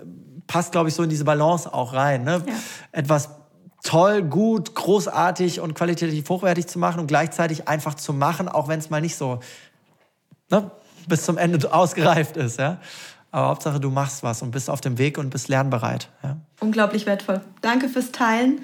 passt, 0.48 0.72
glaube 0.72 0.88
ich, 0.88 0.94
so 0.94 1.04
in 1.04 1.08
diese 1.08 1.24
Balance 1.24 1.72
auch 1.72 1.94
rein. 1.94 2.24
Ne? 2.24 2.42
Ja. 2.46 2.54
Etwas 2.90 3.30
toll, 3.84 4.22
gut, 4.22 4.74
großartig 4.74 5.60
und 5.60 5.74
qualitativ 5.74 6.28
hochwertig 6.28 6.66
zu 6.66 6.80
machen 6.80 6.98
und 7.00 7.06
gleichzeitig 7.06 7.68
einfach 7.68 7.94
zu 7.94 8.12
machen, 8.12 8.48
auch 8.48 8.66
wenn 8.66 8.80
es 8.80 8.90
mal 8.90 9.00
nicht 9.00 9.14
so 9.14 9.38
ne, 10.50 10.70
bis 11.06 11.24
zum 11.24 11.38
Ende 11.38 11.72
ausgereift 11.72 12.36
ist. 12.36 12.58
Ja? 12.58 12.78
Aber 13.30 13.48
Hauptsache, 13.48 13.78
du 13.78 13.90
machst 13.90 14.22
was 14.22 14.42
und 14.42 14.50
bist 14.50 14.68
auf 14.68 14.80
dem 14.80 14.98
Weg 14.98 15.18
und 15.18 15.30
bist 15.30 15.48
lernbereit. 15.48 16.08
Ja? 16.22 16.38
Unglaublich 16.60 17.06
wertvoll. 17.06 17.42
Danke 17.60 17.88
fürs 17.88 18.10
Teilen. 18.10 18.62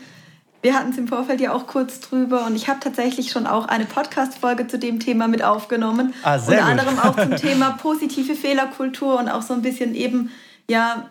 Wir 0.62 0.74
hatten 0.74 0.90
es 0.90 0.98
im 0.98 1.08
Vorfeld 1.08 1.40
ja 1.40 1.54
auch 1.54 1.66
kurz 1.66 2.00
drüber 2.00 2.44
und 2.44 2.54
ich 2.54 2.68
habe 2.68 2.80
tatsächlich 2.80 3.30
schon 3.30 3.46
auch 3.46 3.66
eine 3.66 3.86
Podcast-Folge 3.86 4.66
zu 4.66 4.78
dem 4.78 5.00
Thema 5.00 5.26
mit 5.26 5.42
aufgenommen. 5.42 6.12
Ah, 6.22 6.34
Unter 6.34 6.50
gut. 6.50 6.60
anderem 6.60 6.98
auch 6.98 7.16
zum 7.16 7.36
Thema 7.36 7.70
positive 7.72 8.34
Fehlerkultur 8.34 9.18
und 9.18 9.28
auch 9.30 9.40
so 9.40 9.54
ein 9.54 9.62
bisschen 9.62 9.94
eben, 9.94 10.30
ja, 10.68 11.08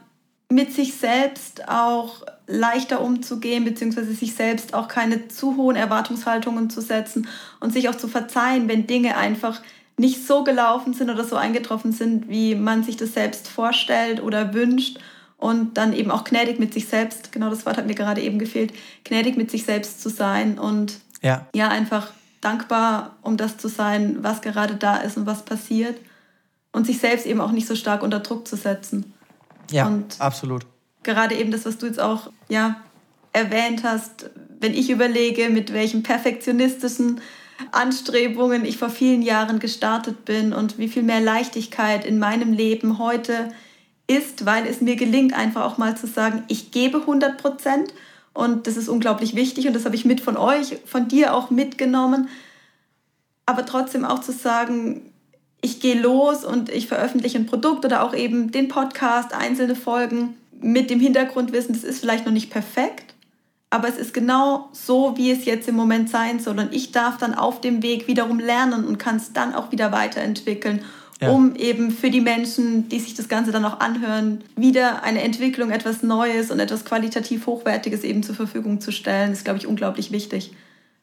mit 0.50 0.74
sich 0.74 0.96
selbst 0.96 1.68
auch 1.70 2.24
leichter 2.48 3.02
umzugehen, 3.02 3.64
beziehungsweise 3.64 4.14
sich 4.14 4.34
selbst 4.34 4.74
auch 4.74 4.88
keine 4.88 5.28
zu 5.28 5.56
hohen 5.56 5.76
Erwartungshaltungen 5.76 6.72
zu 6.72 6.82
setzen 6.82 7.28
und 7.60 7.72
sich 7.72 7.88
auch 7.88 7.96
zu 7.96 8.08
verzeihen, 8.08 8.68
wenn 8.68 8.88
Dinge 8.88 9.16
einfach 9.16 9.62
nicht 9.98 10.26
so 10.26 10.44
gelaufen 10.44 10.94
sind 10.94 11.10
oder 11.10 11.24
so 11.24 11.36
eingetroffen 11.36 11.92
sind, 11.92 12.30
wie 12.30 12.56
man 12.56 12.84
sich 12.84 12.98
das 12.98 13.14
selbst 13.14 13.48
vorstellt 13.48 14.24
oder 14.24 14.54
wünscht. 14.54 14.98
Und 15.38 15.78
dann 15.78 15.94
eben 15.94 16.12
auch 16.12 16.26
gnädig 16.26 16.60
mit 16.60 16.74
sich 16.74 16.88
selbst, 16.88 17.32
genau 17.32 17.50
das 17.50 17.66
Wort 17.66 17.78
hat 17.78 17.88
mir 17.88 17.96
gerade 17.96 18.22
eben 18.22 18.40
gefehlt, 18.40 18.74
gnädig 19.06 19.38
mit 19.38 19.50
sich 19.50 19.64
selbst 19.64 20.02
zu 20.02 20.10
sein 20.10 20.60
und 20.60 20.96
ja, 21.22 21.48
ja 21.56 21.70
einfach 21.70 22.12
dankbar, 22.42 23.16
um 23.22 23.38
das 23.38 23.58
zu 23.58 23.70
sein, 23.70 24.18
was 24.22 24.42
gerade 24.42 24.76
da 24.76 24.98
ist 24.98 25.16
und 25.16 25.26
was 25.26 25.46
passiert. 25.46 25.98
Und 26.72 26.86
sich 26.86 27.00
selbst 27.00 27.26
eben 27.26 27.42
auch 27.42 27.52
nicht 27.52 27.68
so 27.68 27.76
stark 27.76 28.04
unter 28.04 28.20
Druck 28.20 28.48
zu 28.48 28.56
setzen. 28.56 29.14
Ja, 29.72 29.88
und 29.88 30.20
absolut. 30.20 30.66
Gerade 31.04 31.36
eben 31.36 31.52
das, 31.52 31.66
was 31.66 31.78
du 31.78 31.86
jetzt 31.86 32.00
auch 32.00 32.32
ja, 32.50 32.82
erwähnt 33.34 33.84
hast, 33.84 34.30
wenn 34.60 34.74
ich 34.74 34.90
überlege, 34.90 35.50
mit 35.50 35.74
welchen 35.74 36.04
perfektionistischen 36.04 37.22
Anstrebungen 37.72 38.66
ich 38.66 38.78
vor 38.78 38.90
vielen 38.90 39.22
Jahren 39.22 39.60
gestartet 39.60 40.26
bin 40.26 40.54
und 40.54 40.78
wie 40.78 40.88
viel 40.88 41.04
mehr 41.04 41.22
Leichtigkeit 41.22 42.06
in 42.06 42.20
meinem 42.20 42.54
Leben 42.54 43.00
heute 43.00 43.52
ist, 44.08 44.46
weil 44.46 44.66
es 44.66 44.82
mir 44.82 44.96
gelingt, 44.96 45.34
einfach 45.34 45.64
auch 45.64 45.78
mal 45.78 45.96
zu 45.96 46.08
sagen, 46.08 46.44
ich 46.48 46.72
gebe 46.72 47.00
100 47.02 47.38
Prozent 47.38 47.94
und 48.34 48.68
das 48.68 48.78
ist 48.78 48.90
unglaublich 48.90 49.36
wichtig 49.36 49.68
und 49.68 49.74
das 49.74 49.86
habe 49.86 49.96
ich 49.96 50.06
mit 50.06 50.22
von 50.22 50.38
euch, 50.38 50.78
von 50.86 51.08
dir 51.08 51.36
auch 51.36 51.50
mitgenommen. 51.50 52.30
Aber 53.46 53.66
trotzdem 53.66 54.06
auch 54.06 54.20
zu 54.20 54.32
sagen, 54.32 55.09
ich 55.62 55.80
gehe 55.80 56.00
los 56.00 56.46
und 56.46 56.70
ich 56.70 56.88
veröffentliche 56.88 57.38
ein 57.38 57.46
Produkt 57.46 57.86
oder 57.86 58.04
auch 58.04 58.14
eben 58.14 58.52
den 58.52 58.68
Podcast, 58.68 59.34
einzelne 59.34 59.76
Folgen 59.76 60.36
mit 60.62 60.90
dem 60.90 61.00
Hintergrundwissen, 61.00 61.74
das 61.74 61.84
ist 61.84 62.00
vielleicht 62.00 62.26
noch 62.26 62.34
nicht 62.34 62.50
perfekt, 62.50 63.14
aber 63.70 63.88
es 63.88 63.98
ist 63.98 64.14
genau 64.14 64.70
so, 64.72 65.16
wie 65.16 65.32
es 65.32 65.46
jetzt 65.46 65.68
im 65.68 65.76
Moment 65.76 66.10
sein 66.10 66.40
soll. 66.40 66.60
Und 66.60 66.74
ich 66.74 66.92
darf 66.92 67.18
dann 67.18 67.36
auf 67.36 67.62
dem 67.62 67.84
Weg 67.84 68.08
wiederum 68.08 68.40
lernen 68.40 68.84
und 68.84 68.98
kann 68.98 69.18
es 69.18 69.32
dann 69.32 69.54
auch 69.54 69.72
wieder 69.72 69.92
weiterentwickeln, 69.92 70.82
ja. 71.22 71.30
um 71.30 71.56
eben 71.56 71.92
für 71.92 72.10
die 72.10 72.22
Menschen, 72.22 72.90
die 72.90 73.00
sich 73.00 73.14
das 73.14 73.28
Ganze 73.28 73.52
dann 73.52 73.66
auch 73.66 73.80
anhören, 73.80 74.44
wieder 74.56 75.04
eine 75.04 75.22
Entwicklung, 75.22 75.70
etwas 75.70 76.02
Neues 76.02 76.50
und 76.50 76.60
etwas 76.60 76.84
qualitativ 76.84 77.46
Hochwertiges 77.46 78.04
eben 78.04 78.24
zur 78.24 78.36
Verfügung 78.36 78.82
zu 78.82 78.92
stellen. 78.92 79.30
Das 79.30 79.40
ist, 79.40 79.46
glaube 79.46 79.60
ich, 79.60 79.68
unglaublich 79.68 80.12
wichtig. 80.12 80.52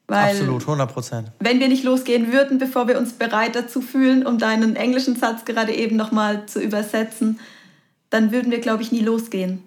Weil, 0.08 0.36
Absolut, 0.36 0.62
100 0.62 0.92
Prozent. 0.92 1.32
Wenn 1.40 1.58
wir 1.58 1.68
nicht 1.68 1.82
losgehen 1.82 2.32
würden, 2.32 2.58
bevor 2.58 2.86
wir 2.86 2.96
uns 2.96 3.14
bereit 3.14 3.56
dazu 3.56 3.80
fühlen, 3.80 4.24
um 4.24 4.38
deinen 4.38 4.76
englischen 4.76 5.16
Satz 5.16 5.44
gerade 5.44 5.74
eben 5.74 5.96
nochmal 5.96 6.46
zu 6.46 6.60
übersetzen, 6.60 7.40
dann 8.10 8.30
würden 8.30 8.52
wir, 8.52 8.60
glaube 8.60 8.82
ich, 8.82 8.92
nie 8.92 9.00
losgehen. 9.00 9.64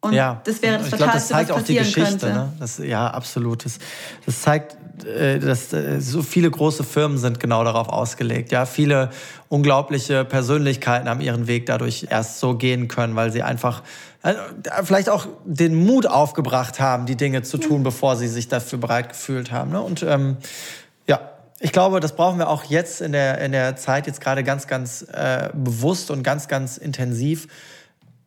Und 0.00 0.12
ja, 0.12 0.40
das 0.44 0.62
wäre 0.62 0.78
das 0.78 0.88
ich 0.88 0.96
glaube, 0.96 1.12
das 1.12 1.28
zeigt 1.28 1.50
auch 1.50 1.62
die 1.62 1.76
Geschichte. 1.76 2.26
Ne? 2.26 2.52
Das, 2.58 2.78
ja, 2.78 3.08
absolut. 3.08 3.64
Das, 3.64 3.78
das 4.26 4.42
zeigt, 4.42 4.76
äh, 5.04 5.38
dass 5.38 5.72
äh, 5.72 6.00
so 6.00 6.22
viele 6.22 6.50
große 6.50 6.84
Firmen 6.84 7.18
sind 7.18 7.40
genau 7.40 7.64
darauf 7.64 7.88
ausgelegt. 7.88 8.52
Ja, 8.52 8.64
viele 8.64 9.10
unglaubliche 9.48 10.24
Persönlichkeiten 10.24 11.08
haben 11.08 11.20
ihren 11.20 11.46
Weg 11.46 11.66
dadurch 11.66 12.06
erst 12.10 12.38
so 12.38 12.54
gehen 12.54 12.88
können, 12.88 13.16
weil 13.16 13.32
sie 13.32 13.42
einfach 13.42 13.82
vielleicht 14.82 15.08
auch 15.08 15.26
den 15.44 15.74
Mut 15.74 16.06
aufgebracht 16.06 16.80
haben, 16.80 17.06
die 17.06 17.16
Dinge 17.16 17.42
zu 17.42 17.58
tun, 17.58 17.82
bevor 17.82 18.16
sie 18.16 18.28
sich 18.28 18.48
dafür 18.48 18.78
bereit 18.78 19.10
gefühlt 19.10 19.52
haben. 19.52 19.70
Ne? 19.70 19.80
Und 19.80 20.02
ähm, 20.02 20.38
ja, 21.06 21.20
ich 21.60 21.72
glaube, 21.72 22.00
das 22.00 22.16
brauchen 22.16 22.38
wir 22.38 22.48
auch 22.48 22.64
jetzt 22.64 23.00
in 23.00 23.12
der, 23.12 23.38
in 23.38 23.52
der 23.52 23.76
Zeit 23.76 24.06
jetzt 24.06 24.20
gerade 24.20 24.42
ganz, 24.42 24.66
ganz 24.66 25.02
äh, 25.02 25.50
bewusst 25.54 26.10
und 26.10 26.22
ganz, 26.22 26.48
ganz 26.48 26.76
intensiv 26.78 27.46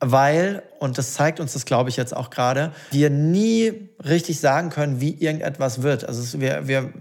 weil, 0.04 0.64
und 0.80 0.98
das 0.98 1.14
zeigt 1.14 1.38
uns 1.38 1.52
das, 1.52 1.64
glaube 1.64 1.88
ich, 1.88 1.96
jetzt 1.96 2.14
auch 2.14 2.28
gerade, 2.28 2.72
wir 2.90 3.08
nie 3.08 3.88
richtig 4.04 4.40
sagen 4.40 4.68
können, 4.68 5.00
wie 5.00 5.14
irgendetwas 5.14 5.82
wird. 5.82 6.04
Also 6.04 6.40
wir, 6.40 6.66
wir, 6.66 6.92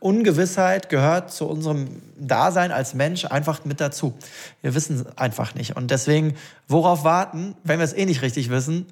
Ungewissheit 0.00 0.88
gehört 0.88 1.32
zu 1.32 1.46
unserem 1.46 2.02
Dasein 2.18 2.72
als 2.72 2.94
Mensch 2.94 3.24
einfach 3.24 3.64
mit 3.64 3.80
dazu. 3.80 4.12
Wir 4.60 4.74
wissen 4.74 4.96
es 4.96 5.18
einfach 5.18 5.54
nicht. 5.54 5.76
Und 5.76 5.92
deswegen, 5.92 6.34
worauf 6.66 7.04
warten, 7.04 7.54
wenn 7.62 7.78
wir 7.78 7.84
es 7.84 7.92
eh 7.92 8.06
nicht 8.06 8.22
richtig 8.22 8.50
wissen? 8.50 8.86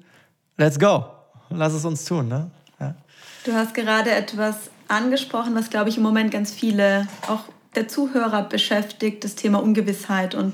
Let's 0.57 0.79
go. 0.79 1.05
Lass 1.49 1.73
es 1.73 1.83
uns 1.83 2.05
tun. 2.05 2.29
Ne? 2.29 2.49
Ja. 2.79 2.95
Du 3.43 3.53
hast 3.53 3.73
gerade 3.73 4.11
etwas 4.11 4.55
angesprochen, 4.87 5.55
was, 5.55 5.69
glaube 5.69 5.89
ich, 5.89 5.97
im 5.97 6.03
Moment 6.03 6.31
ganz 6.31 6.51
viele, 6.51 7.07
auch 7.27 7.41
der 7.75 7.89
Zuhörer 7.89 8.43
beschäftigt, 8.43 9.25
das 9.25 9.35
Thema 9.35 9.61
Ungewissheit. 9.61 10.35
Und 10.35 10.53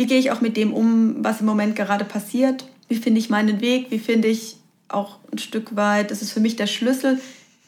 wie 0.00 0.06
gehe 0.06 0.18
ich 0.18 0.30
auch 0.30 0.40
mit 0.40 0.56
dem 0.56 0.72
um, 0.72 1.16
was 1.18 1.40
im 1.40 1.46
Moment 1.46 1.76
gerade 1.76 2.06
passiert? 2.06 2.64
Wie 2.88 2.94
finde 2.94 3.20
ich 3.20 3.28
meinen 3.28 3.60
Weg? 3.60 3.90
Wie 3.90 3.98
finde 3.98 4.28
ich 4.28 4.56
auch 4.88 5.18
ein 5.30 5.36
Stück 5.36 5.76
weit, 5.76 6.10
das 6.10 6.22
ist 6.22 6.32
für 6.32 6.40
mich 6.40 6.56
der 6.56 6.68
Schlüssel, 6.68 7.20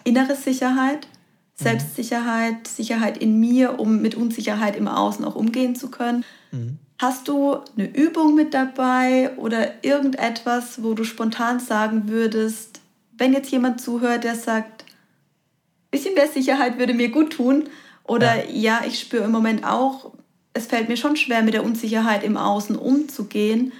innere 0.05 0.35
Sicherheit. 0.35 1.07
Selbstsicherheit, 1.55 2.67
Sicherheit 2.67 3.19
in 3.19 3.39
mir, 3.39 3.79
um 3.79 4.01
mit 4.01 4.15
Unsicherheit 4.15 4.77
im 4.77 4.89
Außen 4.89 5.27
auch 5.27 5.35
umgehen 5.35 5.77
zu 5.77 5.91
können. 5.91 6.25
Mhm. 6.53 6.79
Hast 6.99 7.29
du 7.29 7.59
eine 7.77 7.95
Übung 7.95 8.35
mit 8.35 8.55
dabei 8.55 9.37
oder 9.37 9.85
irgendetwas, 9.85 10.83
wo 10.83 10.95
du 10.95 11.05
spontan 11.05 11.61
sagen 11.61 12.05
würdest, 12.09 12.81
wenn 13.19 13.35
jetzt 13.35 13.53
jemand 13.53 13.83
zuhört, 13.83 14.25
der 14.25 14.37
sagt, 14.37 14.85
ein 14.85 15.91
bisschen 15.91 16.15
mehr 16.15 16.29
Sicherheit 16.29 16.79
würde 16.79 16.95
mir 16.95 17.11
gut 17.11 17.35
tun 17.35 17.65
oder 18.05 18.49
ja, 18.49 18.81
ja 18.81 18.87
ich 18.87 18.99
spüre 18.99 19.25
im 19.25 19.33
Moment 19.33 19.67
auch 19.67 20.13
es 20.55 20.67
fällt 20.67 20.89
mir 20.89 20.97
schon 20.97 21.17
schwer, 21.17 21.43
mit 21.43 21.55
der 21.55 21.65
Unsicherheit 21.65 22.23
im 22.23 22.37
Außen 22.37 22.77
umzugehen, 22.77 23.73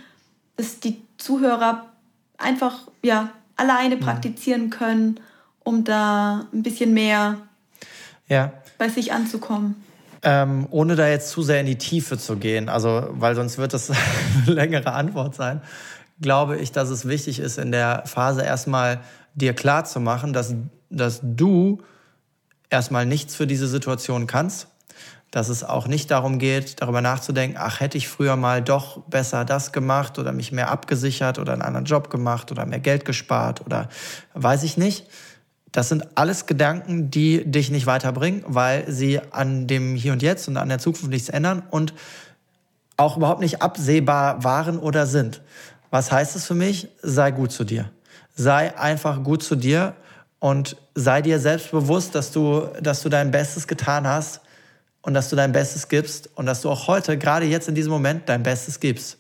dass 0.57 0.81
die 0.81 1.03
Zuhörer 1.19 1.87
einfach 2.39 2.89
ja, 3.03 3.31
alleine 3.57 3.97
mhm. 3.97 4.01
praktizieren 4.01 4.71
können, 4.71 5.21
um 5.65 5.85
da 5.85 6.47
ein 6.53 6.63
bisschen 6.63 6.95
mehr 6.95 7.39
ja. 8.29 8.53
bei 8.79 8.89
sich 8.89 9.13
anzukommen. 9.13 9.77
ähm, 10.23 10.67
ohne 10.71 10.97
da 10.97 11.09
jetzt 11.09 11.31
zu 11.31 11.43
sehr 11.43 11.61
in 11.61 11.67
die 11.67 11.79
Tiefe 11.79 12.17
zu 12.17 12.37
gehen, 12.37 12.69
also 12.69 13.09
weil 13.13 13.35
sonst 13.35 13.59
wird 13.59 13.75
das 13.75 13.91
eine 14.47 14.55
längere 14.55 14.93
Antwort 14.93 15.35
sein, 15.35 15.61
glaube 16.21 16.57
ich, 16.57 16.73
dass 16.73 16.89
es 16.89 17.09
wichtig 17.09 17.41
ist, 17.41 17.59
in 17.59 17.73
der 17.73 18.05
Phase 18.07 18.43
erstmal 18.43 19.01
dir 19.35 19.55
klar 19.55 19.85
zu 19.85 20.01
machen, 20.01 20.33
dass, 20.33 20.55
dass 20.91 21.21
du 21.23 21.83
erstmal 22.71 23.07
nichts 23.07 23.35
für 23.35 23.47
diese 23.47 23.67
Situation 23.67 24.27
kannst, 24.27 24.69
dass 25.33 25.49
es 25.49 25.65
auch 25.65 25.89
nicht 25.89 26.11
darum 26.11 26.39
geht, 26.39 26.83
darüber 26.83 27.01
nachzudenken, 27.01 27.57
ach, 27.59 27.81
hätte 27.81 27.97
ich 27.97 28.07
früher 28.07 28.37
mal 28.37 28.63
doch 28.63 29.01
besser 29.05 29.47
das 29.47 29.73
gemacht 29.73 30.19
oder 30.19 30.31
mich 30.31 30.53
mehr 30.53 30.71
abgesichert 30.71 31.39
oder 31.39 31.55
einen 31.55 31.63
anderen 31.63 31.87
Job 31.87 32.11
gemacht 32.11 32.53
oder 32.53 32.67
mehr 32.67 32.81
Geld 32.81 33.07
gespart 33.07 33.63
oder 33.65 33.89
weiß 34.35 34.63
ich 34.63 34.77
nicht. 34.77 35.07
Das 35.73 35.89
sind 35.89 36.19
alles 36.19 36.45
Gedanken, 36.45 37.11
die 37.11 37.51
dich 37.51 37.71
nicht 37.71 37.87
weiterbringen, 37.87 38.45
weil 38.47 38.85
sie 38.93 39.21
an 39.33 39.67
dem 39.67 39.95
Hier 39.95 40.13
und 40.13 40.21
Jetzt 40.21 40.49
und 40.49 40.59
an 40.59 40.69
der 40.69 40.79
Zukunft 40.79 41.09
nichts 41.09 41.31
ändern 41.31 41.63
und 41.71 41.95
auch 42.99 43.17
überhaupt 43.17 43.41
nicht 43.41 43.63
absehbar 43.63 44.45
waren 44.45 44.79
oder 44.79 45.07
sind. 45.07 45.41
Was 45.89 46.13
heißt 46.13 46.37
es 46.37 46.45
für 46.45 46.55
mich? 46.55 46.89
Sei 47.01 47.31
gut 47.31 47.53
zu 47.53 47.65
dir. 47.65 47.91
Sei 48.35 48.77
einfach 48.79 49.23
gut 49.23 49.43
zu 49.43 49.57
dir 49.57 49.95
und 50.41 50.77
sei 50.95 51.23
dir 51.23 51.41
selbst 51.41 51.71
bewusst, 51.71 52.15
dass 52.15 52.33
du, 52.33 52.69
dass 52.83 53.01
du 53.01 53.09
dein 53.09 53.31
Bestes 53.31 53.67
getan 53.67 54.07
hast 54.07 54.43
und 55.03 55.15
dass 55.15 55.29
du 55.29 55.37
dein 55.37 55.53
Bestes 55.53 55.89
gibst 55.89 56.31
und 56.35 56.47
dass 56.47 56.63
du 56.63 56.71
auch 56.71 56.87
heute, 56.87 57.19
gerade 57.19 57.47
jetzt 57.47 57.69
in 57.69 57.75
diesem 57.75 57.93
Moment, 57.93 58.29
dein 58.29 58.43
Bestes 58.43 58.81
gibst. 58.81 59.19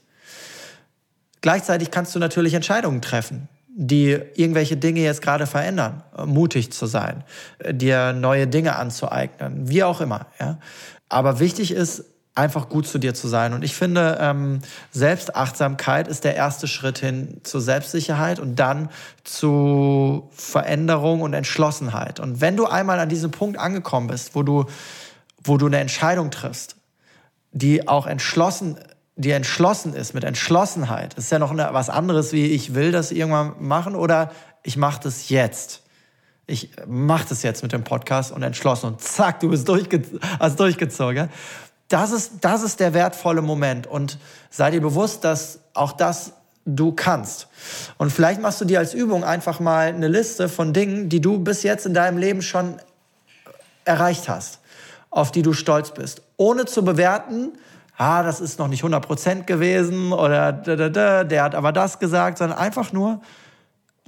Gleichzeitig 1.41 1.91
kannst 1.91 2.15
du 2.15 2.19
natürlich 2.19 2.55
Entscheidungen 2.55 3.03
treffen 3.03 3.49
die 3.75 4.19
irgendwelche 4.35 4.77
Dinge 4.77 5.01
jetzt 5.01 5.23
gerade 5.23 5.47
verändern, 5.47 6.03
mutig 6.27 6.73
zu 6.73 6.87
sein, 6.87 7.25
dir 7.71 8.13
neue 8.13 8.47
Dinge 8.47 8.77
anzueignen, 8.77 9.69
wie 9.69 9.83
auch 9.83 10.01
immer. 10.01 10.27
Ja? 10.39 10.59
Aber 11.09 11.41
wichtig 11.41 11.73
ist, 11.73 12.05
einfach 12.35 12.71
gut 12.71 12.87
zu 12.87 12.99
dir 12.99 13.13
zu 13.13 13.29
sein. 13.29 13.53
Und 13.53 13.63
ich 13.63 13.75
finde, 13.75 14.19
ähm, 14.21 14.61
Selbstachtsamkeit 14.91 16.09
ist 16.09 16.25
der 16.25 16.35
erste 16.35 16.67
Schritt 16.67 16.99
hin 16.99 17.41
zur 17.43 17.61
Selbstsicherheit 17.61 18.41
und 18.41 18.57
dann 18.57 18.89
zu 19.23 20.31
Veränderung 20.33 21.21
und 21.21 21.35
Entschlossenheit. 21.35 22.21
Und 22.21 22.41
wenn 22.41 22.57
du 22.57 22.65
einmal 22.65 22.99
an 23.01 23.11
diesem 23.11 23.33
Punkt 23.33 23.59
angekommen 23.59 24.07
bist, 24.07 24.35
wo 24.35 24.43
du, 24.43 24.65
wo 25.45 25.57
du 25.57 25.67
eine 25.67 25.79
Entscheidung 25.79 26.31
triffst, 26.31 26.77
die 27.53 27.89
auch 27.89 28.07
entschlossen 28.07 28.79
die 29.17 29.31
entschlossen 29.31 29.95
ist, 29.95 30.15
mit 30.15 30.25
Entschlossenheit, 30.25 31.15
ist 31.15 31.31
ja 31.31 31.39
noch 31.39 31.51
eine, 31.51 31.69
was 31.73 31.91
anderes 31.91 32.33
wie 32.33 32.47
ich 32.47 32.75
will 32.75 32.93
das 32.93 33.13
irgendwann 33.13 33.55
machen 33.59 33.95
oder 33.95 34.33
ich 34.63 34.77
mache 34.77 35.01
das 35.03 35.29
jetzt. 35.29 35.83
Ich 36.47 36.71
mache 36.87 37.29
das 37.29 37.43
jetzt 37.43 37.63
mit 37.63 37.73
dem 37.73 37.85
Podcast 37.85 38.33
und 38.33 38.43
entschlossen 38.43 38.87
und 38.87 39.01
zack, 39.01 39.41
du 39.41 39.51
bist 39.51 39.69
durchge 39.69 40.03
hast 40.41 40.59
durchgezogen. 40.59 41.29
Das 41.89 42.11
ist, 42.11 42.33
das 42.41 42.63
ist 42.63 42.81
der 42.81 42.95
wertvolle 42.95 43.43
Moment 43.43 43.87
und 43.87 44.19
sei 44.51 44.71
dir 44.71 44.81
bewusst, 44.81 45.25
dass 45.25 45.61
auch 45.75 45.93
das 45.93 46.33
du 46.65 46.93
kannst. 46.93 47.49
Und 47.99 48.11
vielleicht 48.11 48.41
machst 48.41 48.61
du 48.61 48.65
dir 48.65 48.79
als 48.79 48.95
Übung 48.95 49.25
einfach 49.25 49.61
mal 49.61 49.89
eine 49.89 50.09
Liste 50.09 50.49
von 50.49 50.73
Dingen, 50.73 51.09
die 51.09 51.21
du 51.21 51.39
bis 51.39 51.63
jetzt 51.65 51.87
in 51.87 51.93
deinem 51.93 52.19
Leben 52.19 52.41
schon 52.41 52.77
erreicht 53.85 54.29
hast, 54.29 54.61
auf 55.13 55.31
die 55.31 55.43
du 55.43 55.53
stolz 55.53 55.93
bist, 55.93 56.23
ohne 56.37 56.65
zu 56.65 56.85
bewerten, 56.85 57.53
ah, 57.99 58.23
das 58.23 58.41
ist 58.41 58.59
noch 58.59 58.69
nicht 58.69 58.83
100% 58.83 59.45
gewesen 59.45 60.13
oder 60.13 60.53
da, 60.53 60.75
da, 60.75 60.89
da, 60.89 61.25
der 61.25 61.45
hat 61.45 61.55
aber 61.55 61.71
das 61.71 62.01
gesagt, 62.01 62.39
sondern 62.39 62.59
einfach 62.59 62.93
nur, 62.93 63.21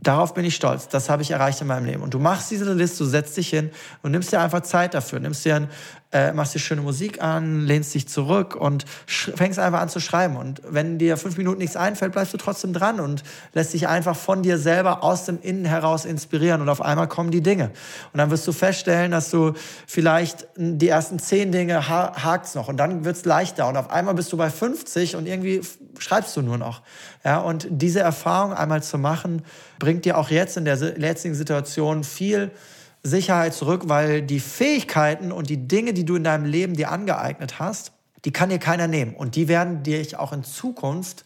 darauf 0.02 0.34
bin 0.34 0.44
ich 0.44 0.56
stolz. 0.56 0.88
Das 0.88 1.08
habe 1.08 1.22
ich 1.22 1.30
erreicht 1.30 1.60
in 1.60 1.66
meinem 1.66 1.86
Leben. 1.86 2.02
Und 2.02 2.14
du 2.14 2.18
machst 2.18 2.50
diese 2.50 2.72
Liste, 2.72 3.04
du 3.04 3.10
setzt 3.10 3.36
dich 3.36 3.48
hin 3.50 3.70
und 4.02 4.10
nimmst 4.10 4.32
dir 4.32 4.40
einfach 4.40 4.62
Zeit 4.62 4.94
dafür. 4.94 5.20
Nimmst 5.20 5.44
dir 5.44 5.56
ein, 5.56 5.68
äh, 6.14 6.32
machst 6.32 6.54
dir 6.54 6.60
schöne 6.60 6.80
Musik 6.80 7.20
an, 7.20 7.66
lehnst 7.66 7.92
dich 7.92 8.06
zurück 8.08 8.54
und 8.54 8.84
fängst 9.06 9.58
einfach 9.58 9.80
an 9.80 9.88
zu 9.88 9.98
schreiben. 9.98 10.36
Und 10.36 10.62
wenn 10.64 10.96
dir 10.96 11.16
fünf 11.16 11.36
Minuten 11.36 11.58
nichts 11.58 11.74
einfällt, 11.74 12.12
bleibst 12.12 12.32
du 12.32 12.38
trotzdem 12.38 12.72
dran 12.72 13.00
und 13.00 13.24
lässt 13.52 13.74
dich 13.74 13.88
einfach 13.88 14.16
von 14.16 14.42
dir 14.42 14.56
selber 14.56 15.02
aus 15.02 15.24
dem 15.24 15.40
Innen 15.42 15.64
heraus 15.64 16.04
inspirieren. 16.04 16.62
Und 16.62 16.68
auf 16.68 16.80
einmal 16.80 17.08
kommen 17.08 17.32
die 17.32 17.40
Dinge. 17.40 17.72
Und 18.12 18.18
dann 18.18 18.30
wirst 18.30 18.46
du 18.46 18.52
feststellen, 18.52 19.10
dass 19.10 19.30
du 19.30 19.54
vielleicht 19.88 20.46
die 20.56 20.88
ersten 20.88 21.18
zehn 21.18 21.50
Dinge 21.50 21.88
ha 21.88 22.12
hakst 22.22 22.54
noch 22.54 22.68
und 22.68 22.76
dann 22.76 23.04
wird's 23.04 23.24
leichter. 23.24 23.66
Und 23.66 23.76
auf 23.76 23.90
einmal 23.90 24.14
bist 24.14 24.32
du 24.32 24.36
bei 24.36 24.50
50 24.50 25.16
und 25.16 25.26
irgendwie 25.26 25.62
schreibst 25.98 26.36
du 26.36 26.42
nur 26.42 26.58
noch. 26.58 26.82
Ja, 27.24 27.38
und 27.40 27.66
diese 27.68 27.98
Erfahrung 27.98 28.52
einmal 28.52 28.84
zu 28.84 28.98
machen, 28.98 29.42
bringt 29.80 30.04
dir 30.04 30.16
auch 30.16 30.30
jetzt 30.30 30.56
in 30.56 30.64
der 30.64 30.76
jetzigen 30.76 31.34
Situation 31.34 32.04
viel 32.04 32.52
Sicherheit 33.04 33.54
zurück, 33.54 33.82
weil 33.84 34.22
die 34.22 34.40
Fähigkeiten 34.40 35.30
und 35.30 35.50
die 35.50 35.68
Dinge, 35.68 35.92
die 35.92 36.04
du 36.04 36.16
in 36.16 36.24
deinem 36.24 36.46
Leben 36.46 36.74
dir 36.74 36.90
angeeignet 36.90 37.60
hast, 37.60 37.92
die 38.24 38.32
kann 38.32 38.48
dir 38.48 38.58
keiner 38.58 38.88
nehmen. 38.88 39.14
Und 39.14 39.36
die 39.36 39.46
werden 39.46 39.82
dich 39.82 40.16
auch 40.16 40.32
in 40.32 40.42
Zukunft 40.42 41.24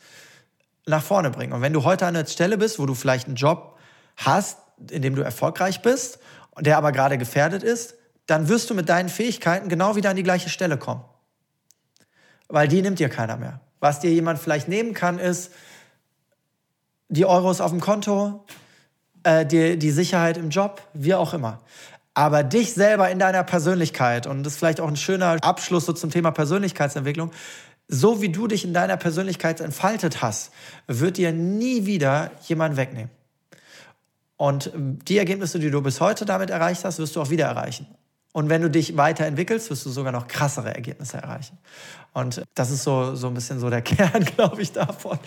nach 0.87 1.03
vorne 1.03 1.31
bringen. 1.31 1.53
Und 1.53 1.62
wenn 1.62 1.72
du 1.72 1.85
heute 1.85 2.07
an 2.07 2.14
der 2.14 2.26
Stelle 2.26 2.59
bist, 2.59 2.81
wo 2.81 2.87
du 2.87 2.95
vielleicht 2.95 3.29
einen 3.29 3.37
Job 3.37 3.79
hast, 4.16 4.59
in 4.91 5.03
dem 5.03 5.14
du 5.14 5.22
erfolgreich 5.22 5.81
bist, 5.81 6.18
der 6.59 6.76
aber 6.76 6.91
gerade 6.91 7.16
gefährdet 7.16 7.62
ist, 7.62 7.95
dann 8.26 8.49
wirst 8.49 8.68
du 8.68 8.74
mit 8.74 8.89
deinen 8.89 9.09
Fähigkeiten 9.09 9.68
genau 9.68 9.95
wieder 9.95 10.11
an 10.11 10.16
die 10.16 10.22
gleiche 10.22 10.49
Stelle 10.49 10.76
kommen. 10.76 11.05
Weil 12.49 12.66
die 12.66 12.83
nimmt 12.83 12.99
dir 12.99 13.09
keiner 13.09 13.37
mehr. 13.37 13.61
Was 13.79 14.01
dir 14.01 14.11
jemand 14.11 14.41
vielleicht 14.41 14.66
nehmen 14.66 14.95
kann, 14.95 15.18
ist 15.20 15.53
die 17.09 17.24
Euros 17.24 17.61
auf 17.61 17.70
dem 17.70 17.81
Konto, 17.81 18.45
äh, 19.23 19.45
die, 19.47 19.79
die 19.79 19.91
Sicherheit 19.91 20.37
im 20.37 20.51
Job, 20.51 20.83
wie 20.95 21.14
auch 21.14 21.35
immer. 21.35 21.61
Aber 22.14 22.43
dich 22.43 22.75
selber 22.75 23.11
in 23.11 23.19
deiner 23.19 23.45
Persönlichkeit, 23.45 24.27
und 24.27 24.43
das 24.43 24.55
ist 24.55 24.59
vielleicht 24.59 24.81
auch 24.81 24.89
ein 24.89 24.97
schöner 24.97 25.37
Abschluss 25.43 25.87
so 25.87 25.93
zum 25.93 26.11
Thema 26.11 26.31
Persönlichkeitsentwicklung, 26.31 27.31
so 27.87 28.21
wie 28.21 28.29
du 28.29 28.47
dich 28.47 28.64
in 28.64 28.75
deiner 28.75 28.97
Persönlichkeit 28.97 29.61
entfaltet 29.61 30.21
hast, 30.21 30.51
wird 30.87 31.16
dir 31.16 31.33
nie 31.33 31.87
wieder 31.87 32.31
jemand 32.47 32.77
wegnehmen. 32.77 33.11
Und 34.37 34.71
die 34.75 35.19
Ergebnisse, 35.19 35.59
die 35.59 35.71
du 35.71 35.83
bis 35.83 36.01
heute 36.01 36.25
damit 36.25 36.51
erreicht 36.51 36.85
hast, 36.85 36.99
wirst 36.99 37.16
du 37.16 37.23
auch 37.23 37.31
wieder 37.31 37.47
erreichen. 37.47 37.87
Und 38.33 38.49
wenn 38.49 38.62
du 38.62 38.71
dich 38.71 38.97
weiterentwickelst, 38.97 39.71
wirst 39.71 39.87
du 39.87 39.91
sogar 39.91 40.12
noch 40.12 40.29
krassere 40.29 40.75
Ergebnisse 40.75 41.16
erreichen. 41.16 41.59
Und 42.12 42.43
das 42.55 42.71
ist 42.71 42.85
so, 42.85 43.14
so 43.14 43.27
ein 43.29 43.35
bisschen 43.35 43.59
so 43.59 43.71
der 43.71 43.83
Kern, 43.83 44.25
glaube 44.25 44.62
ich, 44.62 44.73
davon. 44.73 45.19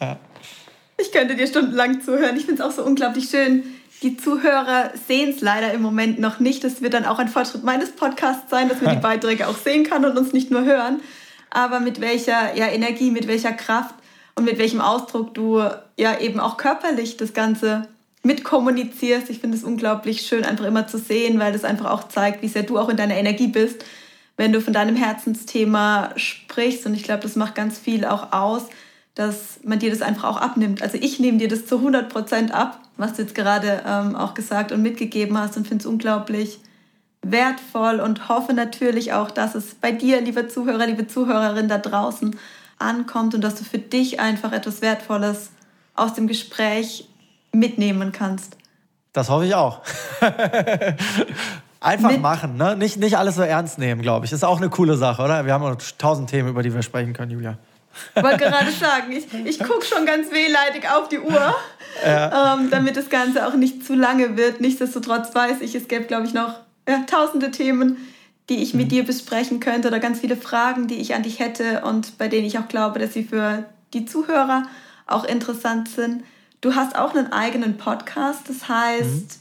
Ja. 0.00 0.18
Ich 1.00 1.12
könnte 1.12 1.34
dir 1.34 1.46
stundenlang 1.46 2.02
zuhören. 2.02 2.36
Ich 2.36 2.46
finde 2.46 2.62
es 2.62 2.68
auch 2.68 2.74
so 2.74 2.84
unglaublich 2.84 3.28
schön. 3.30 3.64
Die 4.02 4.16
Zuhörer 4.16 4.92
sehen 5.06 5.30
es 5.30 5.40
leider 5.40 5.72
im 5.72 5.82
Moment 5.82 6.18
noch 6.18 6.40
nicht. 6.40 6.64
Das 6.64 6.82
wird 6.82 6.94
dann 6.94 7.04
auch 7.04 7.18
ein 7.18 7.28
Fortschritt 7.28 7.64
meines 7.64 7.90
Podcasts 7.92 8.50
sein, 8.50 8.68
dass 8.68 8.80
man 8.80 8.96
die 8.96 9.00
Beiträge 9.02 9.46
auch 9.48 9.56
sehen 9.56 9.84
kann 9.84 10.04
und 10.04 10.16
uns 10.16 10.32
nicht 10.32 10.50
nur 10.50 10.64
hören. 10.64 11.00
Aber 11.50 11.80
mit 11.80 12.00
welcher 12.00 12.54
ja, 12.56 12.66
Energie, 12.68 13.10
mit 13.10 13.28
welcher 13.28 13.52
Kraft 13.52 13.94
und 14.34 14.44
mit 14.44 14.58
welchem 14.58 14.80
Ausdruck 14.80 15.34
du 15.34 15.62
ja 15.98 16.18
eben 16.20 16.40
auch 16.40 16.56
körperlich 16.56 17.16
das 17.16 17.34
Ganze 17.34 17.88
mitkommunizierst. 18.22 19.30
Ich 19.30 19.40
finde 19.40 19.56
es 19.56 19.64
unglaublich 19.64 20.22
schön, 20.22 20.44
einfach 20.44 20.66
immer 20.66 20.86
zu 20.86 20.98
sehen, 20.98 21.38
weil 21.38 21.52
das 21.52 21.64
einfach 21.64 21.90
auch 21.90 22.08
zeigt, 22.08 22.42
wie 22.42 22.48
sehr 22.48 22.62
du 22.62 22.78
auch 22.78 22.88
in 22.88 22.96
deiner 22.96 23.16
Energie 23.16 23.48
bist, 23.48 23.84
wenn 24.36 24.52
du 24.52 24.60
von 24.60 24.72
deinem 24.72 24.96
Herzensthema 24.96 26.10
sprichst. 26.16 26.86
Und 26.86 26.94
ich 26.94 27.02
glaube, 27.02 27.22
das 27.22 27.36
macht 27.36 27.54
ganz 27.54 27.78
viel 27.78 28.04
auch 28.04 28.32
aus 28.32 28.66
dass 29.20 29.60
man 29.62 29.78
dir 29.78 29.90
das 29.90 30.00
einfach 30.00 30.24
auch 30.24 30.38
abnimmt. 30.38 30.80
Also 30.80 30.96
ich 30.98 31.20
nehme 31.20 31.36
dir 31.36 31.48
das 31.48 31.66
zu 31.66 31.76
100 31.76 32.08
Prozent 32.08 32.54
ab, 32.54 32.80
was 32.96 33.12
du 33.12 33.22
jetzt 33.22 33.34
gerade 33.34 33.82
ähm, 33.86 34.16
auch 34.16 34.32
gesagt 34.32 34.72
und 34.72 34.80
mitgegeben 34.80 35.36
hast 35.36 35.58
und 35.58 35.68
finde 35.68 35.82
es 35.82 35.86
unglaublich 35.86 36.58
wertvoll 37.20 38.00
und 38.00 38.30
hoffe 38.30 38.54
natürlich 38.54 39.12
auch, 39.12 39.30
dass 39.30 39.54
es 39.54 39.74
bei 39.74 39.92
dir, 39.92 40.22
liebe 40.22 40.48
Zuhörer, 40.48 40.86
liebe 40.86 41.06
Zuhörerin 41.06 41.68
da 41.68 41.76
draußen 41.76 42.34
ankommt 42.78 43.34
und 43.34 43.44
dass 43.44 43.56
du 43.56 43.64
für 43.64 43.76
dich 43.76 44.20
einfach 44.20 44.52
etwas 44.52 44.80
Wertvolles 44.80 45.50
aus 45.94 46.14
dem 46.14 46.26
Gespräch 46.26 47.06
mitnehmen 47.52 48.12
kannst. 48.12 48.56
Das 49.12 49.28
hoffe 49.28 49.44
ich 49.44 49.54
auch. 49.54 49.82
Einfach 51.82 52.10
Mit 52.10 52.20
machen, 52.20 52.56
ne? 52.56 52.76
Nicht, 52.76 52.98
nicht 52.98 53.16
alles 53.16 53.34
so 53.36 53.42
ernst 53.42 53.78
nehmen, 53.78 54.02
glaube 54.02 54.24
ich. 54.24 54.30
Das 54.30 54.38
ist 54.38 54.44
auch 54.44 54.58
eine 54.58 54.68
coole 54.68 54.96
Sache, 54.96 55.22
oder? 55.22 55.46
Wir 55.46 55.54
haben 55.54 55.62
noch 55.62 55.76
tausend 55.98 56.28
Themen, 56.28 56.50
über 56.50 56.62
die 56.62 56.72
wir 56.72 56.82
sprechen 56.82 57.14
können, 57.14 57.30
Julia. 57.30 57.58
Wollte 58.14 58.38
gerade 58.38 58.70
sagen, 58.70 59.12
ich, 59.12 59.26
ich 59.44 59.58
gucke 59.58 59.84
schon 59.84 60.06
ganz 60.06 60.30
wehleidig 60.30 60.88
auf 60.90 61.08
die 61.08 61.18
Uhr, 61.18 61.54
ja. 62.04 62.54
ähm, 62.54 62.70
damit 62.70 62.96
das 62.96 63.08
Ganze 63.08 63.46
auch 63.46 63.54
nicht 63.54 63.84
zu 63.84 63.94
lange 63.94 64.36
wird. 64.36 64.60
Nichtsdestotrotz 64.60 65.34
weiß 65.34 65.60
ich, 65.60 65.74
es 65.74 65.88
gäbe, 65.88 66.04
glaube 66.04 66.26
ich, 66.26 66.34
noch 66.34 66.60
ja, 66.88 67.04
tausende 67.06 67.50
Themen, 67.50 67.96
die 68.48 68.62
ich 68.62 68.74
mit 68.74 68.86
mhm. 68.86 68.90
dir 68.90 69.04
besprechen 69.04 69.60
könnte 69.60 69.88
oder 69.88 70.00
ganz 70.00 70.20
viele 70.20 70.36
Fragen, 70.36 70.88
die 70.88 70.96
ich 70.96 71.14
an 71.14 71.22
dich 71.22 71.38
hätte 71.38 71.82
und 71.82 72.18
bei 72.18 72.28
denen 72.28 72.46
ich 72.46 72.58
auch 72.58 72.68
glaube, 72.68 72.98
dass 72.98 73.12
sie 73.12 73.24
für 73.24 73.64
die 73.92 74.06
Zuhörer 74.06 74.64
auch 75.06 75.24
interessant 75.24 75.88
sind. 75.88 76.24
Du 76.60 76.74
hast 76.74 76.96
auch 76.96 77.14
einen 77.14 77.32
eigenen 77.32 77.78
Podcast, 77.78 78.48
das 78.48 78.68
heißt, 78.68 79.40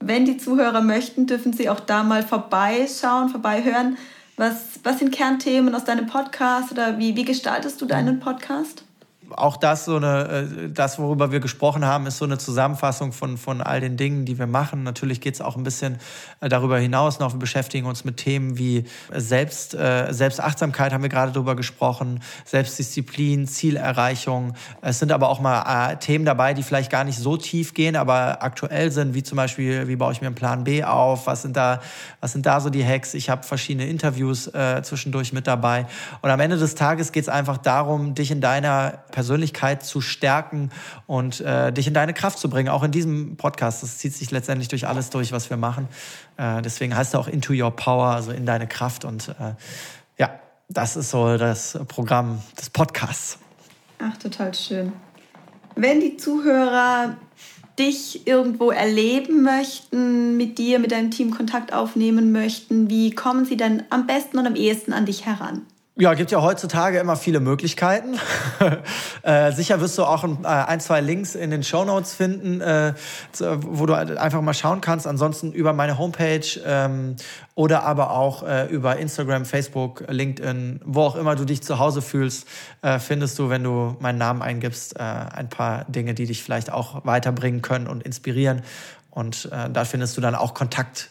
mhm. 0.00 0.06
wenn 0.06 0.24
die 0.24 0.38
Zuhörer 0.38 0.80
möchten, 0.80 1.26
dürfen 1.26 1.52
sie 1.52 1.68
auch 1.68 1.80
da 1.80 2.02
mal 2.02 2.22
vorbeischauen, 2.22 3.28
vorbeihören. 3.28 3.96
Was, 4.38 4.78
was 4.84 5.00
sind 5.00 5.10
Kernthemen 5.12 5.74
aus 5.74 5.84
deinem 5.84 6.06
Podcast 6.06 6.70
oder 6.70 6.96
wie, 6.96 7.16
wie 7.16 7.24
gestaltest 7.24 7.80
du 7.82 7.86
deinen 7.86 8.20
Podcast? 8.20 8.84
Auch 9.36 9.56
das 9.56 9.84
so 9.84 9.96
eine, 9.96 10.28
äh, 10.28 10.70
das, 10.70 10.98
worüber 10.98 11.32
wir 11.32 11.40
gesprochen 11.40 11.84
haben, 11.84 12.06
ist 12.06 12.18
so 12.18 12.24
eine 12.24 12.38
Zusammenfassung 12.38 13.12
von, 13.12 13.36
von 13.36 13.60
all 13.60 13.80
den 13.80 13.96
Dingen, 13.96 14.24
die 14.24 14.38
wir 14.38 14.46
machen. 14.46 14.82
Natürlich 14.82 15.20
geht 15.20 15.34
es 15.34 15.40
auch 15.40 15.56
ein 15.56 15.62
bisschen 15.62 15.98
äh, 16.40 16.48
darüber 16.48 16.78
hinaus 16.78 17.18
noch. 17.18 17.34
Wir 17.34 17.38
beschäftigen 17.38 17.86
uns 17.86 18.04
mit 18.04 18.16
Themen 18.16 18.58
wie 18.58 18.84
Selbst, 19.14 19.74
äh, 19.74 20.12
Selbstachtsamkeit, 20.12 20.92
haben 20.92 21.02
wir 21.02 21.08
gerade 21.08 21.32
darüber 21.32 21.56
gesprochen, 21.56 22.20
Selbstdisziplin, 22.44 23.46
Zielerreichung. 23.46 24.54
Es 24.82 24.98
sind 24.98 25.12
aber 25.12 25.28
auch 25.28 25.40
mal 25.40 25.96
Themen 25.96 26.24
dabei, 26.24 26.54
die 26.54 26.62
vielleicht 26.62 26.90
gar 26.90 27.04
nicht 27.04 27.18
so 27.18 27.36
tief 27.36 27.74
gehen, 27.74 27.96
aber 27.96 28.42
aktuell 28.42 28.90
sind, 28.90 29.14
wie 29.14 29.22
zum 29.22 29.36
Beispiel, 29.36 29.88
wie 29.88 29.96
baue 29.96 30.12
ich 30.12 30.20
mir 30.20 30.28
einen 30.28 30.36
Plan 30.36 30.64
B 30.64 30.84
auf? 30.84 31.26
Was 31.26 31.42
sind 31.42 31.56
da, 31.56 31.80
was 32.20 32.32
sind 32.32 32.46
da 32.46 32.60
so 32.60 32.70
die 32.70 32.84
Hacks? 32.84 33.14
Ich 33.14 33.30
habe 33.30 33.42
verschiedene 33.42 33.88
Interviews 33.88 34.46
äh, 34.48 34.82
zwischendurch 34.82 35.32
mit 35.32 35.46
dabei. 35.46 35.86
Und 36.22 36.30
am 36.30 36.40
Ende 36.40 36.56
des 36.56 36.74
Tages 36.74 37.12
geht 37.12 37.24
es 37.24 37.28
einfach 37.28 37.58
darum, 37.58 38.14
dich 38.14 38.30
in 38.30 38.40
deiner 38.40 38.98
Persönlichkeit 39.18 39.82
zu 39.82 40.00
stärken 40.00 40.70
und 41.08 41.40
äh, 41.40 41.72
dich 41.72 41.88
in 41.88 41.92
deine 41.92 42.14
Kraft 42.14 42.38
zu 42.38 42.48
bringen. 42.48 42.68
Auch 42.68 42.84
in 42.84 42.92
diesem 42.92 43.36
Podcast. 43.36 43.82
Das 43.82 43.98
zieht 43.98 44.14
sich 44.14 44.30
letztendlich 44.30 44.68
durch 44.68 44.86
alles 44.86 45.10
durch, 45.10 45.32
was 45.32 45.50
wir 45.50 45.56
machen. 45.56 45.88
Äh, 46.36 46.62
deswegen 46.62 46.94
heißt 46.94 47.14
er 47.14 47.20
auch 47.20 47.26
Into 47.26 47.52
Your 47.52 47.72
Power, 47.72 48.10
also 48.10 48.30
in 48.30 48.46
deine 48.46 48.68
Kraft. 48.68 49.04
Und 49.04 49.30
äh, 49.30 49.54
ja, 50.18 50.38
das 50.68 50.96
ist 50.96 51.10
so 51.10 51.36
das 51.36 51.76
Programm 51.88 52.40
des 52.56 52.70
Podcasts. 52.70 53.40
Ach, 53.98 54.16
total 54.18 54.54
schön. 54.54 54.92
Wenn 55.74 55.98
die 55.98 56.16
Zuhörer 56.16 57.16
dich 57.76 58.24
irgendwo 58.24 58.70
erleben 58.70 59.42
möchten, 59.42 60.36
mit 60.36 60.58
dir, 60.58 60.78
mit 60.78 60.92
deinem 60.92 61.10
Team 61.10 61.32
Kontakt 61.32 61.72
aufnehmen 61.72 62.30
möchten, 62.30 62.88
wie 62.88 63.10
kommen 63.10 63.44
sie 63.44 63.56
denn 63.56 63.82
am 63.90 64.06
besten 64.06 64.38
und 64.38 64.46
am 64.46 64.54
ehesten 64.54 64.92
an 64.92 65.06
dich 65.06 65.26
heran? 65.26 65.62
Ja, 66.00 66.14
gibt 66.14 66.30
ja 66.30 66.40
heutzutage 66.40 67.00
immer 67.00 67.16
viele 67.16 67.40
Möglichkeiten. 67.40 68.20
äh, 69.22 69.50
sicher 69.50 69.80
wirst 69.80 69.98
du 69.98 70.04
auch 70.04 70.22
ein, 70.22 70.44
äh, 70.44 70.46
ein, 70.46 70.78
zwei 70.78 71.00
Links 71.00 71.34
in 71.34 71.50
den 71.50 71.64
Show 71.64 71.84
Notes 71.84 72.14
finden, 72.14 72.60
äh, 72.60 72.94
wo 73.40 73.84
du 73.84 73.94
einfach 73.94 74.40
mal 74.40 74.54
schauen 74.54 74.80
kannst. 74.80 75.08
Ansonsten 75.08 75.50
über 75.50 75.72
meine 75.72 75.98
Homepage 75.98 76.46
ähm, 76.64 77.16
oder 77.56 77.82
aber 77.82 78.12
auch 78.12 78.44
äh, 78.44 78.66
über 78.66 78.96
Instagram, 78.98 79.44
Facebook, 79.44 80.04
LinkedIn, 80.06 80.82
wo 80.84 81.02
auch 81.02 81.16
immer 81.16 81.34
du 81.34 81.44
dich 81.44 81.64
zu 81.64 81.80
Hause 81.80 82.00
fühlst, 82.00 82.46
äh, 82.82 83.00
findest 83.00 83.36
du, 83.40 83.48
wenn 83.50 83.64
du 83.64 83.96
meinen 83.98 84.18
Namen 84.18 84.40
eingibst, 84.40 84.94
äh, 84.94 85.02
ein 85.02 85.48
paar 85.48 85.84
Dinge, 85.86 86.14
die 86.14 86.26
dich 86.26 86.44
vielleicht 86.44 86.72
auch 86.72 87.04
weiterbringen 87.06 87.60
können 87.60 87.88
und 87.88 88.04
inspirieren. 88.04 88.62
Und 89.10 89.50
da 89.50 89.84
findest 89.84 90.16
du 90.16 90.20
dann 90.20 90.36
auch 90.36 90.54
Kontakt 90.54 91.10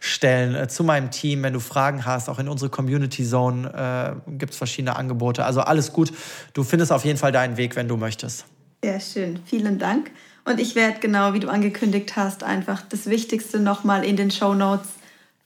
stellen 0.00 0.54
äh, 0.54 0.68
zu 0.68 0.84
meinem 0.84 1.10
Team. 1.10 1.42
Wenn 1.42 1.52
du 1.52 1.60
Fragen 1.60 2.04
hast, 2.04 2.28
auch 2.28 2.38
in 2.38 2.48
unsere 2.48 2.70
Community 2.70 3.24
Zone 3.24 4.16
äh, 4.26 4.30
gibt 4.32 4.52
es 4.52 4.58
verschiedene 4.58 4.96
Angebote. 4.96 5.44
Also 5.44 5.60
alles 5.60 5.92
gut. 5.92 6.12
Du 6.52 6.64
findest 6.64 6.92
auf 6.92 7.04
jeden 7.04 7.18
Fall 7.18 7.32
deinen 7.32 7.56
Weg, 7.56 7.76
wenn 7.76 7.88
du 7.88 7.96
möchtest. 7.96 8.46
Sehr 8.82 9.00
schön. 9.00 9.40
Vielen 9.46 9.78
Dank. 9.78 10.10
Und 10.44 10.60
ich 10.60 10.74
werde 10.74 11.00
genau 11.00 11.32
wie 11.32 11.40
du 11.40 11.48
angekündigt 11.48 12.16
hast, 12.16 12.42
einfach 12.42 12.82
das 12.82 13.06
Wichtigste 13.06 13.58
nochmal 13.58 14.04
in 14.04 14.16
den 14.16 14.30
Show 14.30 14.54
Notes 14.54 14.88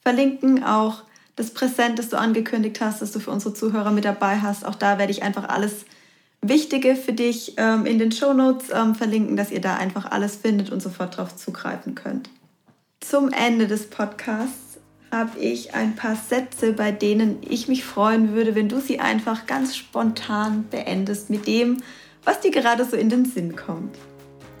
verlinken. 0.01 0.63
Auch 0.63 1.03
das 1.35 1.51
Präsent, 1.51 1.97
das 1.99 2.09
du 2.09 2.17
angekündigt 2.17 2.81
hast, 2.81 3.01
das 3.01 3.11
du 3.11 3.19
für 3.19 3.31
unsere 3.31 3.53
Zuhörer 3.53 3.91
mit 3.91 4.03
dabei 4.03 4.39
hast. 4.39 4.65
Auch 4.65 4.75
da 4.75 4.97
werde 4.97 5.11
ich 5.11 5.23
einfach 5.23 5.47
alles 5.47 5.85
Wichtige 6.41 6.95
für 6.95 7.13
dich 7.13 7.53
ähm, 7.57 7.85
in 7.85 7.99
den 7.99 8.11
Show 8.11 8.33
Notes 8.33 8.69
ähm, 8.73 8.95
verlinken, 8.95 9.37
dass 9.37 9.51
ihr 9.51 9.61
da 9.61 9.75
einfach 9.75 10.11
alles 10.11 10.35
findet 10.35 10.69
und 10.69 10.81
sofort 10.81 11.17
darauf 11.17 11.35
zugreifen 11.35 11.95
könnt. 11.95 12.29
Zum 13.01 13.31
Ende 13.31 13.67
des 13.67 13.89
Podcasts 13.89 14.77
habe 15.11 15.39
ich 15.39 15.73
ein 15.73 15.95
paar 15.95 16.15
Sätze, 16.15 16.73
bei 16.73 16.91
denen 16.91 17.37
ich 17.41 17.67
mich 17.67 17.83
freuen 17.83 18.33
würde, 18.33 18.55
wenn 18.55 18.69
du 18.69 18.79
sie 18.79 18.99
einfach 18.99 19.47
ganz 19.47 19.75
spontan 19.75 20.65
beendest 20.69 21.29
mit 21.29 21.47
dem, 21.47 21.81
was 22.23 22.41
dir 22.41 22.51
gerade 22.51 22.85
so 22.85 22.95
in 22.95 23.09
den 23.09 23.25
Sinn 23.25 23.55
kommt. 23.55 23.97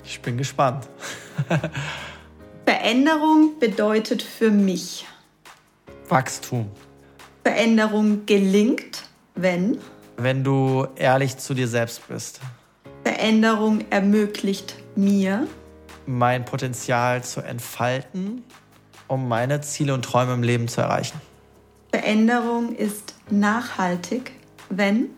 Ich 0.03 0.21
bin 0.21 0.37
gespannt. 0.37 0.87
Veränderung 2.65 3.59
bedeutet 3.59 4.23
für 4.23 4.49
mich 4.49 5.05
Wachstum. 6.07 6.71
Veränderung 7.43 8.25
gelingt, 8.25 9.03
wenn 9.35 9.77
wenn 10.17 10.43
du 10.43 10.87
ehrlich 10.95 11.37
zu 11.37 11.53
dir 11.53 11.67
selbst 11.67 12.07
bist. 12.07 12.41
Veränderung 13.03 13.85
ermöglicht 13.89 14.75
mir 14.95 15.47
mein 16.09 16.43
Potenzial 16.43 17.23
zu 17.23 17.41
entfalten, 17.41 18.43
um 19.07 19.27
meine 19.27 19.61
Ziele 19.61 19.93
und 19.93 20.03
Träume 20.03 20.33
im 20.33 20.41
Leben 20.41 20.67
zu 20.67 20.81
erreichen. 20.81 21.21
Veränderung 21.91 22.75
ist 22.75 23.13
nachhaltig, 23.29 24.31
wenn? 24.69 25.11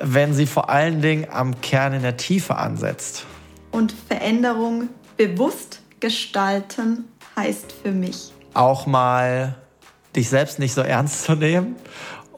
Wenn 0.00 0.34
sie 0.34 0.46
vor 0.46 0.70
allen 0.70 1.02
Dingen 1.02 1.28
am 1.30 1.60
Kern 1.60 1.92
in 1.92 2.02
der 2.02 2.16
Tiefe 2.16 2.56
ansetzt. 2.56 3.26
Und 3.70 3.92
Veränderung 3.92 4.88
bewusst 5.16 5.82
gestalten 6.00 7.04
heißt 7.36 7.72
für 7.72 7.92
mich. 7.92 8.32
Auch 8.54 8.86
mal 8.86 9.54
dich 10.16 10.28
selbst 10.28 10.58
nicht 10.58 10.74
so 10.74 10.80
ernst 10.80 11.22
zu 11.24 11.34
nehmen 11.34 11.76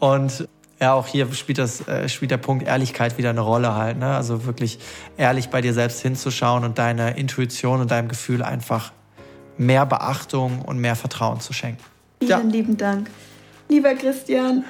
und 0.00 0.48
ja, 0.84 0.92
auch 0.92 1.06
hier 1.06 1.32
spielt, 1.32 1.56
das, 1.56 1.88
äh, 1.88 2.10
spielt 2.10 2.30
der 2.30 2.36
Punkt 2.36 2.66
Ehrlichkeit 2.66 3.16
wieder 3.16 3.30
eine 3.30 3.40
Rolle 3.40 3.74
halt. 3.74 3.98
Ne? 3.98 4.14
Also 4.14 4.44
wirklich 4.44 4.78
ehrlich 5.16 5.48
bei 5.48 5.62
dir 5.62 5.72
selbst 5.72 6.02
hinzuschauen 6.02 6.62
und 6.62 6.78
deiner 6.78 7.16
Intuition 7.16 7.80
und 7.80 7.90
deinem 7.90 8.08
Gefühl 8.08 8.42
einfach 8.42 8.92
mehr 9.56 9.86
Beachtung 9.86 10.60
und 10.60 10.78
mehr 10.78 10.94
Vertrauen 10.94 11.40
zu 11.40 11.54
schenken. 11.54 11.82
Vielen 12.20 12.30
ja. 12.30 12.38
lieben 12.38 12.76
Dank. 12.76 13.08
Lieber 13.70 13.94
Christian, 13.94 14.64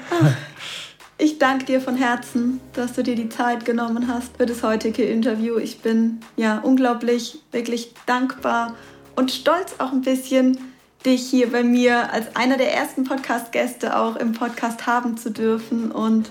ich 1.19 1.41
danke 1.41 1.65
dir 1.65 1.81
von 1.81 1.97
Herzen, 1.97 2.61
dass 2.75 2.93
du 2.93 3.03
dir 3.03 3.17
die 3.17 3.29
Zeit 3.29 3.65
genommen 3.65 4.07
hast 4.07 4.37
für 4.37 4.47
das 4.47 4.62
heutige 4.62 5.03
Interview. 5.03 5.59
Ich 5.59 5.81
bin 5.81 6.21
ja 6.37 6.59
unglaublich, 6.59 7.41
wirklich 7.51 7.93
dankbar 8.07 8.75
und 9.17 9.33
stolz 9.33 9.75
auch 9.79 9.91
ein 9.91 10.03
bisschen, 10.03 10.59
dich 11.05 11.29
hier 11.29 11.51
bei 11.53 11.63
mir 11.63 12.13
als 12.13 12.35
einer 12.35 12.57
der 12.57 12.73
ersten 12.73 13.05
Podcast-Gäste 13.05 13.99
auch 13.99 14.17
im 14.17 14.33
Podcast 14.33 14.87
haben 14.87 15.17
zu 15.17 15.31
dürfen. 15.31 15.91
Und 15.91 16.31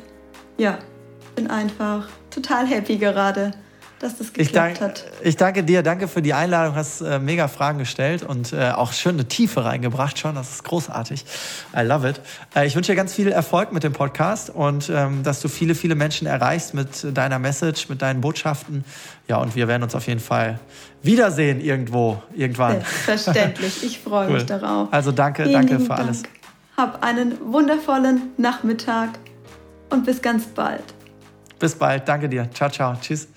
ja, 0.58 0.80
bin 1.36 1.50
einfach 1.50 2.08
total 2.32 2.66
happy 2.66 2.98
gerade, 2.98 3.52
dass 4.04 4.18
das 4.18 4.34
geklappt 4.34 4.42
ich 4.42 4.52
dank, 4.52 4.82
hat. 4.82 5.06
Ich 5.22 5.38
danke 5.38 5.64
dir, 5.64 5.82
danke 5.82 6.08
für 6.08 6.22
die 6.22 6.34
Einladung, 6.34 6.76
hast 6.76 7.02
äh, 7.02 7.20
mega 7.20 7.48
Fragen 7.48 7.80
gestellt 7.80 8.22
und 8.24 8.52
äh, 8.52 8.72
auch 8.72 8.92
schöne 8.92 9.26
Tiefe 9.26 9.64
reingebracht 9.64 10.20
schon, 10.20 10.36
das 10.36 10.52
ist 10.52 10.64
großartig. 10.64 11.24
I 11.76 11.82
love 11.82 12.08
it. 12.08 12.20
Äh, 12.56 12.68
ich 12.68 12.76
wünsche 12.76 12.92
dir 12.92 12.96
ganz 12.96 13.14
viel 13.14 13.30
Erfolg 13.30 13.72
mit 13.72 13.84
dem 13.84 13.94
Podcast 13.94 14.50
und 14.50 14.92
ähm, 14.94 15.24
dass 15.24 15.42
du 15.42 15.48
viele, 15.48 15.74
viele 15.74 15.96
Menschen 15.96 16.28
erreichst 16.28 16.74
mit 16.74 17.18
deiner 17.18 17.40
Message, 17.40 17.88
mit 17.90 18.02
deinen 18.02 18.22
Botschaften. 18.22 18.84
Ja, 19.28 19.38
und 19.38 19.56
wir 19.56 19.68
werden 19.68 19.84
uns 19.84 19.96
auf 19.96 20.08
jeden 20.08 20.20
Fall 20.20 20.60
wiedersehen 21.02 21.62
irgendwo, 21.62 22.22
irgendwann. 22.36 22.82
Selbstverständlich, 23.06 23.84
ich 23.84 24.00
freue 24.00 24.28
cool. 24.28 24.34
mich 24.34 24.46
darauf. 24.46 24.92
Also 24.92 25.12
danke, 25.12 25.44
Vielen 25.44 25.54
danke 25.54 25.80
für 25.80 25.88
Dank. 25.88 26.00
alles. 26.02 26.24
Hab 26.76 27.04
einen 27.04 27.38
wundervollen 27.54 28.32
Nachmittag 28.38 29.10
und 29.90 30.06
bis 30.06 30.22
ganz 30.22 30.46
bald. 30.46 30.84
Bis 31.60 31.76
bald, 31.76 32.06
danke 32.08 32.28
dir. 32.28 32.50
Ciao, 32.54 32.70
ciao, 32.70 32.96
tschüss. 33.00 33.28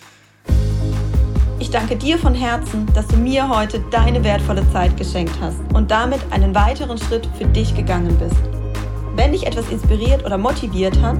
Ich 1.58 1.70
danke 1.70 1.96
dir 1.96 2.18
von 2.18 2.34
Herzen, 2.34 2.86
dass 2.94 3.06
du 3.06 3.16
mir 3.16 3.48
heute 3.48 3.80
deine 3.90 4.22
wertvolle 4.22 4.62
Zeit 4.72 4.94
geschenkt 4.96 5.32
hast 5.40 5.58
und 5.72 5.90
damit 5.90 6.20
einen 6.30 6.54
weiteren 6.54 6.98
Schritt 6.98 7.26
für 7.38 7.46
dich 7.46 7.74
gegangen 7.74 8.14
bist. 8.18 8.36
Wenn 9.16 9.32
dich 9.32 9.46
etwas 9.46 9.70
inspiriert 9.70 10.24
oder 10.26 10.36
motiviert 10.36 11.00
hat, 11.00 11.16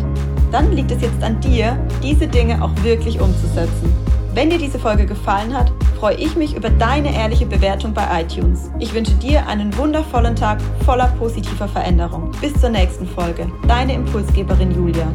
dann 0.53 0.73
liegt 0.73 0.91
es 0.91 1.01
jetzt 1.01 1.23
an 1.23 1.41
dir, 1.41 1.79
diese 2.03 2.27
Dinge 2.27 2.63
auch 2.63 2.71
wirklich 2.83 3.19
umzusetzen. 3.19 3.91
Wenn 4.35 4.51
dir 4.51 4.59
diese 4.59 4.79
Folge 4.79 5.07
gefallen 5.07 5.57
hat, 5.57 5.73
freue 5.99 6.17
ich 6.17 6.37
mich 6.37 6.55
über 6.55 6.69
deine 6.69 7.15
ehrliche 7.17 7.47
Bewertung 7.47 7.95
bei 7.95 8.21
iTunes. 8.21 8.71
Ich 8.79 8.93
wünsche 8.93 9.15
dir 9.15 9.47
einen 9.47 9.75
wundervollen 9.79 10.37
Tag 10.37 10.59
voller 10.85 11.09
positiver 11.19 11.67
Veränderung. 11.67 12.31
Bis 12.43 12.53
zur 12.61 12.69
nächsten 12.69 13.07
Folge. 13.07 13.51
Deine 13.67 13.95
Impulsgeberin 13.95 14.75
Julia. 14.75 15.11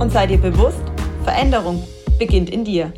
Und 0.00 0.10
sei 0.10 0.26
dir 0.26 0.38
bewusst, 0.38 0.82
Veränderung 1.22 1.84
beginnt 2.18 2.50
in 2.50 2.64
dir. 2.64 2.92